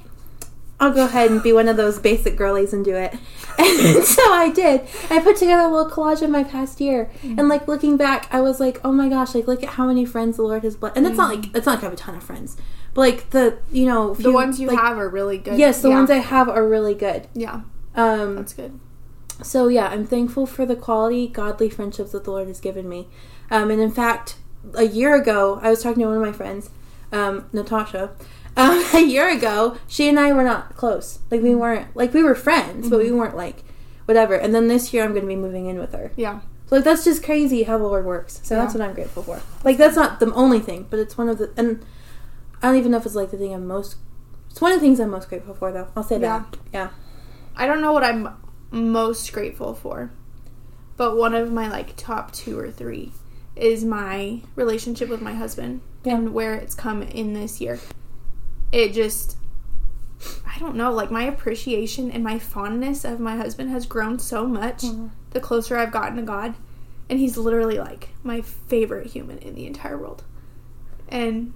I'll 0.78 0.92
go 0.92 1.06
ahead 1.06 1.30
and 1.30 1.42
be 1.42 1.52
one 1.54 1.68
of 1.68 1.76
those 1.78 1.98
basic 1.98 2.36
girlies 2.36 2.72
and 2.72 2.84
do 2.84 2.94
it. 2.94 3.14
And 3.58 4.04
so 4.04 4.22
I 4.32 4.50
did. 4.54 4.82
I 5.10 5.18
put 5.20 5.36
together 5.36 5.62
a 5.62 5.68
little 5.74 5.90
collage 5.90 6.20
of 6.20 6.28
my 6.28 6.44
past 6.44 6.78
year, 6.78 7.10
and 7.22 7.48
like 7.48 7.66
looking 7.66 7.96
back, 7.96 8.28
I 8.30 8.42
was 8.42 8.60
like, 8.60 8.78
oh 8.84 8.92
my 8.92 9.08
gosh, 9.08 9.34
like 9.34 9.46
look 9.46 9.62
at 9.62 9.70
how 9.70 9.86
many 9.86 10.04
friends 10.04 10.36
the 10.36 10.42
Lord 10.42 10.62
has 10.62 10.76
blessed. 10.76 10.98
And 10.98 11.06
it's 11.06 11.16
not 11.16 11.34
like 11.34 11.46
it's 11.56 11.64
not 11.64 11.76
like 11.76 11.78
I 11.82 11.86
have 11.86 11.92
a 11.94 11.96
ton 11.96 12.14
of 12.16 12.22
friends, 12.22 12.58
but 12.92 13.00
like 13.00 13.30
the 13.30 13.56
you 13.72 13.86
know 13.86 14.12
The 14.12 14.30
ones 14.30 14.60
you 14.60 14.68
like, 14.68 14.78
have 14.78 14.98
are 14.98 15.08
really 15.08 15.38
good. 15.38 15.58
Yes, 15.58 15.80
the 15.80 15.88
Yeah. 15.88 15.94
ones 15.96 16.10
I 16.10 16.18
have 16.18 16.50
are 16.50 16.68
really 16.68 16.94
good. 16.94 17.28
Yeah, 17.32 17.62
Um, 17.94 18.36
that's 18.36 18.52
good. 18.52 18.78
so 19.42 19.68
yeah, 19.68 19.86
I'm 19.88 20.04
thankful 20.06 20.44
for 20.44 20.66
the 20.66 20.76
quality, 20.76 21.26
godly 21.26 21.70
friendships 21.70 22.12
that 22.12 22.24
the 22.24 22.30
Lord 22.30 22.48
has 22.48 22.60
given 22.60 22.86
me. 22.90 23.08
Um, 23.50 23.70
and 23.70 23.80
in 23.80 23.90
fact, 23.90 24.36
a 24.74 24.84
year 24.84 25.14
ago, 25.14 25.58
I 25.62 25.70
was 25.70 25.82
talking 25.82 26.02
to 26.02 26.08
one 26.08 26.16
of 26.18 26.22
my 26.22 26.32
friends, 26.32 26.68
um, 27.10 27.46
Natasha. 27.54 28.10
Um, 28.56 28.84
a 28.94 29.00
year 29.00 29.28
ago, 29.28 29.76
she 29.86 30.08
and 30.08 30.18
I 30.18 30.32
were 30.32 30.42
not 30.44 30.76
close. 30.76 31.18
Like 31.30 31.42
we 31.42 31.54
weren't 31.54 31.94
like 31.96 32.14
we 32.14 32.22
were 32.22 32.34
friends, 32.34 32.88
but 32.88 32.98
we 32.98 33.10
weren't 33.12 33.36
like 33.36 33.64
whatever. 34.06 34.34
And 34.34 34.54
then 34.54 34.68
this 34.68 34.92
year, 34.94 35.04
I'm 35.04 35.10
going 35.12 35.22
to 35.22 35.28
be 35.28 35.36
moving 35.36 35.66
in 35.66 35.78
with 35.78 35.92
her. 35.92 36.12
Yeah. 36.16 36.40
So 36.66 36.76
like 36.76 36.84
that's 36.84 37.04
just 37.04 37.22
crazy 37.22 37.62
how 37.64 37.78
the 37.78 37.84
Lord 37.84 38.04
works. 38.04 38.40
So 38.42 38.54
that's 38.56 38.74
what 38.74 38.80
I'm 38.82 38.94
grateful 38.94 39.22
for. 39.22 39.40
Like 39.62 39.76
that's 39.76 39.96
not 39.96 40.18
the 40.20 40.32
only 40.34 40.60
thing, 40.60 40.86
but 40.90 40.98
it's 40.98 41.16
one 41.18 41.28
of 41.28 41.38
the 41.38 41.52
and 41.56 41.84
I 42.62 42.68
don't 42.68 42.76
even 42.76 42.90
know 42.92 42.98
if 42.98 43.06
it's 43.06 43.14
like 43.14 43.30
the 43.30 43.36
thing 43.36 43.52
I'm 43.54 43.66
most. 43.66 43.96
It's 44.50 44.60
one 44.60 44.72
of 44.72 44.80
the 44.80 44.86
things 44.86 44.98
I'm 45.00 45.10
most 45.10 45.28
grateful 45.28 45.54
for, 45.54 45.70
though. 45.70 45.88
I'll 45.94 46.02
say 46.02 46.18
Yeah. 46.18 46.38
that. 46.50 46.56
Yeah. 46.72 46.88
I 47.54 47.66
don't 47.66 47.82
know 47.82 47.92
what 47.92 48.02
I'm 48.04 48.28
most 48.70 49.30
grateful 49.32 49.74
for, 49.74 50.10
but 50.96 51.16
one 51.16 51.34
of 51.34 51.52
my 51.52 51.68
like 51.68 51.94
top 51.96 52.32
two 52.32 52.58
or 52.58 52.70
three 52.70 53.12
is 53.54 53.84
my 53.84 54.40
relationship 54.54 55.08
with 55.08 55.20
my 55.22 55.34
husband 55.34 55.82
Yeah. 56.04 56.16
and 56.16 56.32
where 56.34 56.54
it's 56.54 56.74
come 56.74 57.02
in 57.02 57.32
this 57.34 57.60
year. 57.60 57.78
It 58.72 58.92
just, 58.92 59.36
I 60.46 60.58
don't 60.58 60.76
know, 60.76 60.92
like 60.92 61.10
my 61.10 61.22
appreciation 61.24 62.10
and 62.10 62.22
my 62.24 62.38
fondness 62.38 63.04
of 63.04 63.20
my 63.20 63.36
husband 63.36 63.70
has 63.70 63.86
grown 63.86 64.18
so 64.18 64.46
much 64.46 64.82
Mhm. 64.82 65.10
the 65.30 65.40
closer 65.40 65.76
I've 65.76 65.92
gotten 65.92 66.16
to 66.16 66.22
God. 66.22 66.54
And 67.08 67.18
he's 67.20 67.36
literally 67.36 67.78
like 67.78 68.08
my 68.24 68.40
favorite 68.40 69.06
human 69.08 69.38
in 69.38 69.54
the 69.54 69.66
entire 69.66 69.96
world. 69.96 70.24
And 71.08 71.52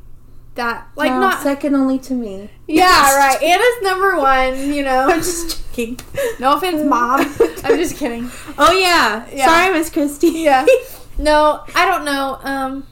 that, 0.54 0.88
like, 0.96 1.10
Wow, 1.10 1.20
not. 1.20 1.42
second 1.42 1.74
only 1.74 1.98
to 2.00 2.14
me. 2.14 2.50
yeah, 2.68 3.16
right. 3.16 3.42
Anna's 3.42 3.82
number 3.82 4.16
one, 4.16 4.72
you 4.72 4.82
know. 4.84 5.08
I'm 5.10 5.18
just 5.18 5.58
joking. 5.74 5.98
No 6.38 6.56
offense, 6.56 6.84
mom. 6.84 7.20
I'm 7.64 7.76
just 7.78 7.96
kidding. 7.96 8.30
Oh 8.58 8.70
yeah. 8.72 9.26
Yeah. 9.32 9.46
Sorry, 9.46 9.72
Miss 9.78 9.90
Christie. 9.90 10.28
Yeah. 10.28 10.64
No, 11.18 11.60
I 11.74 11.84
don't 11.84 12.06
know. 12.06 12.38
Um, 12.42 12.86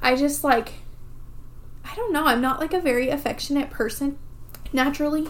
I 0.00 0.14
just 0.14 0.44
like, 0.44 0.74
I 1.94 1.96
don't 1.96 2.12
know. 2.12 2.26
I'm 2.26 2.40
not 2.40 2.58
like 2.58 2.74
a 2.74 2.80
very 2.80 3.08
affectionate 3.08 3.70
person 3.70 4.18
naturally, 4.72 5.28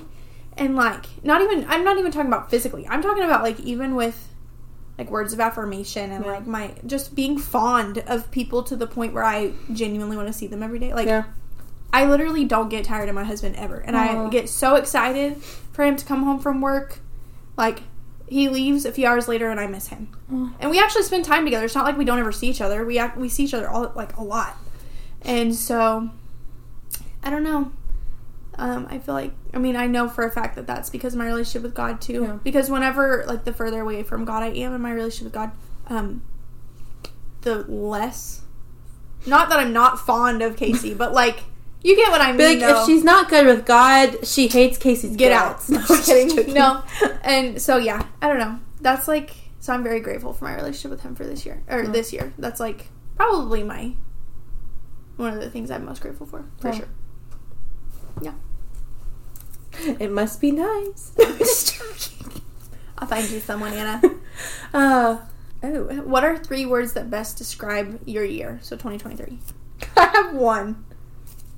and 0.56 0.74
like 0.74 1.04
not 1.22 1.42
even. 1.42 1.66
I'm 1.68 1.84
not 1.84 1.98
even 1.98 2.10
talking 2.10 2.28
about 2.28 2.50
physically. 2.50 2.86
I'm 2.88 3.02
talking 3.02 3.22
about 3.22 3.42
like 3.42 3.60
even 3.60 3.94
with 3.94 4.30
like 4.96 5.10
words 5.10 5.32
of 5.34 5.40
affirmation 5.40 6.10
and 6.10 6.24
Yeah. 6.24 6.30
like 6.32 6.46
my 6.46 6.74
just 6.86 7.14
being 7.14 7.36
fond 7.36 7.98
of 8.06 8.30
people 8.30 8.62
to 8.62 8.76
the 8.76 8.86
point 8.86 9.12
where 9.12 9.24
I 9.24 9.52
genuinely 9.72 10.16
want 10.16 10.28
to 10.28 10.32
see 10.32 10.46
them 10.46 10.62
every 10.62 10.78
day. 10.78 10.94
Like 10.94 11.06
yeah. 11.06 11.24
I 11.92 12.06
literally 12.06 12.44
don't 12.46 12.70
get 12.70 12.84
tired 12.86 13.08
of 13.08 13.14
my 13.14 13.24
husband 13.24 13.56
ever. 13.56 13.78
And 13.80 13.94
Aw. 13.94 14.26
I 14.26 14.30
get 14.30 14.48
so 14.48 14.76
excited 14.76 15.36
for 15.42 15.84
him 15.84 15.96
to 15.96 16.04
come 16.04 16.22
home 16.24 16.40
from 16.40 16.60
work. 16.60 16.98
Like, 17.56 17.82
he 18.28 18.48
leaves 18.48 18.84
a 18.84 18.90
few 18.90 19.06
hours 19.06 19.28
later 19.28 19.48
and 19.50 19.60
I 19.60 19.68
miss 19.68 19.88
him. 19.88 20.08
Aw. 20.32 20.54
And 20.58 20.70
we 20.70 20.80
actually 20.80 21.04
spend 21.04 21.24
time 21.24 21.44
together. 21.44 21.66
It's 21.66 21.74
not 21.76 21.84
like 21.84 21.96
we 21.98 22.04
don't 22.04 22.18
ever 22.18 22.32
see 22.32 22.48
each 22.48 22.60
other. 22.60 22.84
We 22.84 22.98
act, 22.98 23.16
we 23.16 23.28
see 23.28 23.44
each 23.44 23.54
other 23.54 23.68
all 23.68 23.92
like 23.94 24.16
a 24.16 24.24
lot. 24.24 24.56
And 25.22 25.54
so 25.54 26.10
I 27.24 27.30
don't 27.30 27.42
know. 27.42 27.72
Um, 28.56 28.86
I 28.88 29.00
feel 29.00 29.14
like 29.14 29.32
I 29.52 29.58
mean 29.58 29.74
I 29.74 29.88
know 29.88 30.08
for 30.08 30.24
a 30.24 30.30
fact 30.30 30.54
that 30.54 30.66
that's 30.66 30.88
because 30.88 31.14
of 31.14 31.18
my 31.18 31.26
relationship 31.26 31.62
with 31.62 31.74
God 31.74 32.00
too. 32.00 32.22
Yeah. 32.22 32.38
Because 32.44 32.70
whenever 32.70 33.24
like 33.26 33.44
the 33.44 33.52
further 33.52 33.80
away 33.80 34.04
from 34.04 34.24
God 34.24 34.42
I 34.44 34.48
am 34.50 34.72
in 34.74 34.80
my 34.80 34.92
relationship 34.92 35.24
with 35.24 35.32
God, 35.32 35.50
um, 35.88 36.22
the 37.40 37.58
less. 37.64 38.42
Not 39.26 39.48
that 39.48 39.58
I'm 39.58 39.72
not 39.72 39.98
fond 39.98 40.42
of 40.42 40.56
Casey, 40.56 40.94
but 40.94 41.12
like 41.12 41.42
you 41.82 41.96
get 41.96 42.10
what 42.12 42.20
I 42.20 42.28
mean. 42.28 42.36
But 42.36 42.44
like, 42.44 42.60
though. 42.60 42.80
if 42.82 42.86
she's 42.86 43.02
not 43.04 43.28
good 43.28 43.46
with 43.46 43.66
God, 43.66 44.24
she 44.26 44.48
hates 44.48 44.78
Casey's 44.78 45.16
get 45.16 45.32
out. 45.32 45.62
No, 45.68 45.82
I'm 45.88 46.02
kidding. 46.02 46.54
No. 46.54 46.82
And 47.22 47.60
so 47.60 47.78
yeah, 47.78 48.06
I 48.22 48.28
don't 48.28 48.38
know. 48.38 48.60
That's 48.80 49.08
like 49.08 49.34
so 49.60 49.72
I'm 49.72 49.82
very 49.82 50.00
grateful 50.00 50.32
for 50.32 50.44
my 50.44 50.54
relationship 50.54 50.90
with 50.90 51.00
him 51.00 51.14
for 51.16 51.24
this 51.24 51.44
year 51.44 51.62
or 51.68 51.86
this 51.86 52.12
year. 52.12 52.32
That's 52.38 52.60
like 52.60 52.86
probably 53.16 53.64
my 53.64 53.94
one 55.16 55.32
of 55.34 55.40
the 55.40 55.50
things 55.50 55.70
I'm 55.70 55.84
most 55.86 56.02
grateful 56.02 56.26
for 56.26 56.44
for 56.60 56.68
Yeah. 56.68 56.74
sure. 56.76 56.88
It 60.00 60.10
must 60.10 60.40
be 60.40 60.50
nice. 60.50 61.12
I'll 62.98 63.08
find 63.08 63.28
you 63.28 63.40
someone, 63.40 63.72
Anna. 63.72 64.00
uh, 64.74 65.18
Oh, 65.64 65.84
what 66.04 66.24
are 66.24 66.36
three 66.36 66.66
words 66.66 66.92
that 66.92 67.08
best 67.08 67.38
describe 67.38 67.98
your 68.04 68.24
year? 68.24 68.58
So 68.60 68.76
2023. 68.76 69.38
I 69.96 70.04
have 70.14 70.34
one. 70.34 70.84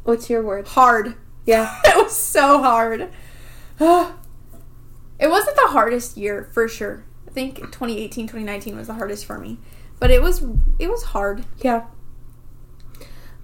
what's 0.05 0.31
your 0.31 0.43
word? 0.43 0.69
Hard. 0.69 1.17
Yeah. 1.45 1.81
it 1.85 1.97
was 1.97 2.17
so 2.17 2.63
hard. 2.63 3.01
it 3.81 5.29
wasn't 5.29 5.57
the 5.57 5.69
hardest 5.69 6.17
year 6.17 6.49
for 6.53 6.69
sure. 6.69 7.05
I 7.27 7.33
think 7.33 7.57
2018, 7.57 8.27
2019 8.27 8.77
was 8.77 8.87
the 8.87 8.95
hardest 8.95 9.27
for 9.27 9.41
me. 9.41 9.59
But 9.99 10.13
it 10.13 10.23
was 10.23 10.45
it 10.79 10.89
was 10.89 11.03
hard. 11.03 11.45
Yeah. 11.59 11.87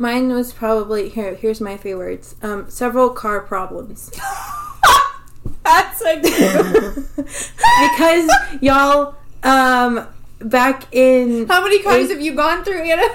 Mine 0.02 0.30
was 0.30 0.52
probably 0.52 1.08
here. 1.10 1.36
Here's 1.36 1.60
my 1.60 1.76
three 1.76 1.94
words. 1.94 2.34
Um, 2.42 2.68
several 2.68 3.10
car 3.10 3.38
problems. 3.40 4.10
That's 5.64 6.02
a 6.02 6.20
good. 6.20 7.06
because 7.16 8.28
y'all, 8.60 9.14
um, 9.44 10.08
back 10.40 10.92
in 10.92 11.46
How 11.46 11.62
many 11.62 11.80
cars 11.84 12.06
Eight- 12.06 12.10
have 12.10 12.20
you 12.20 12.34
gone 12.34 12.64
through, 12.64 12.82
Anna? 12.82 13.06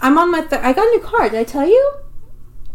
I'm 0.00 0.16
on 0.18 0.30
my. 0.30 0.42
Th- 0.42 0.62
I 0.62 0.72
got 0.72 0.86
a 0.86 0.90
new 0.92 1.00
car. 1.00 1.28
Did 1.28 1.40
I 1.40 1.42
tell 1.44 1.66
you? 1.66 1.94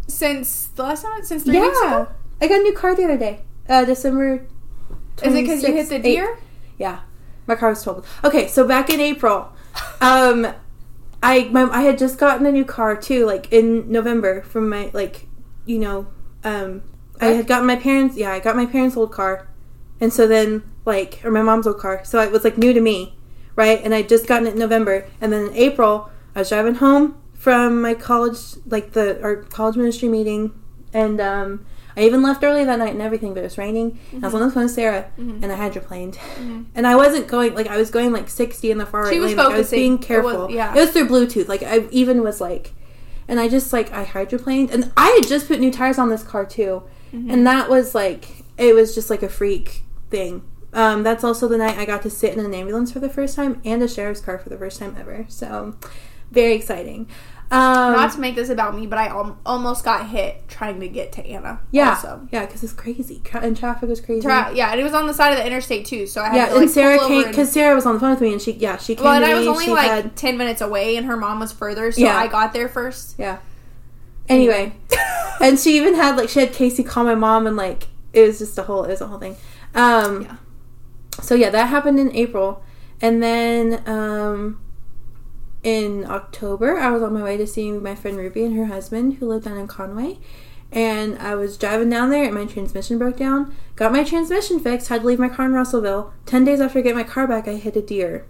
Since 0.08 0.68
the 0.76 0.84
last 0.84 1.04
time? 1.04 1.24
Since 1.24 1.44
three 1.44 1.62
weeks 1.62 1.78
yeah, 1.82 2.02
ago? 2.02 2.12
I 2.42 2.48
got 2.50 2.60
a 2.60 2.64
new 2.64 2.74
car 2.74 2.94
the 2.94 3.06
other 3.06 3.18
day. 3.18 3.40
Uh, 3.70 3.86
December. 3.86 4.46
Is 5.24 5.34
it 5.34 5.42
because 5.44 5.64
you 5.64 5.74
hit 5.74 5.86
26th, 5.86 5.90
the 5.90 5.96
eight- 5.96 6.02
deer? 6.04 6.38
Yeah, 6.78 7.00
my 7.48 7.56
car 7.56 7.70
was 7.70 7.82
totaled. 7.82 8.06
Okay, 8.26 8.48
so 8.50 8.68
back 8.68 8.90
in 8.90 9.00
April, 9.00 9.54
um, 10.02 10.48
I 11.24 11.46
my, 11.46 11.64
I 11.64 11.82
had 11.82 11.98
just 11.98 12.18
gotten 12.18 12.46
a 12.46 12.52
new 12.52 12.66
car 12.66 12.96
too, 12.96 13.26
like 13.26 13.52
in 13.52 13.92
November 13.92 14.42
from 14.42 14.70
my 14.70 14.90
like, 14.94 15.28
you 15.66 15.80
know, 15.80 16.08
um, 16.44 16.84
I 17.20 17.28
had 17.28 17.48
gotten 17.48 17.68
my 17.68 17.76
parents. 17.76 18.18
Yeah, 18.18 18.32
I 18.32 18.40
got 18.40 18.56
my 18.56 18.66
parents' 18.66 18.98
old 18.98 19.12
car, 19.12 19.48
and 20.00 20.12
so 20.12 20.28
then 20.28 20.64
like 20.86 21.22
or 21.24 21.32
my 21.32 21.42
mom's 21.42 21.68
old 21.68 21.80
car, 21.80 22.04
so 22.04 22.20
it 22.22 22.32
was 22.32 22.44
like 22.44 22.58
new 22.58 22.74
to 22.74 22.82
me, 22.82 23.18
right? 23.56 23.80
And 23.84 23.94
I 23.94 24.02
just 24.02 24.28
gotten 24.28 24.48
it 24.48 24.54
in 24.54 24.60
November, 24.60 25.08
and 25.20 25.32
then 25.32 25.48
in 25.48 25.56
April 25.56 26.10
I 26.36 26.40
was 26.40 26.50
driving 26.50 26.76
home 26.76 27.22
from 27.34 27.82
my 27.82 27.94
college, 27.94 28.38
like 28.66 28.94
the 28.94 29.22
our 29.22 29.38
college 29.38 29.76
ministry 29.76 30.10
meeting, 30.10 30.52
and 30.94 31.22
um. 31.22 31.66
I 31.98 32.02
even 32.04 32.22
left 32.22 32.44
early 32.44 32.64
that 32.66 32.80
night 32.80 32.94
and 32.94 33.02
everything, 33.02 33.34
but 33.34 33.42
it 33.42 33.44
was 33.44 33.58
raining. 33.58 34.00
And 34.12 34.24
I 34.24 34.28
was 34.28 34.34
on 34.34 34.42
the 34.42 34.52
phone 34.52 34.64
with 34.64 34.72
Sarah, 34.74 35.06
Mhm. 35.20 35.44
and 35.44 35.52
I 35.52 35.58
hydroplaned. 35.70 36.16
Mhm. 36.40 36.66
And 36.76 36.88
I 36.88 36.96
wasn't 36.96 37.28
going 37.28 37.54
like 37.54 37.68
I 37.68 37.78
was 37.78 37.90
going 37.92 38.12
like 38.12 38.30
sixty 38.30 38.72
in 38.72 38.78
the 38.78 38.86
far 38.86 39.04
right 39.04 39.14
She 39.14 39.20
was 39.20 39.30
lane. 39.30 39.38
Like, 39.38 39.54
I 39.54 39.58
was 39.58 39.70
being 39.72 39.94
It 39.94 39.98
was- 40.00 40.06
careful. 40.08 40.52
yeah. 40.52 40.74
it 40.76 40.80
was 40.80 40.90
through 40.92 41.08
Bluetooth. 41.08 41.48
Like 41.48 41.64
I 41.64 41.86
even 41.92 42.24
was 42.24 42.40
like, 42.42 42.74
and 43.28 43.40
I 43.40 43.48
just 43.48 43.72
like 43.74 43.92
I 43.94 44.06
hydroplaned, 44.06 44.72
and 44.74 44.92
I 44.98 45.08
had 45.12 45.28
just 45.28 45.48
put 45.48 45.60
new 45.60 45.72
tires 45.72 45.98
on 45.98 46.10
this 46.10 46.24
car 46.24 46.46
too, 46.46 46.84
Mm-hmm. 47.14 47.30
and 47.32 47.46
that 47.48 47.70
was 47.70 47.94
like 47.94 48.44
it 48.58 48.74
was 48.76 48.94
just 48.96 49.10
like 49.10 49.24
a 49.24 49.30
freak 49.30 49.84
thing. 50.10 50.44
Um, 50.74 51.04
that's 51.04 51.24
also 51.26 51.48
the 51.50 51.58
night 51.58 51.78
I 51.78 51.84
got 51.86 52.02
to 52.04 52.10
sit 52.10 52.34
in 52.38 52.40
an 52.46 52.54
ambulance 52.54 52.92
for 52.94 53.00
the 53.00 53.10
first 53.10 53.36
time 53.36 53.60
and 53.66 53.84
a 53.84 53.88
sheriff's 53.90 54.22
car 54.22 54.38
for 54.40 54.48
the 54.48 54.58
first 54.58 54.80
time 54.80 54.96
ever. 54.98 55.26
So 55.28 55.74
very 56.32 56.54
exciting. 56.54 57.08
Um, 57.52 57.92
Not 57.94 58.14
to 58.14 58.20
make 58.22 58.36
this 58.36 58.48
about 58.50 58.74
me, 58.76 58.88
but 58.88 58.98
I 58.98 59.08
al- 59.08 59.38
almost 59.46 59.84
got 59.84 60.08
hit 60.08 60.48
trying 60.48 60.80
to 60.80 60.88
get 60.88 61.12
to 61.14 61.26
Anna. 61.28 61.60
yeah, 61.72 61.90
Also. 61.90 62.26
yeah, 62.32 62.46
because 62.46 62.64
it's 62.64 62.72
crazy 62.72 63.20
Tra- 63.26 63.42
and 63.42 63.58
traffic 63.58 63.90
was 63.90 64.00
crazy. 64.00 64.22
Tra- 64.22 64.52
yeah, 64.56 64.72
and 64.72 64.80
it 64.80 64.84
was 64.84 64.94
on 64.94 65.06
the 65.06 65.14
side 65.14 65.32
of 65.34 65.38
the 65.38 65.46
interstate 65.46 65.86
too, 65.86 66.08
so 66.08 66.22
I 66.22 66.28
had 66.30 66.36
yeah, 66.36 66.46
to 66.46 66.54
like 66.54 66.62
and 66.62 66.72
Sarah 66.72 67.00
came 67.00 67.24
and- 67.24 67.28
because 67.32 67.52
Sarah 67.52 67.76
was 67.76 67.86
on 67.86 67.96
the 67.96 68.00
phone 68.00 68.12
with 68.12 68.22
me, 68.22 68.32
and 68.32 68.42
she 68.42 68.54
yeah 68.54 68.78
she 68.78 68.96
came 68.96 69.04
Well, 69.04 69.16
and 69.16 69.26
I 69.26 69.34
me. 69.34 69.40
was 69.40 69.48
only 69.50 69.68
like 69.68 69.92
had, 69.92 70.16
ten 70.16 70.38
minutes 70.38 70.62
away, 70.62 70.96
and 70.96 71.06
her 71.08 71.18
mom 71.18 71.40
was 71.42 71.52
further, 71.52 71.92
so 71.92 72.00
Yeah. 72.00 72.16
I 72.18 72.28
got 72.28 72.54
there 72.54 72.70
first. 72.70 73.16
Yeah. 73.18 73.40
Anyway, 74.30 74.72
and 75.42 75.60
she 75.60 75.76
even 75.76 75.94
had 75.96 76.16
like 76.16 76.30
she 76.30 76.40
had 76.40 76.54
Casey 76.54 76.84
call 76.84 77.04
my 77.04 77.16
mom 77.16 77.48
and 77.48 77.58
like 77.58 77.90
it 78.14 78.22
was 78.28 78.40
just 78.40 78.58
a 78.58 78.64
whole 78.64 78.86
it 78.86 78.90
was 78.92 79.02
a 79.02 79.08
whole 79.08 79.20
thing. 79.20 79.36
Um 79.76 80.22
Yeah. 80.22 80.36
so 81.22 81.36
yeah, 81.36 81.50
that 81.50 81.66
happened 81.66 82.00
in 82.00 82.16
April. 82.16 82.64
And 83.02 83.22
then 83.22 83.84
um 83.88 84.61
in 85.64 86.06
October 86.10 86.78
I 86.78 86.90
was 86.92 87.04
on 87.04 87.14
my 87.14 87.24
way 87.24 87.38
to 87.38 87.46
see 87.48 87.72
my 87.72 87.96
friend 87.96 88.18
Ruby 88.18 88.44
and 88.44 88.58
her 88.58 88.66
husband 88.66 89.16
who 89.16 89.28
lived 89.28 89.46
down 89.46 89.58
in 89.58 89.68
Conway. 89.68 90.18
And 90.74 91.18
I 91.20 91.36
was 91.36 91.58
driving 91.58 91.90
down 91.90 92.10
there 92.12 92.24
and 92.24 92.34
my 92.34 92.46
transmission 92.46 92.98
broke 92.98 93.18
down. 93.18 93.54
Got 93.76 93.92
my 93.92 94.04
transmission 94.06 94.60
fixed, 94.60 94.88
had 94.88 95.02
to 95.02 95.08
leave 95.08 95.20
my 95.20 95.28
car 95.30 95.46
in 95.46 95.52
Russellville. 95.54 96.14
Ten 96.26 96.46
days 96.46 96.62
after 96.62 96.80
I 96.80 96.82
get 96.82 96.96
my 96.96 97.04
car 97.04 97.28
back 97.28 97.48
I 97.48 97.56
hit 97.56 97.76
a 97.76 97.82
deer. 97.82 98.26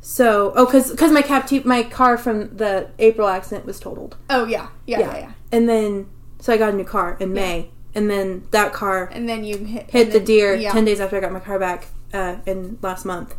So, 0.00 0.52
oh, 0.54 0.66
cause, 0.66 0.94
cause 0.94 1.10
my 1.10 1.22
cap, 1.22 1.50
my 1.64 1.82
car 1.82 2.16
from 2.16 2.56
the 2.56 2.90
April 2.98 3.26
accident 3.28 3.66
was 3.66 3.80
totaled. 3.80 4.16
oh 4.30 4.44
yeah, 4.44 4.68
yeah, 4.86 5.00
yeah, 5.00 5.16
yeah. 5.18 5.32
And 5.50 5.68
then, 5.68 6.08
so 6.38 6.52
I 6.52 6.56
got 6.58 6.72
a 6.74 6.76
new 6.76 6.84
car 6.84 7.16
in 7.18 7.32
May, 7.32 7.70
and 7.94 8.08
then 8.08 8.46
that 8.52 8.72
car 8.72 9.08
And 9.12 9.28
then 9.28 9.42
you 9.44 9.58
hit 9.58 9.90
hit 9.90 10.06
the 10.12 10.18
then- 10.18 10.24
deer 10.24 10.54
Yeah. 10.54 10.70
ten 10.72 10.84
days 10.84 11.00
after 11.00 11.16
I 11.16 11.20
got 11.20 11.32
my 11.32 11.40
car 11.40 11.58
back, 11.58 11.88
uh, 12.14 12.36
in 12.46 12.78
last 12.82 13.04
month. 13.04 13.34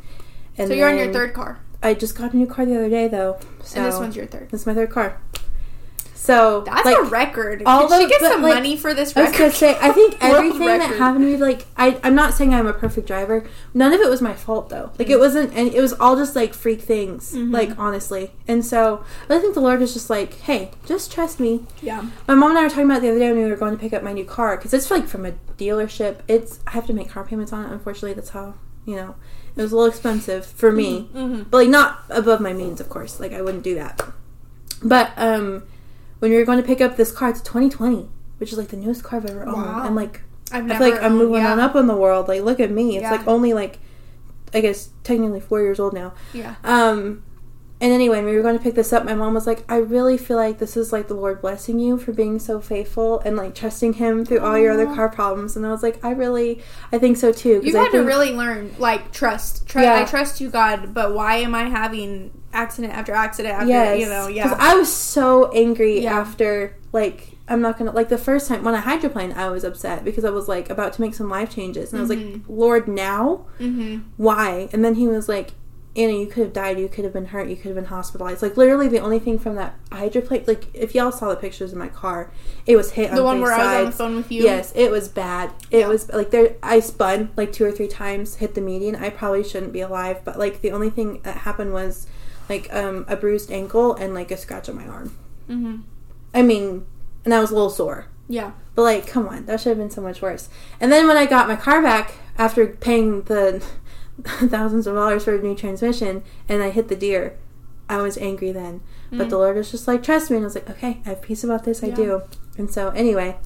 And 0.58 0.68
So 0.68 0.74
you're 0.74 0.90
on 0.90 0.98
your 0.98 1.14
third 1.14 1.34
car, 1.34 1.60
I 1.84 1.94
just 1.94 2.18
got 2.18 2.34
a 2.34 2.38
new 2.38 2.48
car 2.48 2.66
the 2.66 2.76
other 2.76 2.90
day, 2.90 3.08
though. 3.08 3.40
So 3.64 3.78
and 3.82 3.86
this 3.92 4.00
one's 4.00 4.16
your 4.16 4.26
third. 4.26 4.50
this 4.50 4.62
is 4.62 4.68
my 4.68 4.74
third 4.74 4.90
car. 4.90 5.20
So 6.16 6.62
That's 6.66 6.84
like, 6.84 6.98
a 6.98 7.04
record. 7.04 7.64
all 7.66 7.88
Did 7.88 8.02
she 8.02 8.10
get 8.10 8.20
some 8.32 8.42
like, 8.42 8.56
money 8.56 8.76
for 8.76 8.94
this 8.94 9.16
I 9.16 9.30
was 9.30 9.32
gonna 9.38 9.52
say, 9.52 9.78
I 9.80 9.92
think 9.94 10.18
everything 10.22 10.66
that 10.66 10.82
happened 10.98 11.24
to 11.24 11.32
me, 11.32 11.38
like, 11.38 11.66
I, 11.78 12.00
I'm 12.04 12.16
not 12.16 12.34
saying 12.34 12.54
I'm 12.54 12.68
a 12.68 12.74
perfect 12.74 13.08
driver. 13.08 13.48
None 13.74 13.94
of 13.94 14.02
it 14.02 14.10
was 14.10 14.22
my 14.22 14.34
fault, 14.34 14.68
though. 14.70 14.92
Like, 14.98 15.08
Mm-hmm. 15.08 15.12
it 15.12 15.20
wasn't, 15.20 15.54
and 15.54 15.74
it 15.74 15.80
was 15.80 15.94
all 15.94 16.18
just 16.18 16.36
like 16.36 16.54
freak 16.54 16.82
things, 16.82 17.34
Mhm. 17.34 17.54
like, 17.54 17.78
honestly. 17.80 18.32
And 18.46 18.66
so, 18.66 19.06
I 19.30 19.40
think 19.40 19.54
the 19.54 19.62
Lord 19.62 19.80
was 19.80 19.94
just 19.94 20.10
like, 20.10 20.34
hey, 20.40 20.72
just 20.86 21.14
trust 21.14 21.40
me. 21.40 21.64
Yeah. 21.82 22.10
My 22.28 22.34
mom 22.36 22.50
and 22.50 22.60
I 22.60 22.64
were 22.64 22.70
talking 22.70 22.86
about 22.86 22.98
it 22.98 23.02
the 23.02 23.10
other 23.12 23.20
day 23.20 23.32
when 23.32 23.44
we 23.44 23.50
were 23.50 23.56
going 23.56 23.74
to 23.76 23.80
pick 23.80 23.94
up 23.94 24.04
my 24.04 24.12
new 24.12 24.26
car, 24.26 24.58
because 24.58 24.74
it's 24.74 24.92
like 24.92 25.08
from 25.08 25.26
a 25.26 25.32
dealership. 25.58 26.18
It's, 26.28 26.60
I 26.68 26.72
have 26.72 26.88
to 26.88 26.94
make 26.94 27.10
car 27.10 27.24
payments 27.24 27.54
on 27.54 27.64
it, 27.64 27.72
unfortunately. 27.72 28.14
That's 28.16 28.32
how, 28.32 28.56
you 28.86 28.96
know, 28.98 29.16
it 29.58 29.62
was 29.62 29.72
a 29.72 29.76
little 29.76 29.90
expensive 29.90 30.46
for 30.46 30.72
me 30.72 31.10
Mm-hmm. 31.16 31.44
but 31.50 31.58
like 31.58 31.70
not 31.70 32.04
above 32.10 32.40
my 32.40 32.54
means 32.54 32.80
of 32.80 32.90
course 32.90 33.20
like 33.20 33.34
i 33.34 33.42
wouldn't 33.42 33.64
do 33.64 33.76
that 33.76 34.00
but 34.84 35.12
um 35.18 35.64
when 36.20 36.32
we 36.32 36.38
were 36.38 36.46
going 36.46 36.60
to 36.62 36.66
pick 36.66 36.80
up 36.82 36.96
this 36.98 37.12
car 37.12 37.30
it's 37.30 37.42
2020 37.42 38.08
which 38.38 38.52
is 38.52 38.58
like 38.58 38.68
the 38.70 38.78
newest 38.78 39.04
car 39.04 39.20
i've 39.20 39.26
ever 39.26 39.44
owned 39.46 39.58
Wow. 39.58 39.86
and 39.86 39.96
like 39.96 40.22
I've 40.52 40.70
i 40.72 40.78
feel 40.78 40.90
like 40.92 41.02
i'm 41.04 41.18
moving 41.18 41.42
yeah. 41.42 41.52
on 41.52 41.60
up 41.60 41.76
in 41.76 41.88
the 41.88 41.96
world 41.96 42.28
like 42.28 42.42
look 42.44 42.60
at 42.60 42.72
me 42.72 42.96
it's 42.98 43.02
Yeah. 43.04 43.12
like 43.12 43.28
only 43.28 43.54
like 43.54 43.80
i 44.54 44.62
guess 44.62 44.90
technically 45.04 45.40
four 45.42 45.62
years 45.62 45.80
old 45.80 45.94
now 45.94 46.14
Yeah. 46.34 46.56
um 46.64 47.24
and 47.80 47.94
anyway, 47.94 48.18
when 48.18 48.26
we 48.26 48.36
were 48.36 48.42
going 48.42 48.58
to 48.58 48.64
pick 48.64 48.74
this 48.76 48.92
up, 48.92 49.06
my 49.06 49.14
mom 49.14 49.36
was 49.36 49.46
like, 49.46 49.64
I 49.72 49.78
really 49.78 50.18
feel 50.18 50.38
like 50.38 50.58
this 50.58 50.76
is 50.76 50.92
like 50.92 51.08
the 51.08 51.14
Lord 51.14 51.42
blessing 51.42 51.80
you 51.80 51.98
for 51.98 52.12
being 52.12 52.40
so 52.40 52.60
faithful 52.60 53.20
and 53.20 53.38
like 53.38 53.54
trusting 53.54 53.94
Him 53.94 54.26
through 54.26 54.40
all 54.40 54.58
your 54.58 54.72
other 54.74 54.88
car 54.88 55.10
problems. 55.10 55.56
And 55.56 55.66
I 55.66 55.70
was 55.70 55.84
like, 55.84 56.04
I 56.04 56.12
really, 56.12 56.62
I 56.92 56.98
think 56.98 57.18
so 57.18 57.32
too. 57.32 57.62
I 57.64 57.70
had 57.78 57.92
to 57.92 58.00
really 58.04 58.32
learn, 58.34 58.74
like, 58.80 59.12
trust. 59.12 59.68
Tr- 59.68 59.82
Yeah. 59.82 59.96
I 60.02 60.06
trust 60.06 60.42
you, 60.42 60.50
God, 60.50 60.94
but 60.94 61.14
why 61.14 61.36
am 61.38 61.54
I 61.54 61.70
having 61.70 62.32
accident 62.54 62.94
after 62.94 63.14
accident 63.14 63.54
after, 63.54 63.68
Yes. 63.68 64.00
you 64.00 64.08
know, 64.08 64.28
yeah. 64.28 64.44
Because. 64.50 64.60
I 64.60 64.74
was 64.76 64.92
so 64.92 65.52
angry 65.52 66.02
Yeah. 66.02 66.18
after, 66.20 66.76
like, 66.94 67.34
I'm 67.48 67.62
not 67.62 67.78
gonna, 67.78 67.92
like, 67.92 68.10
the 68.10 68.18
first 68.18 68.48
time 68.48 68.64
when 68.64 68.74
I 68.74 68.82
hydroplaned, 68.82 69.36
I 69.38 69.50
was 69.50 69.64
upset 69.64 70.04
because 70.04 70.26
I 70.26 70.32
was, 70.32 70.48
like, 70.48 70.70
about 70.72 70.94
to 70.94 71.02
make 71.02 71.14
some 71.14 71.30
life 71.30 71.50
changes. 71.54 71.92
And 71.94 72.00
I 72.00 72.02
was 72.02 72.10
like, 72.10 72.20
Mhm. 72.20 72.42
Lord, 72.48 72.88
now? 72.88 73.46
mm-hmm. 73.60 74.00
Why? 74.18 74.68
And 74.74 74.84
then 74.84 74.96
he 74.96 75.08
was 75.08 75.30
like, 75.30 75.52
Anna, 75.98 76.14
you 76.14 76.28
could 76.28 76.44
have 76.44 76.54
died. 76.54 76.80
You 76.80 76.88
could 76.88 77.04
have 77.04 77.14
been 77.14 77.26
hurt. 77.26 77.50
You 77.50 77.56
could 77.56 77.66
have 77.66 77.76
been 77.76 77.86
hospitalized. 77.86 78.44
Like 78.44 78.56
literally, 78.56 78.88
the 78.88 79.00
only 79.00 79.18
thing 79.18 79.40
from 79.40 79.56
that 79.56 79.74
hydroplane, 79.92 80.44
like 80.46 80.68
if 80.74 80.94
y'all 80.94 81.12
saw 81.12 81.30
the 81.30 81.36
pictures 81.36 81.72
of 81.72 81.78
my 81.80 81.88
car, 81.88 82.32
it 82.68 82.76
was 82.76 82.92
hit. 82.92 83.10
On 83.10 83.16
the 83.16 83.22
on 83.24 83.26
one 83.26 83.42
where 83.42 83.54
I 83.54 83.82
was 83.82 83.86
on 83.86 83.86
the 83.86 83.92
phone 83.92 84.16
with 84.18 84.32
you. 84.32 84.44
Yes, 84.44 84.72
it 84.76 84.92
was 84.92 85.08
bad. 85.08 85.52
It 85.72 85.80
Yeah. 85.80 85.88
was 85.88 86.08
like 86.14 86.30
there. 86.30 86.56
I 86.62 86.80
spun 86.82 87.32
like 87.36 87.52
two 87.52 87.66
or 87.66 87.72
three 87.72 87.88
times, 87.88 88.36
hit 88.36 88.54
the 88.54 88.62
median. 88.62 88.96
I 88.96 89.10
probably 89.10 89.44
shouldn't 89.44 89.74
be 89.74 89.82
alive, 89.82 90.22
but 90.24 90.38
like 90.38 90.62
the 90.62 90.72
only 90.72 90.92
thing 90.92 91.20
that 91.24 91.38
happened 91.38 91.74
was 91.74 92.06
like 92.48 92.72
um, 92.74 93.04
a 93.08 93.16
bruised 93.16 93.52
ankle 93.52 93.96
and 93.96 94.14
like 94.14 94.30
a 94.30 94.38
scratch 94.38 94.70
on 94.70 94.76
my 94.76 94.86
arm. 94.86 95.18
Mm-hmm. 95.50 95.78
I 96.34 96.44
mean, 96.44 96.86
and 97.26 97.34
I 97.34 97.40
was 97.40 97.50
a 97.52 97.56
little 97.56 97.70
sore. 97.72 98.06
Yeah. 98.30 98.52
But 98.76 98.84
like, 98.84 99.08
come 99.08 99.28
on, 99.28 99.46
that 99.48 99.60
should 99.62 99.70
have 99.70 99.78
been 99.80 99.90
so 99.90 100.02
much 100.02 100.22
worse. 100.22 100.50
And 100.80 100.92
then 100.92 101.08
when 101.08 101.18
I 101.18 101.26
got 101.26 101.48
my 101.48 101.56
car 101.56 101.82
back 101.82 102.14
after 102.38 102.68
paying 102.68 103.24
the 103.24 103.66
thousands 104.50 104.88
of 104.88 104.96
dollars 104.96 105.24
for 105.26 105.36
a 105.36 105.42
new 105.42 105.56
transmission, 105.56 106.24
and 106.50 106.64
I 106.64 106.70
hit 106.70 106.88
the 106.88 106.96
deer, 106.96 107.38
I 107.90 107.98
was 108.02 108.18
angry 108.18 108.52
then. 108.52 108.82
But 109.12 109.28
mm. 109.28 109.30
the 109.30 109.38
Lord 109.38 109.56
was 109.56 109.72
just 109.72 109.88
like, 109.88 110.04
trust 110.04 110.30
me, 110.30 110.38
and 110.38 110.46
I 110.46 110.48
was 110.48 110.56
like, 110.56 110.70
okay, 110.70 111.02
I 111.06 111.10
have 111.10 111.22
peace 111.22 111.44
about 111.44 111.64
this. 111.64 111.84
I 111.84 111.88
Yeah. 111.88 111.96
do. 111.96 112.22
And 112.58 112.70
so 112.72 112.90
anyway, 112.90 113.38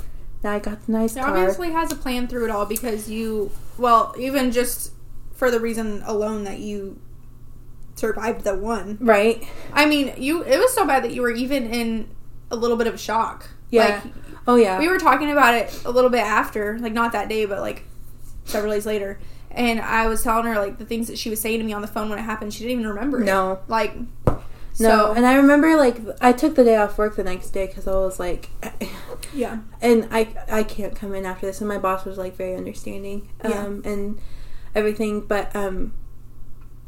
now 0.43 0.53
I 0.53 0.59
got 0.59 0.85
the 0.85 0.91
nice 0.91 1.15
It 1.15 1.23
car. 1.23 1.37
obviously 1.37 1.71
has 1.71 1.91
a 1.91 1.95
plan 1.95 2.27
through 2.27 2.45
it 2.45 2.51
all 2.51 2.65
because 2.65 3.09
you, 3.09 3.51
well, 3.77 4.15
even 4.17 4.51
just 4.51 4.93
for 5.33 5.51
the 5.51 5.59
reason 5.59 6.01
alone 6.05 6.43
that 6.45 6.59
you 6.59 6.99
survived 7.95 8.43
the 8.43 8.55
one. 8.55 8.97
Right? 8.99 9.47
I 9.73 9.85
mean, 9.85 10.13
you. 10.17 10.43
It 10.43 10.57
was 10.57 10.73
so 10.73 10.85
bad 10.87 11.03
that 11.03 11.13
you 11.13 11.21
were 11.21 11.31
even 11.31 11.67
in 11.67 12.09
a 12.49 12.55
little 12.55 12.77
bit 12.77 12.87
of 12.87 12.99
shock. 12.99 13.49
Yeah. 13.69 14.01
Like, 14.03 14.13
Oh 14.47 14.55
yeah. 14.55 14.79
we 14.79 14.87
were 14.87 14.97
talking 14.97 15.31
about 15.31 15.53
it 15.53 15.83
a 15.85 15.91
little 15.91 16.09
bit 16.09 16.21
after, 16.21 16.79
like 16.79 16.93
not 16.93 17.11
that 17.11 17.29
day, 17.29 17.45
but 17.45 17.59
like 17.59 17.83
several 18.45 18.71
days 18.73 18.85
later. 18.85 19.19
And 19.53 19.79
I 19.79 20.07
was 20.07 20.23
telling 20.23 20.45
her 20.45 20.55
like 20.55 20.77
the 20.77 20.85
things 20.85 21.07
that 21.07 21.17
she 21.17 21.29
was 21.29 21.41
saying 21.41 21.59
to 21.59 21.65
me 21.65 21.73
on 21.73 21.81
the 21.81 21.87
phone 21.87 22.09
when 22.09 22.17
it 22.19 22.23
happened. 22.23 22.53
She 22.53 22.59
didn't 22.63 22.79
even 22.79 22.87
remember 22.87 23.21
it. 23.21 23.25
No. 23.25 23.59
Like, 23.67 23.95
no, 24.25 24.37
so 24.73 25.11
and 25.13 25.25
I 25.25 25.35
remember 25.35 25.75
like 25.75 25.97
I 26.21 26.31
took 26.31 26.55
the 26.55 26.63
day 26.63 26.77
off 26.77 26.97
work 26.97 27.15
the 27.17 27.23
next 27.23 27.49
day 27.49 27.67
because 27.67 27.87
I 27.87 27.91
was 27.91 28.19
like, 28.19 28.49
yeah, 29.33 29.59
and 29.81 30.07
I 30.11 30.29
I 30.49 30.63
can't 30.63 30.95
come 30.95 31.13
in 31.13 31.25
after 31.25 31.45
this. 31.45 31.59
And 31.59 31.67
my 31.67 31.77
boss 31.77 32.05
was 32.05 32.17
like 32.17 32.35
very 32.37 32.55
understanding, 32.55 33.29
um, 33.41 33.51
Yeah. 33.51 33.91
and 33.91 34.19
everything. 34.73 35.21
But 35.27 35.53
um, 35.55 35.93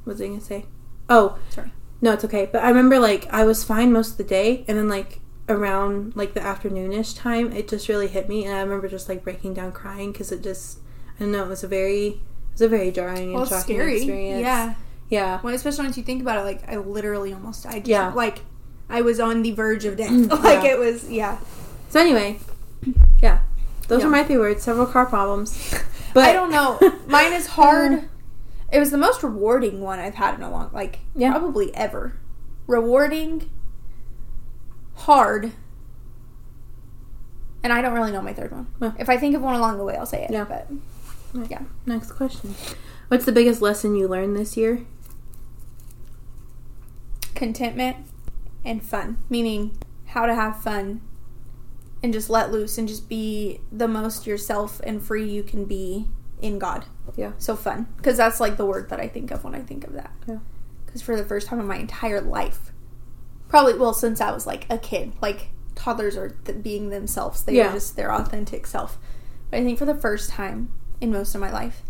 what 0.05 0.13
was 0.13 0.21
I 0.21 0.27
gonna 0.27 0.41
say? 0.41 0.65
Oh, 1.09 1.37
Sorry. 1.49 1.71
No, 2.01 2.13
it's 2.13 2.23
okay. 2.25 2.49
But 2.51 2.63
I 2.63 2.69
remember 2.69 2.99
like 2.99 3.27
I 3.33 3.43
was 3.43 3.63
fine 3.63 3.91
most 3.91 4.11
of 4.11 4.17
the 4.17 4.23
day, 4.23 4.63
and 4.67 4.77
then 4.77 4.87
like 4.87 5.19
around 5.49 6.15
like 6.15 6.33
the 6.33 6.39
afternoonish 6.39 7.17
time, 7.17 7.51
it 7.51 7.67
just 7.67 7.89
really 7.89 8.07
hit 8.07 8.29
me, 8.29 8.45
and 8.45 8.55
I 8.55 8.61
remember 8.61 8.87
just 8.87 9.09
like 9.09 9.23
breaking 9.23 9.53
down 9.55 9.73
crying 9.73 10.13
because 10.13 10.31
it 10.31 10.41
just 10.41 10.79
I 11.17 11.23
don't 11.23 11.31
know. 11.33 11.43
It 11.43 11.49
was 11.49 11.63
a 11.65 11.67
very 11.67 12.07
it 12.07 12.19
was 12.53 12.61
a 12.61 12.67
very 12.69 12.91
jarring 12.91 13.33
well, 13.33 13.41
and 13.43 13.49
shocking 13.49 13.75
scary. 13.75 13.95
experience. 13.97 14.41
Yeah, 14.41 14.75
yeah, 15.09 15.39
when 15.41 15.53
especially 15.53 15.85
once 15.85 15.97
you 15.97 16.03
think 16.03 16.21
about 16.21 16.37
it, 16.39 16.43
like 16.43 16.67
I 16.69 16.77
literally 16.77 17.33
almost 17.33 17.63
died. 17.63 17.87
Yeah. 17.87 18.13
like 18.13 18.39
I 18.89 19.01
was 19.01 19.19
on 19.19 19.41
the 19.43 19.51
verge 19.51 19.85
of 19.85 19.97
death. 19.97 20.11
Mm, 20.11 20.29
like 20.43 20.63
yeah. 20.63 20.71
it 20.71 20.79
was. 20.79 21.09
Yeah, 21.09 21.37
So 21.89 21.99
anyway, 21.99 22.39
yeah, 23.21 23.39
those 23.87 24.01
Yeah. 24.01 24.07
are 24.07 24.11
my 24.11 24.23
three 24.23 24.37
words. 24.37 24.63
Several 24.63 24.85
car 24.85 25.05
problems, 25.05 25.73
but 26.13 26.23
I 26.23 26.33
don't 26.33 26.51
know. 26.51 26.79
Mine 27.07 27.33
is 27.33 27.47
hard. 27.59 28.09
It 28.71 28.79
was 28.79 28.89
the 28.91 28.97
most 28.97 29.21
rewarding 29.21 29.81
one 29.81 29.99
I've 29.99 30.15
had 30.15 30.35
in 30.35 30.41
a 30.41 30.49
long, 30.49 30.71
like 30.73 30.99
Yeah. 31.15 31.31
probably 31.31 31.73
ever. 31.75 32.19
Rewarding, 32.65 33.49
hard, 34.95 35.51
and 37.63 37.71
I 37.73 37.81
don't 37.81 37.93
really 37.93 38.11
know 38.11 38.21
my 38.21 38.33
third 38.33 38.51
one. 38.51 38.95
If 38.97 39.09
I 39.09 39.17
think 39.17 39.35
of 39.35 39.41
one 39.41 39.55
along 39.55 39.77
the 39.77 39.83
way, 39.83 39.95
I'll 39.95 40.05
say 40.05 40.23
it. 40.23 40.31
Yeah. 40.31 40.45
But 40.45 40.67
yeah, 41.49 41.61
Next 41.85 42.11
question. 42.11 42.55
What's 43.07 43.25
the 43.25 43.31
biggest 43.31 43.61
lesson 43.61 43.95
you 43.95 44.07
learned 44.07 44.35
this 44.35 44.55
year? 44.57 44.85
contentment 47.35 47.97
and 48.63 48.83
fun, 48.83 49.17
meaning 49.29 49.75
how 50.07 50.25
to 50.25 50.35
have 50.35 50.61
fun 50.61 51.01
and 52.01 52.13
just 52.13 52.29
let 52.29 52.51
loose 52.51 52.77
and 52.77 52.87
just 52.87 53.09
be 53.09 53.59
the 53.71 53.87
most 53.87 54.27
yourself 54.27 54.79
and 54.83 55.01
free 55.01 55.27
you 55.27 55.41
can 55.43 55.65
be 55.65 56.07
in 56.41 56.59
God. 56.59 56.85
Yeah. 57.15 57.31
So 57.37 57.55
fun. 57.55 57.87
Because 57.97 58.17
that's 58.17 58.39
like 58.39 58.57
the 58.57 58.65
word 58.65 58.89
that 58.89 58.99
I 58.99 59.07
think 59.07 59.31
of 59.31 59.43
when 59.43 59.55
I 59.55 59.61
think 59.61 59.85
of 59.85 59.93
that. 59.93 60.11
Yeah. 60.27 60.39
Because 60.85 61.01
for 61.01 61.15
the 61.15 61.23
first 61.25 61.47
time 61.47 61.59
in 61.59 61.65
my 61.67 61.77
entire 61.77 62.21
life, 62.21 62.71
probably, 63.47 63.73
well, 63.77 63.93
since 63.93 64.21
I 64.21 64.31
was 64.31 64.45
like 64.45 64.65
a 64.69 64.77
kid, 64.77 65.13
like 65.21 65.49
toddlers 65.75 66.15
are 66.15 66.29
th- 66.45 66.61
being 66.61 66.89
themselves. 66.89 67.43
They 67.43 67.55
Yeah. 67.55 67.69
are 67.69 67.73
just 67.73 67.95
their 67.95 68.13
authentic 68.13 68.67
self. 68.67 68.97
But 69.49 69.59
I 69.59 69.63
think 69.63 69.79
for 69.79 69.85
the 69.85 69.95
first 69.95 70.29
time 70.29 70.71
in 71.03 71.11
most 71.11 71.35
of 71.35 71.41
my 71.41 71.51
life. 71.51 71.83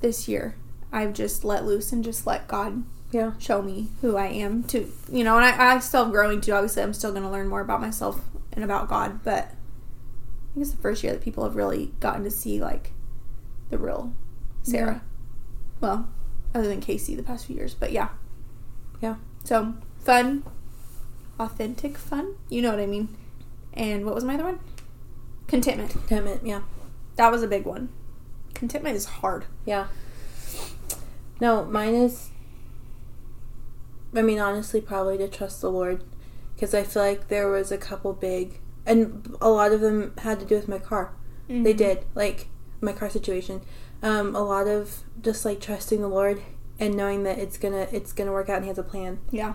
This 0.00 0.28
year, 0.28 0.54
I've 0.92 1.14
just 1.14 1.42
let 1.42 1.64
loose 1.64 1.90
and 1.90 2.04
just 2.04 2.26
let 2.26 2.46
God 2.46 2.84
Yeah. 3.10 3.32
show 3.38 3.62
me 3.62 3.88
who 4.02 4.16
I 4.16 4.26
am 4.26 4.62
to 4.64 4.86
you 5.10 5.24
know 5.24 5.36
and 5.36 5.44
I, 5.44 5.74
I 5.74 5.78
still 5.80 6.04
am 6.04 6.10
growing 6.10 6.40
too 6.40 6.52
obviously 6.52 6.82
I'm 6.82 6.92
still 6.94 7.10
going 7.12 7.22
to 7.24 7.30
learn 7.30 7.48
more 7.48 7.60
about 7.60 7.80
myself 7.80 8.20
and 8.52 8.62
about 8.64 8.88
God 8.88 9.22
but 9.22 9.44
I 9.44 10.54
think 10.54 10.64
it's 10.66 10.70
the 10.70 10.82
first 10.82 11.02
year 11.02 11.12
that 11.12 11.22
people 11.22 11.44
have 11.44 11.54
really 11.56 11.92
gotten 12.00 12.24
to 12.24 12.30
see 12.30 12.60
like 12.60 12.92
the 13.70 13.78
real 13.78 14.12
Sarah. 14.62 15.02
Well 15.80 16.08
other 16.54 16.68
than 16.68 16.80
Casey 16.80 17.14
the 17.14 17.22
past 17.22 17.46
few 17.46 17.56
years 17.56 17.74
but 17.74 17.92
yeah. 17.92 18.08
Yeah. 19.00 19.16
so 19.44 19.74
fun. 19.98 20.42
Authentic 21.38 21.96
fun. 21.98 22.34
You 22.50 22.60
know 22.62 22.70
what 22.70 22.80
I 22.80 22.86
mean. 22.86 23.08
And 23.74 24.04
what 24.04 24.14
was 24.14 24.24
my 24.24 24.34
other 24.34 24.44
one? 24.44 24.58
Contentment. 25.46 25.92
Contentment. 25.92 26.46
Yeah. 26.46 26.62
that 27.16 27.30
was 27.32 27.42
a 27.42 27.48
big 27.48 27.64
one 27.64 27.88
contentment 28.54 28.96
is 28.96 29.04
hard 29.06 29.44
Yeah. 29.64 29.86
No, 31.40 31.64
mine 31.64 31.94
is. 31.94 32.30
I 34.14 34.22
mean, 34.22 34.38
honestly, 34.38 34.80
probably 34.80 35.18
to 35.18 35.26
trust 35.28 35.60
the 35.60 35.70
Lord, 35.70 36.04
because 36.54 36.72
I 36.74 36.82
feel 36.84 37.02
like 37.02 37.28
there 37.28 37.48
was 37.48 37.72
a 37.72 37.78
couple 37.78 38.12
big, 38.12 38.60
and 38.86 39.34
a 39.40 39.48
lot 39.48 39.72
of 39.72 39.80
them 39.80 40.12
had 40.18 40.38
to 40.40 40.46
do 40.46 40.54
with 40.54 40.68
my 40.68 40.78
car. 40.78 41.12
They 41.48 41.74
Mhm. 41.74 41.76
did, 41.76 42.04
like 42.14 42.48
my 42.80 42.92
car 42.92 43.08
situation. 43.10 43.62
Um, 44.02 44.36
a 44.36 44.40
lot 44.42 44.68
of 44.68 45.02
just 45.20 45.44
like 45.44 45.60
trusting 45.60 46.00
the 46.00 46.08
Lord 46.08 46.42
and 46.78 46.96
knowing 46.96 47.22
that 47.24 47.38
it's 47.38 47.56
gonna 47.58 47.86
it's 47.92 48.12
gonna 48.12 48.32
work 48.32 48.48
out 48.48 48.56
and 48.56 48.64
He 48.64 48.68
has 48.68 48.78
a 48.78 48.82
plan. 48.82 49.18
yeah 49.30 49.54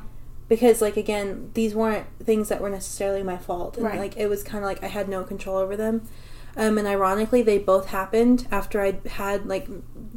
Because 0.50 0.82
like 0.82 0.96
again, 0.98 1.52
these 1.54 1.76
weren't 1.76 2.06
things 2.24 2.48
that 2.50 2.62
were 2.62 2.70
necessarily 2.70 3.24
my 3.24 3.38
fault, 3.38 3.76
and 3.78 3.86
Right. 3.86 4.00
like 4.00 4.18
it 4.18 4.28
was 4.28 4.44
kind 4.44 4.64
of 4.64 4.68
like 4.70 4.84
I 4.84 4.88
had 4.88 5.08
no 5.10 5.24
control 5.24 5.58
over 5.58 5.76
them. 5.78 6.02
Um, 6.58 6.78
and 6.80 6.88
ironically, 6.88 7.44
they 7.44 7.60
both 7.60 7.88
happened 7.88 8.48
after 8.52 8.82
I'd 8.82 9.06
had 9.06 9.46
like 9.46 9.68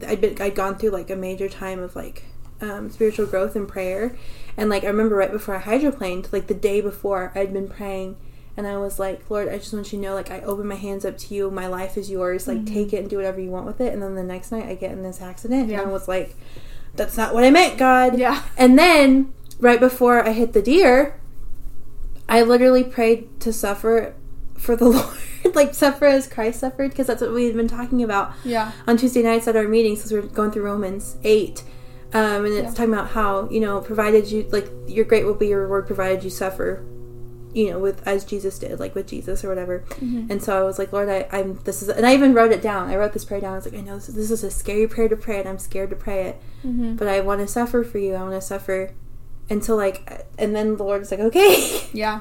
I'd 0.06 0.20
been 0.20 0.40
I'd 0.40 0.54
gone 0.54 0.76
through 0.78 0.90
like 0.90 1.10
a 1.10 1.16
major 1.16 1.48
time 1.48 1.80
of 1.80 1.94
like 1.94 2.24
um, 2.62 2.90
spiritual 2.90 3.26
growth 3.26 3.54
and 3.56 3.68
prayer, 3.68 4.16
and 4.56 4.70
like 4.70 4.82
I 4.84 4.88
remember 4.88 5.16
right 5.16 5.30
before 5.30 5.56
I 5.56 5.60
hydroplaned, 5.60 6.32
like 6.32 6.46
the 6.46 6.54
day 6.54 6.80
before, 6.80 7.30
I'd 7.34 7.52
been 7.52 7.68
praying, 7.68 8.16
and 8.56 8.66
I 8.66 8.76
was 8.78 8.98
like, 8.98 9.28
Lord, 9.30 9.48
I 9.48 9.58
just 9.58 9.72
want 9.74 9.92
you 9.92 9.98
to 9.98 10.02
know, 10.04 10.14
like 10.14 10.30
I 10.30 10.40
open 10.40 10.66
my 10.66 10.74
hands 10.76 11.04
up 11.04 11.16
to 11.18 11.34
you, 11.34 11.50
my 11.50 11.66
life 11.66 11.96
is 11.98 12.10
yours, 12.10 12.48
like 12.48 12.58
Mhm. 12.64 12.72
take 12.72 12.92
it 12.94 12.98
and 13.00 13.08
do 13.10 13.16
whatever 13.16 13.40
you 13.40 13.50
want 13.50 13.66
with 13.66 13.80
it. 13.80 13.92
And 13.92 14.02
then 14.02 14.14
the 14.14 14.22
next 14.22 14.50
night, 14.52 14.64
I 14.66 14.74
get 14.74 14.92
in 14.92 15.02
this 15.02 15.20
accident, 15.20 15.68
Yeah. 15.68 15.80
and 15.80 15.88
I 15.88 15.92
was 15.92 16.08
like, 16.08 16.36
That's 16.96 17.16
not 17.16 17.34
what 17.34 17.44
I 17.44 17.50
meant, 17.50 17.78
God. 17.78 18.18
yeah 18.18 18.42
And 18.56 18.78
then, 18.78 19.32
right 19.60 19.78
before 19.80 20.26
I 20.26 20.32
hit 20.32 20.52
the 20.54 20.62
deer, 20.62 21.14
I 22.28 22.42
literally 22.42 22.84
prayed 22.84 23.40
to 23.40 23.52
suffer 23.52 24.14
for 24.60 24.76
the 24.76 24.84
Lord, 24.96 25.54
like 25.54 25.74
suffer 25.74 26.06
as 26.06 26.28
Christ 26.28 26.60
suffered, 26.60 26.90
because 26.90 27.06
that's 27.06 27.20
what 27.22 27.32
we've 27.32 27.56
been 27.56 27.68
talking 27.68 28.02
about 28.02 28.32
yeah 28.44 28.72
on 28.86 28.96
Tuesday 28.96 29.22
nights 29.22 29.48
at 29.48 29.56
our 29.56 29.66
meetings, 29.68 29.98
because 30.00 30.12
we 30.12 30.18
are 30.18 30.22
going 30.22 30.50
through 30.50 30.64
Romans 30.64 31.16
8. 31.24 31.62
Um, 32.12 32.44
and 32.44 32.46
it's 32.54 32.54
Yeah. 32.56 32.70
talking 32.74 32.92
about 32.92 33.08
how, 33.10 33.48
you 33.50 33.60
know, 33.60 33.80
provided 33.80 34.30
you, 34.30 34.44
like, 34.50 34.68
your 34.88 35.04
great 35.04 35.24
will 35.24 35.34
be 35.34 35.46
your 35.46 35.62
reward, 35.62 35.86
provided 35.86 36.24
you 36.24 36.30
suffer, 36.30 36.84
you 37.54 37.70
know, 37.70 37.78
with, 37.78 38.04
as 38.06 38.24
Jesus 38.24 38.58
did, 38.58 38.80
like 38.80 38.94
with 38.96 39.06
Jesus 39.06 39.44
or 39.44 39.48
whatever. 39.48 39.84
Mhm. 40.00 40.28
And 40.28 40.42
so 40.42 40.58
I 40.58 40.64
was 40.64 40.76
like, 40.78 40.92
Lord, 40.92 41.08
I, 41.08 41.28
I'm, 41.30 41.60
this 41.64 41.82
is, 41.82 41.88
and 41.88 42.04
I 42.04 42.14
even 42.14 42.34
wrote 42.34 42.50
it 42.52 42.62
down. 42.62 42.90
I 42.90 42.96
wrote 42.96 43.12
this 43.12 43.24
prayer 43.24 43.40
down. 43.40 43.52
I 43.52 43.56
was 43.56 43.64
like, 43.64 43.74
I 43.76 43.80
know 43.82 43.94
this, 43.96 44.08
this 44.08 44.30
is 44.32 44.42
a 44.42 44.50
scary 44.50 44.88
prayer 44.88 45.08
to 45.08 45.16
pray, 45.16 45.38
and 45.38 45.48
I'm 45.48 45.58
scared 45.58 45.90
to 45.90 45.96
pray 45.96 46.22
it 46.30 46.40
Mhm. 46.66 46.96
but 46.98 47.06
I 47.08 47.20
want 47.20 47.40
to 47.40 47.46
suffer 47.48 47.82
for 47.84 47.98
you. 47.98 48.14
I 48.14 48.22
want 48.22 48.34
to 48.34 48.40
suffer 48.40 48.90
until 49.48 49.76
like, 49.76 50.26
and 50.38 50.54
then 50.54 50.76
the 50.78 50.84
Lord's 50.84 51.10
like, 51.12 51.20
okay. 51.20 51.80
yeah 51.92 52.20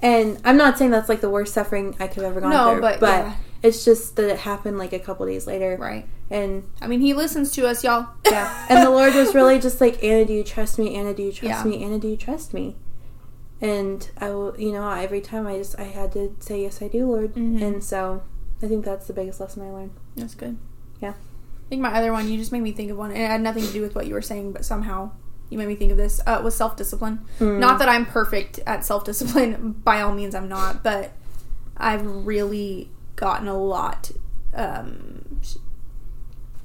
And 0.00 0.38
I'm 0.44 0.56
not 0.56 0.76
saying 0.78 0.90
that's 0.90 1.08
like 1.08 1.20
the 1.22 1.30
worst 1.30 1.54
suffering 1.54 1.96
I 1.98 2.06
could 2.06 2.22
have 2.22 2.32
ever 2.32 2.40
gone 2.42 2.50
No, 2.50 2.72
through, 2.72 2.80
but 2.82 3.00
but 3.00 3.06
yeah. 3.24 3.36
it's 3.62 3.84
just 3.84 4.16
that 4.16 4.28
it 4.30 4.38
happened 4.40 4.76
like 4.78 4.92
a 4.92 4.98
couple 4.98 5.24
days 5.26 5.46
later, 5.46 5.76
right 5.80 6.06
and 6.28 6.64
I 6.82 6.86
mean 6.88 7.00
he 7.00 7.14
listens 7.14 7.52
to 7.52 7.66
us 7.68 7.84
y'all 7.84 8.08
yeah, 8.28 8.66
and 8.68 8.84
the 8.84 8.90
Lord 8.90 9.14
was 9.14 9.34
really 9.34 9.58
just 9.58 9.80
like, 9.80 10.02
Anna, 10.04 10.24
do 10.26 10.32
you 10.34 10.42
trust 10.44 10.78
me? 10.78 10.94
Anna, 10.96 11.14
do 11.14 11.22
you 11.22 11.32
trust 11.32 11.64
Yeah. 11.64 11.70
me? 11.70 11.82
Anna, 11.84 11.98
do 11.98 12.08
you 12.08 12.16
trust 12.16 12.52
me? 12.52 12.76
And 13.60 14.10
I 14.18 14.28
will, 14.30 14.54
you 14.60 14.72
know, 14.72 14.88
every 14.90 15.20
time 15.22 15.46
I 15.46 15.56
just 15.56 15.78
I 15.78 15.84
had 15.84 16.12
to 16.12 16.34
say 16.40 16.62
yes, 16.62 16.82
I 16.82 16.88
do, 16.88 17.06
Lord, 17.06 17.34
Mhm. 17.34 17.62
and 17.62 17.82
so 17.84 18.22
I 18.62 18.66
think 18.68 18.84
that's 18.84 19.06
the 19.06 19.12
biggest 19.14 19.40
lesson 19.40 19.62
I 19.62 19.70
learned. 19.70 19.92
That's 20.16 20.34
good. 20.34 20.58
Yeah. 21.00 21.10
I 21.12 21.68
think 21.70 21.80
my 21.82 21.94
other 21.94 22.12
one, 22.12 22.28
you 22.28 22.36
just 22.38 22.52
made 22.52 22.60
me 22.62 22.72
think 22.72 22.90
of 22.90 22.96
one, 22.98 23.10
and 23.12 23.20
it 23.20 23.26
had 23.26 23.40
nothing 23.40 23.64
to 23.66 23.72
do 23.72 23.80
with 23.80 23.94
what 23.94 24.06
you 24.06 24.14
were 24.14 24.22
saying, 24.22 24.52
but 24.52 24.64
somehow 24.64 25.10
you 25.50 25.58
made 25.58 25.68
me 25.68 25.76
think 25.76 25.92
of 25.92 25.96
this. 25.96 26.20
Uh, 26.26 26.40
was 26.42 26.54
self 26.56 26.76
discipline. 26.76 27.20
Mm. 27.38 27.58
Not 27.58 27.78
that 27.78 27.88
I'm 27.88 28.06
perfect 28.06 28.58
at 28.66 28.84
self 28.84 29.04
discipline. 29.04 29.72
By 29.84 30.00
all 30.00 30.12
means, 30.12 30.34
I'm 30.34 30.48
not. 30.48 30.82
But 30.82 31.12
I've 31.76 32.04
really 32.04 32.90
gotten 33.16 33.48
a 33.48 33.56
lot 33.56 34.10
um, 34.54 35.40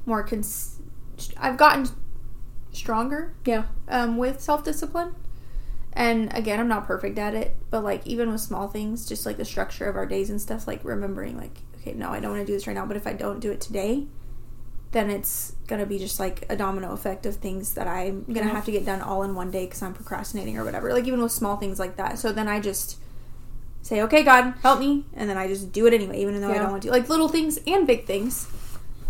more. 0.05 0.23
Cons- 0.23 0.79
I've 1.37 1.57
gotten 1.57 1.87
stronger 2.71 3.33
Yeah. 3.45 3.65
um, 3.87 4.17
with 4.17 4.41
self 4.41 4.63
discipline. 4.63 5.13
And 5.93 6.33
again, 6.35 6.59
I'm 6.59 6.69
not 6.69 6.87
perfect 6.87 7.19
at 7.19 7.35
it, 7.35 7.55
but 7.69 7.83
like 7.83 8.07
even 8.07 8.31
with 8.31 8.39
small 8.39 8.69
things, 8.69 9.05
just 9.05 9.25
like 9.25 9.35
the 9.37 9.43
structure 9.43 9.89
of 9.89 9.97
our 9.97 10.05
days 10.05 10.29
and 10.29 10.41
stuff, 10.41 10.65
like 10.65 10.85
remembering, 10.85 11.35
like, 11.37 11.57
okay, 11.81 11.91
no, 11.93 12.09
I 12.09 12.21
don't 12.21 12.31
want 12.31 12.41
to 12.41 12.45
do 12.47 12.53
this 12.53 12.65
right 12.65 12.73
now, 12.73 12.85
but 12.85 12.95
if 12.95 13.05
I 13.05 13.11
don't 13.11 13.41
do 13.41 13.51
it 13.51 13.59
today, 13.59 14.05
then 14.91 15.09
it's 15.09 15.55
gonna 15.67 15.85
be 15.85 15.97
just 15.97 16.19
like 16.19 16.45
a 16.49 16.55
domino 16.55 16.91
effect 16.91 17.25
of 17.25 17.35
things 17.37 17.75
that 17.75 17.87
I'm 17.87 18.23
gonna 18.25 18.41
Yeah. 18.41 18.47
have 18.49 18.65
to 18.65 18.71
get 18.71 18.85
done 18.85 19.01
all 19.01 19.23
in 19.23 19.35
one 19.35 19.49
day 19.51 19.65
because 19.65 19.81
I'm 19.81 19.93
procrastinating 19.93 20.57
or 20.57 20.65
whatever. 20.65 20.91
Like 20.93 21.07
even 21.07 21.21
with 21.21 21.31
small 21.31 21.55
things 21.57 21.79
like 21.79 21.95
that. 21.97 22.19
So 22.19 22.31
then 22.33 22.47
I 22.47 22.59
just 22.59 22.97
say, 23.81 24.01
okay, 24.01 24.21
God, 24.23 24.53
help 24.61 24.79
me, 24.79 25.05
and 25.13 25.29
then 25.29 25.37
I 25.37 25.47
just 25.47 25.71
do 25.71 25.85
it 25.87 25.93
anyway, 25.93 26.19
even 26.21 26.39
though 26.41 26.51
I 26.51 26.57
don't 26.57 26.71
want 26.71 26.83
to. 26.83 26.91
Like 26.91 27.09
little 27.09 27.29
things 27.29 27.57
and 27.65 27.87
big 27.87 28.05
things. 28.05 28.47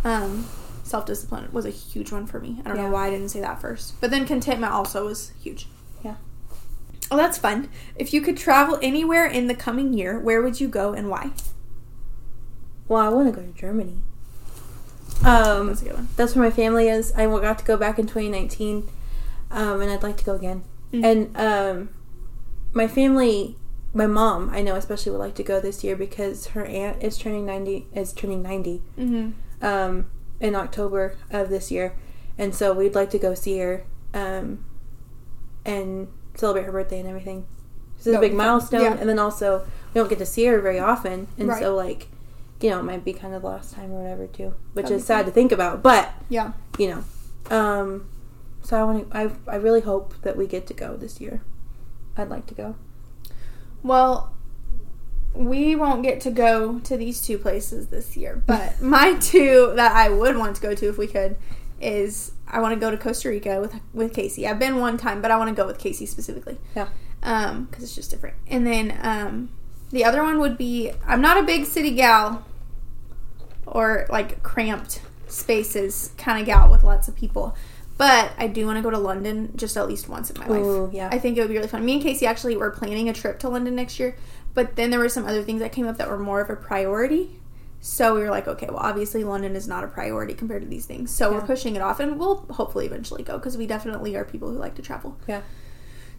Um, 0.03 0.45
Self 0.83 1.05
discipline 1.05 1.47
was 1.53 1.65
a 1.65 1.69
huge 1.69 2.11
one 2.11 2.25
for 2.25 2.39
me. 2.39 2.59
I 2.65 2.67
don't 2.67 2.75
Yeah. 2.77 2.83
know 2.87 2.91
why 2.91 3.07
I 3.07 3.09
didn't 3.11 3.29
say 3.29 3.39
that 3.39 3.61
first. 3.61 3.99
But 4.01 4.11
then 4.11 4.25
contentment 4.25 4.73
also 4.73 5.05
was 5.05 5.31
huge. 5.41 5.67
Yeah. 6.03 6.15
Oh, 7.09 7.15
that's 7.17 7.37
fun. 7.37 7.69
If 7.95 8.13
you 8.13 8.21
could 8.21 8.35
travel 8.37 8.77
anywhere 8.81 9.25
in 9.25 9.47
the 9.47 9.55
coming 9.55 9.93
year, 9.93 10.19
where 10.19 10.41
would 10.41 10.59
you 10.59 10.67
go 10.67 10.91
and 10.93 11.09
why? 11.09 11.31
Well, 12.87 13.01
I 13.01 13.09
want 13.09 13.33
to 13.33 13.39
go 13.39 13.45
to 13.45 13.53
Germany. 13.53 13.99
Um, 15.25 15.67
That's 15.67 15.81
a 15.81 15.85
good 15.85 15.93
one. 15.93 16.07
that's 16.15 16.35
where 16.35 16.45
my 16.45 16.51
family 16.55 16.87
is. 16.87 17.13
I 17.13 17.25
got 17.25 17.59
to 17.59 17.65
go 17.65 17.77
back 17.77 17.99
in 17.99 18.05
2019, 18.07 18.89
um, 19.51 19.81
and 19.81 19.91
I'd 19.91 20.03
like 20.03 20.17
to 20.17 20.23
go 20.23 20.35
again. 20.35 20.63
Mm. 20.91 21.05
And 21.05 21.37
um, 21.37 21.89
my 22.73 22.87
family, 22.87 23.55
my 23.93 24.07
mom, 24.07 24.49
I 24.51 24.61
know 24.61 24.75
especially 24.75 25.11
would 25.11 25.19
like 25.19 25.35
to 25.35 25.43
go 25.43 25.59
this 25.59 25.83
year 25.83 25.95
because 25.95 26.47
her 26.47 26.65
aunt 26.65 27.03
is 27.03 27.17
turning 27.17 27.45
90. 27.45 27.87
Is 27.93 28.13
turning 28.13 28.41
90 28.41 28.81
Mm-hmm. 28.97 29.65
um, 29.65 30.09
in 30.39 30.55
October 30.55 31.15
of 31.29 31.49
this 31.49 31.69
year, 31.71 31.95
and 32.37 32.55
so 32.55 32.73
we'd 32.73 32.95
like 32.95 33.09
to 33.11 33.19
go 33.19 33.33
see 33.35 33.59
her 33.59 33.83
um, 34.13 34.65
and 35.65 36.07
celebrate 36.35 36.63
her 36.63 36.71
birthday 36.71 36.99
and 36.99 37.07
everything. 37.07 37.45
This 37.97 38.07
is 38.07 38.15
a 38.15 38.19
big 38.19 38.33
milestone, 38.33 38.81
Yeah. 38.81 38.97
and 38.99 39.07
then 39.07 39.19
also 39.19 39.59
we 39.93 39.99
don't 39.99 40.09
get 40.09 40.17
to 40.19 40.25
see 40.25 40.45
her 40.45 40.59
very 40.59 40.79
often, 40.79 41.27
and 41.37 41.47
Right. 41.49 41.61
so 41.61 41.75
like, 41.75 42.07
you 42.61 42.69
know, 42.69 42.79
it 42.79 42.83
might 42.83 43.03
be 43.03 43.13
kind 43.13 43.33
of 43.33 43.41
the 43.41 43.47
last 43.47 43.73
time 43.73 43.91
or 43.91 44.01
whatever 44.01 44.27
too, 44.27 44.53
which 44.73 44.85
That'd 44.85 44.97
is 44.99 45.05
sad 45.05 45.17
fun. 45.17 45.25
to 45.25 45.31
think 45.31 45.51
about, 45.51 45.81
but 45.83 46.13
Yeah. 46.29 46.53
you 46.77 46.89
know, 46.89 47.55
um, 47.55 48.09
so 48.63 48.79
I 48.79 48.83
want 48.83 49.09
to. 49.11 49.17
I 49.17 49.31
I 49.47 49.55
really 49.55 49.81
hope 49.81 50.13
that 50.21 50.37
we 50.37 50.45
get 50.47 50.67
to 50.67 50.73
go 50.73 50.95
this 50.95 51.19
year. 51.19 51.41
I'd 52.17 52.29
like 52.29 52.45
to 52.47 52.53
go. 52.53 52.75
Well, 53.83 54.33
we 55.33 55.75
won't 55.75 56.03
get 56.03 56.19
to 56.21 56.31
go 56.31 56.79
to 56.79 56.97
these 56.97 57.21
two 57.21 57.37
places 57.37 57.87
this 57.87 58.15
year, 58.17 58.43
but 58.45 58.81
my 58.97 59.15
two 59.15 59.73
that 59.75 59.93
I 59.95 60.09
would 60.09 60.37
want 60.37 60.55
to 60.57 60.61
go 60.61 60.75
to 60.75 60.89
if 60.89 60.97
we 60.97 61.07
could 61.07 61.37
is 61.79 62.33
I 62.47 62.59
want 62.61 62.73
to 62.75 62.79
go 62.79 62.91
to 62.91 62.97
Costa 62.97 63.29
Rica 63.29 63.59
with 63.59 63.73
with 63.93 64.13
Casey. 64.13 64.47
I've 64.47 64.59
been 64.59 64.77
one 64.77 64.97
time, 64.97 65.21
but 65.21 65.31
I 65.31 65.37
want 65.37 65.49
to 65.49 65.55
go 65.55 65.65
with 65.65 65.79
Casey 65.79 66.05
specifically. 66.05 66.57
Yeah. 66.75 66.89
Um, 67.23 67.65
because 67.65 67.83
it's 67.83 67.95
just 67.95 68.11
different. 68.11 68.35
And 68.47 68.65
then 68.67 68.97
um, 69.01 69.49
the 69.91 70.03
other 70.03 70.21
one 70.23 70.39
would 70.39 70.57
be 70.57 70.91
I'm 71.07 71.21
not 71.21 71.37
a 71.37 71.43
big 71.43 71.65
city 71.65 71.91
gal 71.91 72.45
or 73.71 74.05
like 74.09 74.43
cramped 74.43 75.01
spaces 75.27 76.11
kind 76.17 76.39
of 76.39 76.45
gal 76.45 76.69
with 76.69 76.83
lots 76.83 77.07
of 77.07 77.15
people. 77.15 77.55
But 77.97 78.31
I 78.37 78.47
do 78.47 78.65
want 78.65 78.77
to 78.77 78.81
go 78.81 78.89
to 78.89 78.97
London 78.97 79.53
just 79.55 79.77
at 79.77 79.87
least 79.87 80.09
once 80.09 80.31
in 80.31 80.39
my 80.39 80.47
life. 80.47 80.65
Ooh, 80.65 80.89
yeah. 80.91 81.09
I 81.11 81.19
think 81.19 81.37
it 81.37 81.41
would 81.41 81.49
be 81.49 81.55
really 81.55 81.67
fun. 81.67 81.85
Me 81.85 81.93
and 81.93 82.01
Casey 82.01 82.25
actually 82.25 82.57
were 82.57 82.71
planning 82.71 83.09
a 83.09 83.13
trip 83.13 83.37
to 83.39 83.49
London 83.49 83.75
next 83.75 83.99
year, 83.99 84.15
but 84.53 84.75
then 84.75 84.89
there 84.89 84.99
were 84.99 85.09
some 85.09 85.25
other 85.25 85.43
things 85.43 85.59
that 85.61 85.71
came 85.71 85.87
up 85.87 85.97
that 85.97 86.09
were 86.09 86.17
more 86.17 86.41
of 86.41 86.49
a 86.49 86.55
priority. 86.55 87.39
So 87.79 88.13
we 88.15 88.21
were 88.21 88.29
like, 88.29 88.47
okay, 88.47 88.67
well, 88.67 88.77
obviously 88.77 89.23
London 89.23 89.55
is 89.55 89.67
not 89.67 89.83
a 89.83 89.87
priority 89.87 90.33
compared 90.33 90.61
to 90.61 90.67
these 90.67 90.85
things. 90.85 91.13
So 91.13 91.31
we're 91.31 91.41
pushing 91.41 91.75
it 91.75 91.81
off, 91.81 91.99
and 91.99 92.19
we'll 92.19 92.37
hopefully 92.51 92.85
eventually 92.85 93.23
go 93.23 93.37
because 93.37 93.57
we 93.57 93.65
definitely 93.65 94.15
are 94.15 94.23
people 94.23 94.51
who 94.51 94.57
like 94.57 94.75
to 94.75 94.81
travel. 94.81 95.17
Yeah. 95.27 95.41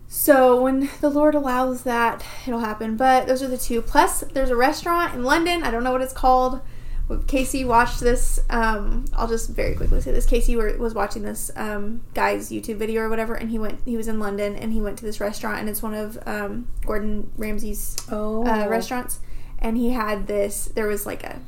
So 0.08 0.60
when 0.60 0.90
the 1.00 1.08
Lord 1.08 1.34
allows 1.34 1.84
that, 1.84 2.24
it'll 2.46 2.60
happen. 2.60 2.96
But 2.96 3.26
those 3.28 3.42
are 3.42 3.48
the 3.48 3.58
two. 3.58 3.80
Plus, 3.80 4.20
there's 4.20 4.50
a 4.50 4.56
restaurant 4.56 5.14
in 5.14 5.22
London. 5.22 5.62
I 5.62 5.70
don't 5.70 5.84
know 5.84 5.92
what 5.92 6.02
it's 6.02 6.12
called. 6.12 6.60
Casey 7.26 7.64
watched 7.64 8.00
this. 8.00 8.40
Um, 8.48 9.04
I'll 9.12 9.28
just 9.28 9.50
very 9.50 9.74
quickly 9.74 10.00
say 10.00 10.12
this. 10.12 10.24
Casey 10.24 10.56
were, 10.56 10.76
was 10.78 10.94
watching 10.94 11.22
this 11.22 11.50
um, 11.56 12.02
guy's 12.14 12.50
YouTube 12.50 12.76
video 12.76 13.02
or 13.02 13.08
whatever, 13.08 13.34
and 13.34 13.50
he 13.50 13.58
went. 13.58 13.80
He 13.84 13.96
was 13.96 14.08
in 14.08 14.18
London, 14.18 14.56
and 14.56 14.72
he 14.72 14.80
went 14.80 14.98
to 14.98 15.04
this 15.04 15.20
restaurant, 15.20 15.58
and 15.60 15.68
it's 15.68 15.82
one 15.82 15.94
of 15.94 16.18
um, 16.26 16.68
Gordon 16.86 17.30
Ramsay's 17.36 17.96
Oh. 18.10 18.46
uh, 18.46 18.66
restaurants, 18.68 19.20
and 19.58 19.76
he 19.76 19.90
had 19.90 20.26
this. 20.26 20.66
There 20.66 20.86
was 20.86 21.04
like 21.04 21.22
a 21.22 21.40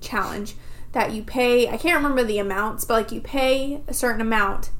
challenge 0.00 0.54
that 0.92 1.12
you 1.12 1.22
pay. 1.22 1.68
I 1.68 1.76
can't 1.76 1.96
remember 1.96 2.22
the 2.22 2.38
amounts, 2.38 2.84
but 2.84 2.94
like 2.94 3.12
you 3.12 3.20
pay 3.20 3.82
a 3.88 3.94
certain 3.94 4.20
amount, 4.20 4.70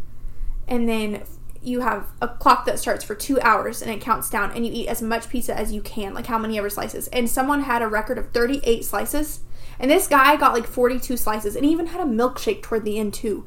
and 0.68 0.88
then 0.88 1.22
you 1.62 1.80
have 1.80 2.06
a 2.22 2.28
clock 2.28 2.64
that 2.66 2.78
starts 2.78 3.02
for 3.02 3.16
two 3.16 3.40
hours 3.40 3.82
and 3.82 3.90
it 3.90 4.00
counts 4.00 4.30
down, 4.30 4.52
and 4.52 4.64
you 4.64 4.72
eat 4.72 4.86
as 4.86 5.02
much 5.02 5.28
pizza 5.28 5.58
as 5.58 5.72
you 5.72 5.80
can, 5.80 6.14
like 6.14 6.26
how 6.26 6.38
many 6.38 6.56
ever 6.58 6.70
slices. 6.70 7.08
And 7.08 7.28
someone 7.28 7.62
had 7.62 7.82
a 7.82 7.88
record 7.88 8.18
of 8.18 8.30
thirty-eight 8.30 8.84
slices, 8.84 9.40
and 9.78 9.90
this 9.90 10.08
guy 10.08 10.36
got 10.36 10.52
like 10.52 10.66
forty-two 10.66 11.16
slices, 11.16 11.56
and 11.56 11.64
he 11.64 11.72
even 11.72 11.88
had 11.88 12.00
a 12.00 12.04
milkshake 12.04 12.62
toward 12.62 12.84
the 12.84 12.98
end 12.98 13.14
too, 13.14 13.44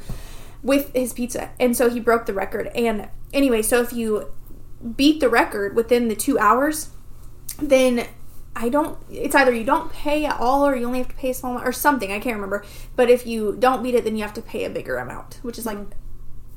with 0.61 0.93
his 0.93 1.13
pizza. 1.13 1.51
And 1.59 1.75
so 1.75 1.89
he 1.89 1.99
broke 1.99 2.25
the 2.25 2.33
record. 2.33 2.67
And 2.75 3.09
anyway, 3.33 3.61
so 3.61 3.81
if 3.81 3.93
you 3.93 4.31
beat 4.95 5.19
the 5.19 5.29
record 5.29 5.75
within 5.75 6.07
the 6.07 6.15
two 6.15 6.37
hours, 6.39 6.89
then 7.61 8.07
I 8.55 8.69
don't. 8.69 8.97
It's 9.09 9.35
either 9.35 9.53
you 9.53 9.63
don't 9.63 9.91
pay 9.91 10.25
at 10.25 10.39
all, 10.39 10.65
or 10.65 10.75
you 10.75 10.85
only 10.85 10.99
have 10.99 11.09
to 11.09 11.15
pay 11.15 11.31
a 11.31 11.33
small 11.33 11.53
amount, 11.53 11.67
or 11.67 11.71
something. 11.71 12.11
I 12.11 12.19
can't 12.19 12.35
remember. 12.35 12.65
But 12.95 13.09
if 13.09 13.25
you 13.25 13.55
don't 13.57 13.83
beat 13.83 13.95
it, 13.95 14.03
then 14.03 14.15
you 14.15 14.23
have 14.23 14.33
to 14.33 14.41
pay 14.41 14.65
a 14.65 14.69
bigger 14.69 14.97
amount, 14.97 15.39
which 15.41 15.57
is 15.57 15.65
like 15.65 15.77
mm-hmm. 15.77 15.93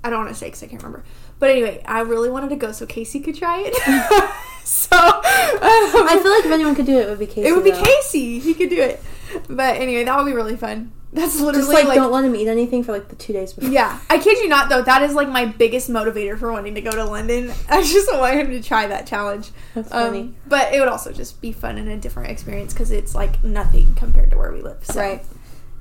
I 0.04 0.10
don't 0.10 0.20
want 0.20 0.30
to 0.30 0.34
say 0.34 0.46
because 0.46 0.62
I 0.62 0.66
can't 0.66 0.82
remember. 0.82 1.04
But 1.38 1.50
anyway, 1.50 1.82
I 1.86 2.00
really 2.00 2.30
wanted 2.30 2.50
to 2.50 2.56
go 2.56 2.72
so 2.72 2.86
Casey 2.86 3.20
could 3.20 3.36
try 3.36 3.62
it. 3.64 4.34
so 4.64 4.88
I 4.96 6.06
I 6.08 6.18
feel 6.22 6.30
like 6.32 6.44
if 6.44 6.50
anyone 6.52 6.74
could 6.74 6.86
do 6.86 6.98
it, 6.98 7.06
it 7.06 7.10
would 7.10 7.18
be 7.18 7.26
Casey. 7.26 7.46
it 7.48 7.52
would 7.54 7.64
be 7.64 7.70
though. 7.72 7.82
Casey. 7.82 8.38
He 8.38 8.54
could 8.54 8.70
do 8.70 8.80
it. 8.80 9.02
But 9.48 9.76
anyway, 9.76 10.04
that 10.04 10.16
would 10.16 10.26
be 10.26 10.32
really 10.34 10.56
fun. 10.56 10.92
That's 11.14 11.38
literally 11.40 11.58
Just 11.66 11.72
like, 11.74 11.84
like, 11.86 11.96
don't 11.96 12.10
let 12.10 12.24
him 12.24 12.34
eat 12.34 12.48
anything 12.48 12.82
for 12.82 12.92
like 12.92 13.08
the 13.08 13.16
two 13.16 13.34
days 13.34 13.52
before. 13.52 13.70
yeah. 13.70 13.98
I 14.08 14.16
kid 14.18 14.38
you 14.38 14.48
not 14.48 14.70
though. 14.70 14.80
That 14.82 15.02
is 15.02 15.14
like 15.14 15.28
my 15.28 15.44
biggest 15.44 15.90
motivator 15.90 16.38
for 16.38 16.50
wanting 16.50 16.74
to 16.76 16.80
go 16.80 16.90
to 16.90 17.04
London. 17.04 17.52
I 17.68 17.82
just 17.82 18.10
want 18.14 18.34
him 18.34 18.46
to 18.50 18.62
try 18.62 18.86
that 18.86 19.06
challenge. 19.06 19.50
That's 19.74 19.90
funny. 19.90 20.20
Um, 20.20 20.36
but 20.46 20.72
it 20.72 20.80
would 20.80 20.88
also 20.88 21.12
just 21.12 21.40
be 21.42 21.52
fun 21.52 21.76
and 21.76 21.88
a 21.90 21.96
different 21.98 22.30
experience 22.30 22.72
because 22.72 22.90
it's 22.92 23.14
like 23.14 23.44
nothing 23.44 23.94
compared 23.94 24.30
to 24.30 24.38
where 24.38 24.52
we 24.52 24.62
live. 24.62 24.84
So. 24.86 25.00
Right. 25.00 25.22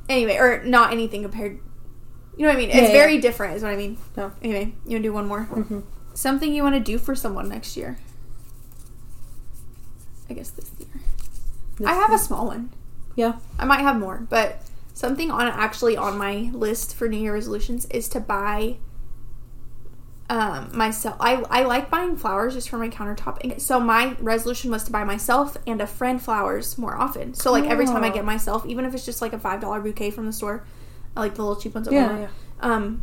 Anyway, 0.10 0.36
or 0.38 0.64
not 0.66 0.92
anything 0.92 1.22
compared. 1.22 1.60
You 2.36 2.46
know 2.46 2.48
what 2.50 2.56
I 2.56 2.60
mean? 2.60 2.70
It's 2.70 2.76
Yeah, 2.78 2.84
yeah. 2.88 2.92
very 2.92 3.18
different, 3.20 3.56
is 3.56 3.64
what 3.64 3.72
I 3.72 3.78
mean. 3.78 3.98
No. 4.18 4.32
Anyway, 4.42 4.74
you 4.86 4.92
want 4.92 5.04
to 5.04 5.10
do 5.10 5.14
one 5.14 5.28
more? 5.28 5.46
Mhm. 5.52 5.84
Something 6.14 6.54
you 6.54 6.64
want 6.64 6.76
to 6.76 6.82
do 6.82 6.98
for 6.98 7.16
someone 7.16 7.48
next 7.48 7.78
year. 7.78 7.98
I 10.32 10.34
guess 10.34 10.50
this 10.50 10.72
year. 10.80 10.88
This 11.78 11.88
I 11.88 11.94
have 11.94 12.12
a 12.14 12.18
small 12.18 12.48
one. 12.48 12.72
Yeah. 13.16 13.34
I 13.60 13.66
might 13.66 13.82
have 13.82 13.98
more, 14.00 14.26
but 14.30 14.62
something 14.94 15.30
on 15.32 15.48
actually 15.48 15.98
on 15.98 16.18
my 16.18 16.50
list 16.54 16.96
for 16.96 17.08
New 17.08 17.18
Year 17.20 17.34
resolutions 17.34 17.86
is 17.88 18.08
to 18.10 18.20
buy 18.20 18.78
um, 20.30 20.70
myself. 20.76 21.18
I 21.20 21.44
I 21.50 21.64
like 21.64 21.90
buying 21.90 22.16
flowers 22.16 22.54
just 22.54 22.70
for 22.70 22.78
my 22.78 22.88
countertop, 22.88 23.40
and 23.44 23.62
so 23.62 23.80
my 23.82 24.16
resolution 24.22 24.72
was 24.72 24.86
to 24.86 24.92
buy 24.92 25.04
myself 25.04 25.58
and 25.68 25.82
a 25.82 25.88
friend 25.88 26.22
flowers 26.22 26.78
more 26.78 26.96
often. 26.98 27.34
So 27.34 27.52
like 27.52 27.66
every 27.66 27.86
time 27.86 28.04
I 28.04 28.10
Oh. 28.10 28.14
get 28.14 28.24
myself, 28.24 28.66
even 28.66 28.86
if 28.86 28.94
it's 28.94 29.04
just 29.06 29.22
like 29.22 29.34
a 29.34 29.40
five 29.40 29.60
dollar 29.60 29.82
bouquet 29.82 30.12
from 30.12 30.26
the 30.26 30.32
store, 30.34 30.64
I 31.18 31.20
like 31.20 31.36
the 31.36 31.42
little 31.44 31.62
cheap 31.62 31.76
ones 31.76 31.90
Yeah, 31.92 32.18
yeah. 32.18 32.28
Um, 32.62 33.02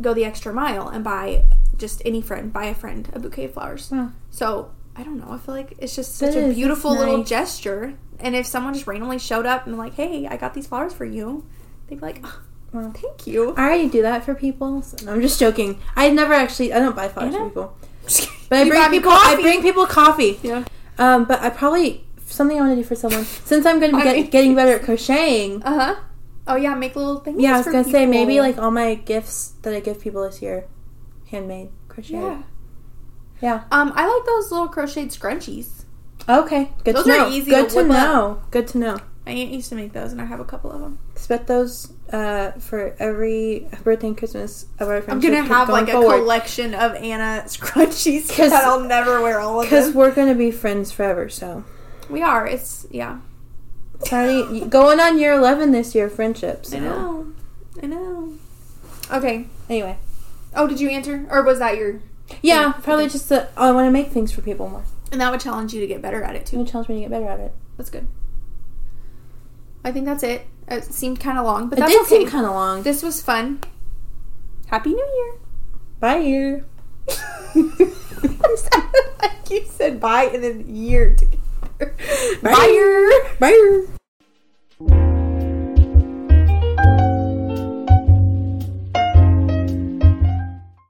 go 0.00 0.12
the 0.12 0.24
extra 0.26 0.52
mile 0.52 0.88
and 0.88 1.02
buy 1.02 1.44
just 1.78 2.02
any 2.04 2.20
friend, 2.20 2.52
buy 2.52 2.64
a 2.64 2.74
friend 2.74 3.08
a 3.14 3.18
bouquet 3.18 3.46
of 3.46 3.54
flowers. 3.54 3.88
Huh. 3.88 4.08
So 4.30 4.72
I 4.96 5.02
don't 5.02 5.18
know. 5.18 5.30
I 5.30 5.38
feel 5.38 5.54
like 5.54 5.74
it's 5.78 5.94
just 5.96 6.16
such 6.16 6.34
That 6.34 6.40
a 6.44 6.46
is, 6.48 6.54
beautiful 6.54 6.94
little 6.96 7.18
nice. 7.18 7.28
gesture. 7.28 7.94
And 8.20 8.36
if 8.36 8.46
someone 8.46 8.74
just 8.74 8.86
randomly 8.86 9.18
showed 9.18 9.46
up 9.46 9.66
and 9.66 9.76
like, 9.78 9.94
"Hey, 9.94 10.26
I 10.26 10.36
got 10.36 10.54
these 10.54 10.66
flowers 10.66 10.92
for 10.92 11.04
you," 11.04 11.44
they'd 11.88 11.96
be 11.96 12.00
like, 12.02 12.20
oh, 12.24 12.40
Wow. 12.72 12.92
"Thank 12.94 13.26
you." 13.26 13.54
I 13.56 13.64
already 13.64 13.88
do 13.88 14.02
that 14.02 14.24
for 14.24 14.34
people. 14.34 14.82
So, 14.82 14.96
no, 15.06 15.12
I'm 15.14 15.20
just 15.22 15.40
joking. 15.40 15.78
I 15.96 16.10
never 16.10 16.32
actually. 16.34 16.72
I 16.72 16.78
don't 16.78 16.94
buy 16.94 17.08
flowers 17.08 17.34
for 17.34 17.44
people, 17.48 17.76
but 18.48 18.58
I 18.58 18.68
bring 18.68 18.90
people. 18.90 19.10
I 19.10 19.16
coffee. 19.30 19.42
bring 19.42 19.62
people 19.62 19.86
coffee. 19.86 20.38
Yeah. 20.42 20.64
Um, 20.98 21.24
but 21.24 21.40
I 21.40 21.48
probably 21.50 22.04
something 22.26 22.56
I 22.56 22.60
want 22.60 22.72
to 22.72 22.76
do 22.82 22.84
for 22.86 22.94
someone 22.94 23.24
since 23.24 23.66
I'm 23.66 23.78
going 23.80 23.90
to 23.92 23.96
be 23.96 24.02
get, 24.04 24.14
mean- 24.16 24.30
getting 24.30 24.54
better 24.54 24.72
at 24.76 24.82
crocheting. 24.84 25.62
Uh 25.62 25.74
huh. 25.94 26.00
Oh 26.46 26.56
yeah, 26.56 26.74
make 26.74 26.96
little 26.96 27.18
things. 27.20 27.40
Yeah, 27.40 27.54
I 27.54 27.58
was 27.58 27.66
gonna 27.66 27.84
say 27.84 28.04
maybe 28.04 28.40
like 28.40 28.58
all 28.58 28.70
my 28.72 28.94
gifts 28.96 29.54
that 29.62 29.72
I 29.74 29.80
give 29.80 30.00
people 30.00 30.22
this 30.24 30.42
year, 30.42 30.66
handmade, 31.30 31.70
crochet. 31.88 32.14
yeah. 32.14 32.42
Yeah. 33.42 33.64
Um, 33.72 33.92
I 33.96 34.06
like 34.06 34.24
those 34.24 34.50
little 34.52 34.68
crocheted 34.68 35.10
scrunchies. 35.10 35.84
Okay. 36.28 36.70
Good 36.84 36.94
Those 36.96 37.04
to 37.06 37.10
are 37.12 37.18
know. 37.18 37.28
easy 37.30 37.50
Good 37.50 37.68
to 37.70 37.76
whip 37.76 37.86
up. 37.86 37.90
know. 37.90 38.42
Good 38.52 38.68
to 38.68 38.78
know. 38.78 38.98
My 39.26 39.32
aunt 39.32 39.50
used 39.50 39.68
to 39.70 39.74
make 39.74 39.92
those, 39.92 40.12
and 40.12 40.20
I 40.20 40.24
have 40.24 40.40
a 40.40 40.44
couple 40.44 40.70
of 40.72 40.80
them. 40.80 40.98
Expect 41.12 41.46
those 41.48 41.92
uh, 42.12 42.52
for 42.52 42.94
every 42.98 43.68
birthday 43.84 44.08
and 44.08 44.16
Christmas 44.18 44.66
of 44.80 44.88
our 44.88 45.00
friends. 45.02 45.24
I'm 45.24 45.32
gonna 45.32 45.44
have 45.46 45.68
going 45.68 45.84
like 45.86 45.94
a 45.94 46.00
forward. 46.00 46.18
collection 46.20 46.74
of 46.74 46.94
Anna 46.96 47.42
scrunchies 47.46 48.28
'Cause- 48.36 48.50
that 48.50 48.64
I'll 48.64 48.80
never 48.80 49.20
wear 49.20 49.40
all 49.40 49.60
of 49.60 49.68
them. 49.68 49.78
Because 49.80 49.94
we're 49.94 50.10
gonna 50.12 50.34
be 50.34 50.50
friends 50.50 50.90
forever, 50.92 51.28
so 51.28 51.64
We 52.10 52.20
are. 52.22 52.46
It's 52.46 52.86
yeah. 52.90 53.18
already 54.12 54.64
going 54.66 54.98
on 55.00 55.18
year 55.18 55.32
eleven 55.34 55.70
this 55.72 55.94
year, 55.94 56.08
friendships. 56.08 56.70
So. 56.70 56.76
I 56.76 56.80
know. 56.80 57.26
I 57.82 57.86
know. 57.86 58.32
Okay. 59.12 59.46
Anyway, 59.68 59.98
Oh, 60.54 60.66
did 60.66 60.80
you 60.80 60.88
answer, 60.90 61.26
or 61.30 61.42
was 61.42 61.58
that 61.60 61.76
your? 61.76 62.00
Yeah, 62.40 62.60
Yeah, 62.66 62.72
probably 62.72 63.04
okay. 63.04 63.12
just 63.12 63.28
that 63.28 63.52
oh, 63.56 63.68
I 63.68 63.72
want 63.72 63.86
to 63.86 63.90
make 63.90 64.10
things 64.10 64.32
for 64.32 64.40
people 64.42 64.68
more. 64.68 64.84
And 65.10 65.20
that 65.20 65.30
would 65.30 65.40
challenge 65.40 65.74
you 65.74 65.80
to 65.80 65.86
get 65.86 66.00
better 66.00 66.22
at 66.22 66.34
it 66.34 66.42
It 66.42 66.46
too. 66.46 66.58
would 66.58 66.68
challenge 66.68 66.88
me 66.88 66.94
to 66.96 67.00
get 67.02 67.10
better 67.10 67.28
at 67.28 67.38
it. 67.40 67.52
That's 67.76 67.90
good. 67.90 68.08
I 69.84 69.92
think 69.92 70.06
that's 70.06 70.22
it. 70.22 70.46
It 70.68 70.84
seemed 70.84 71.20
kind 71.20 71.38
of 71.38 71.44
long, 71.44 71.68
but 71.68 71.78
it 71.78 71.80
that's 71.82 71.92
did 71.92 72.02
okay. 72.02 72.20
seem 72.20 72.28
kind 72.28 72.46
of 72.46 72.52
long. 72.52 72.82
this 72.82 73.02
was 73.02 73.20
fun. 73.20 73.60
Happy 74.68 74.90
New 74.90 74.96
Year. 74.98 75.34
Bye 76.00 76.16
year. 76.18 76.64
like 77.54 79.50
you 79.50 79.64
said 79.66 80.00
bye 80.00 80.24
and 80.32 80.42
then 80.42 80.74
year 80.74 81.14
together. 81.16 81.94
Bye. 82.42 82.70
year. 82.72 83.24
Bye. 83.40 83.86
Bye. 84.80 85.08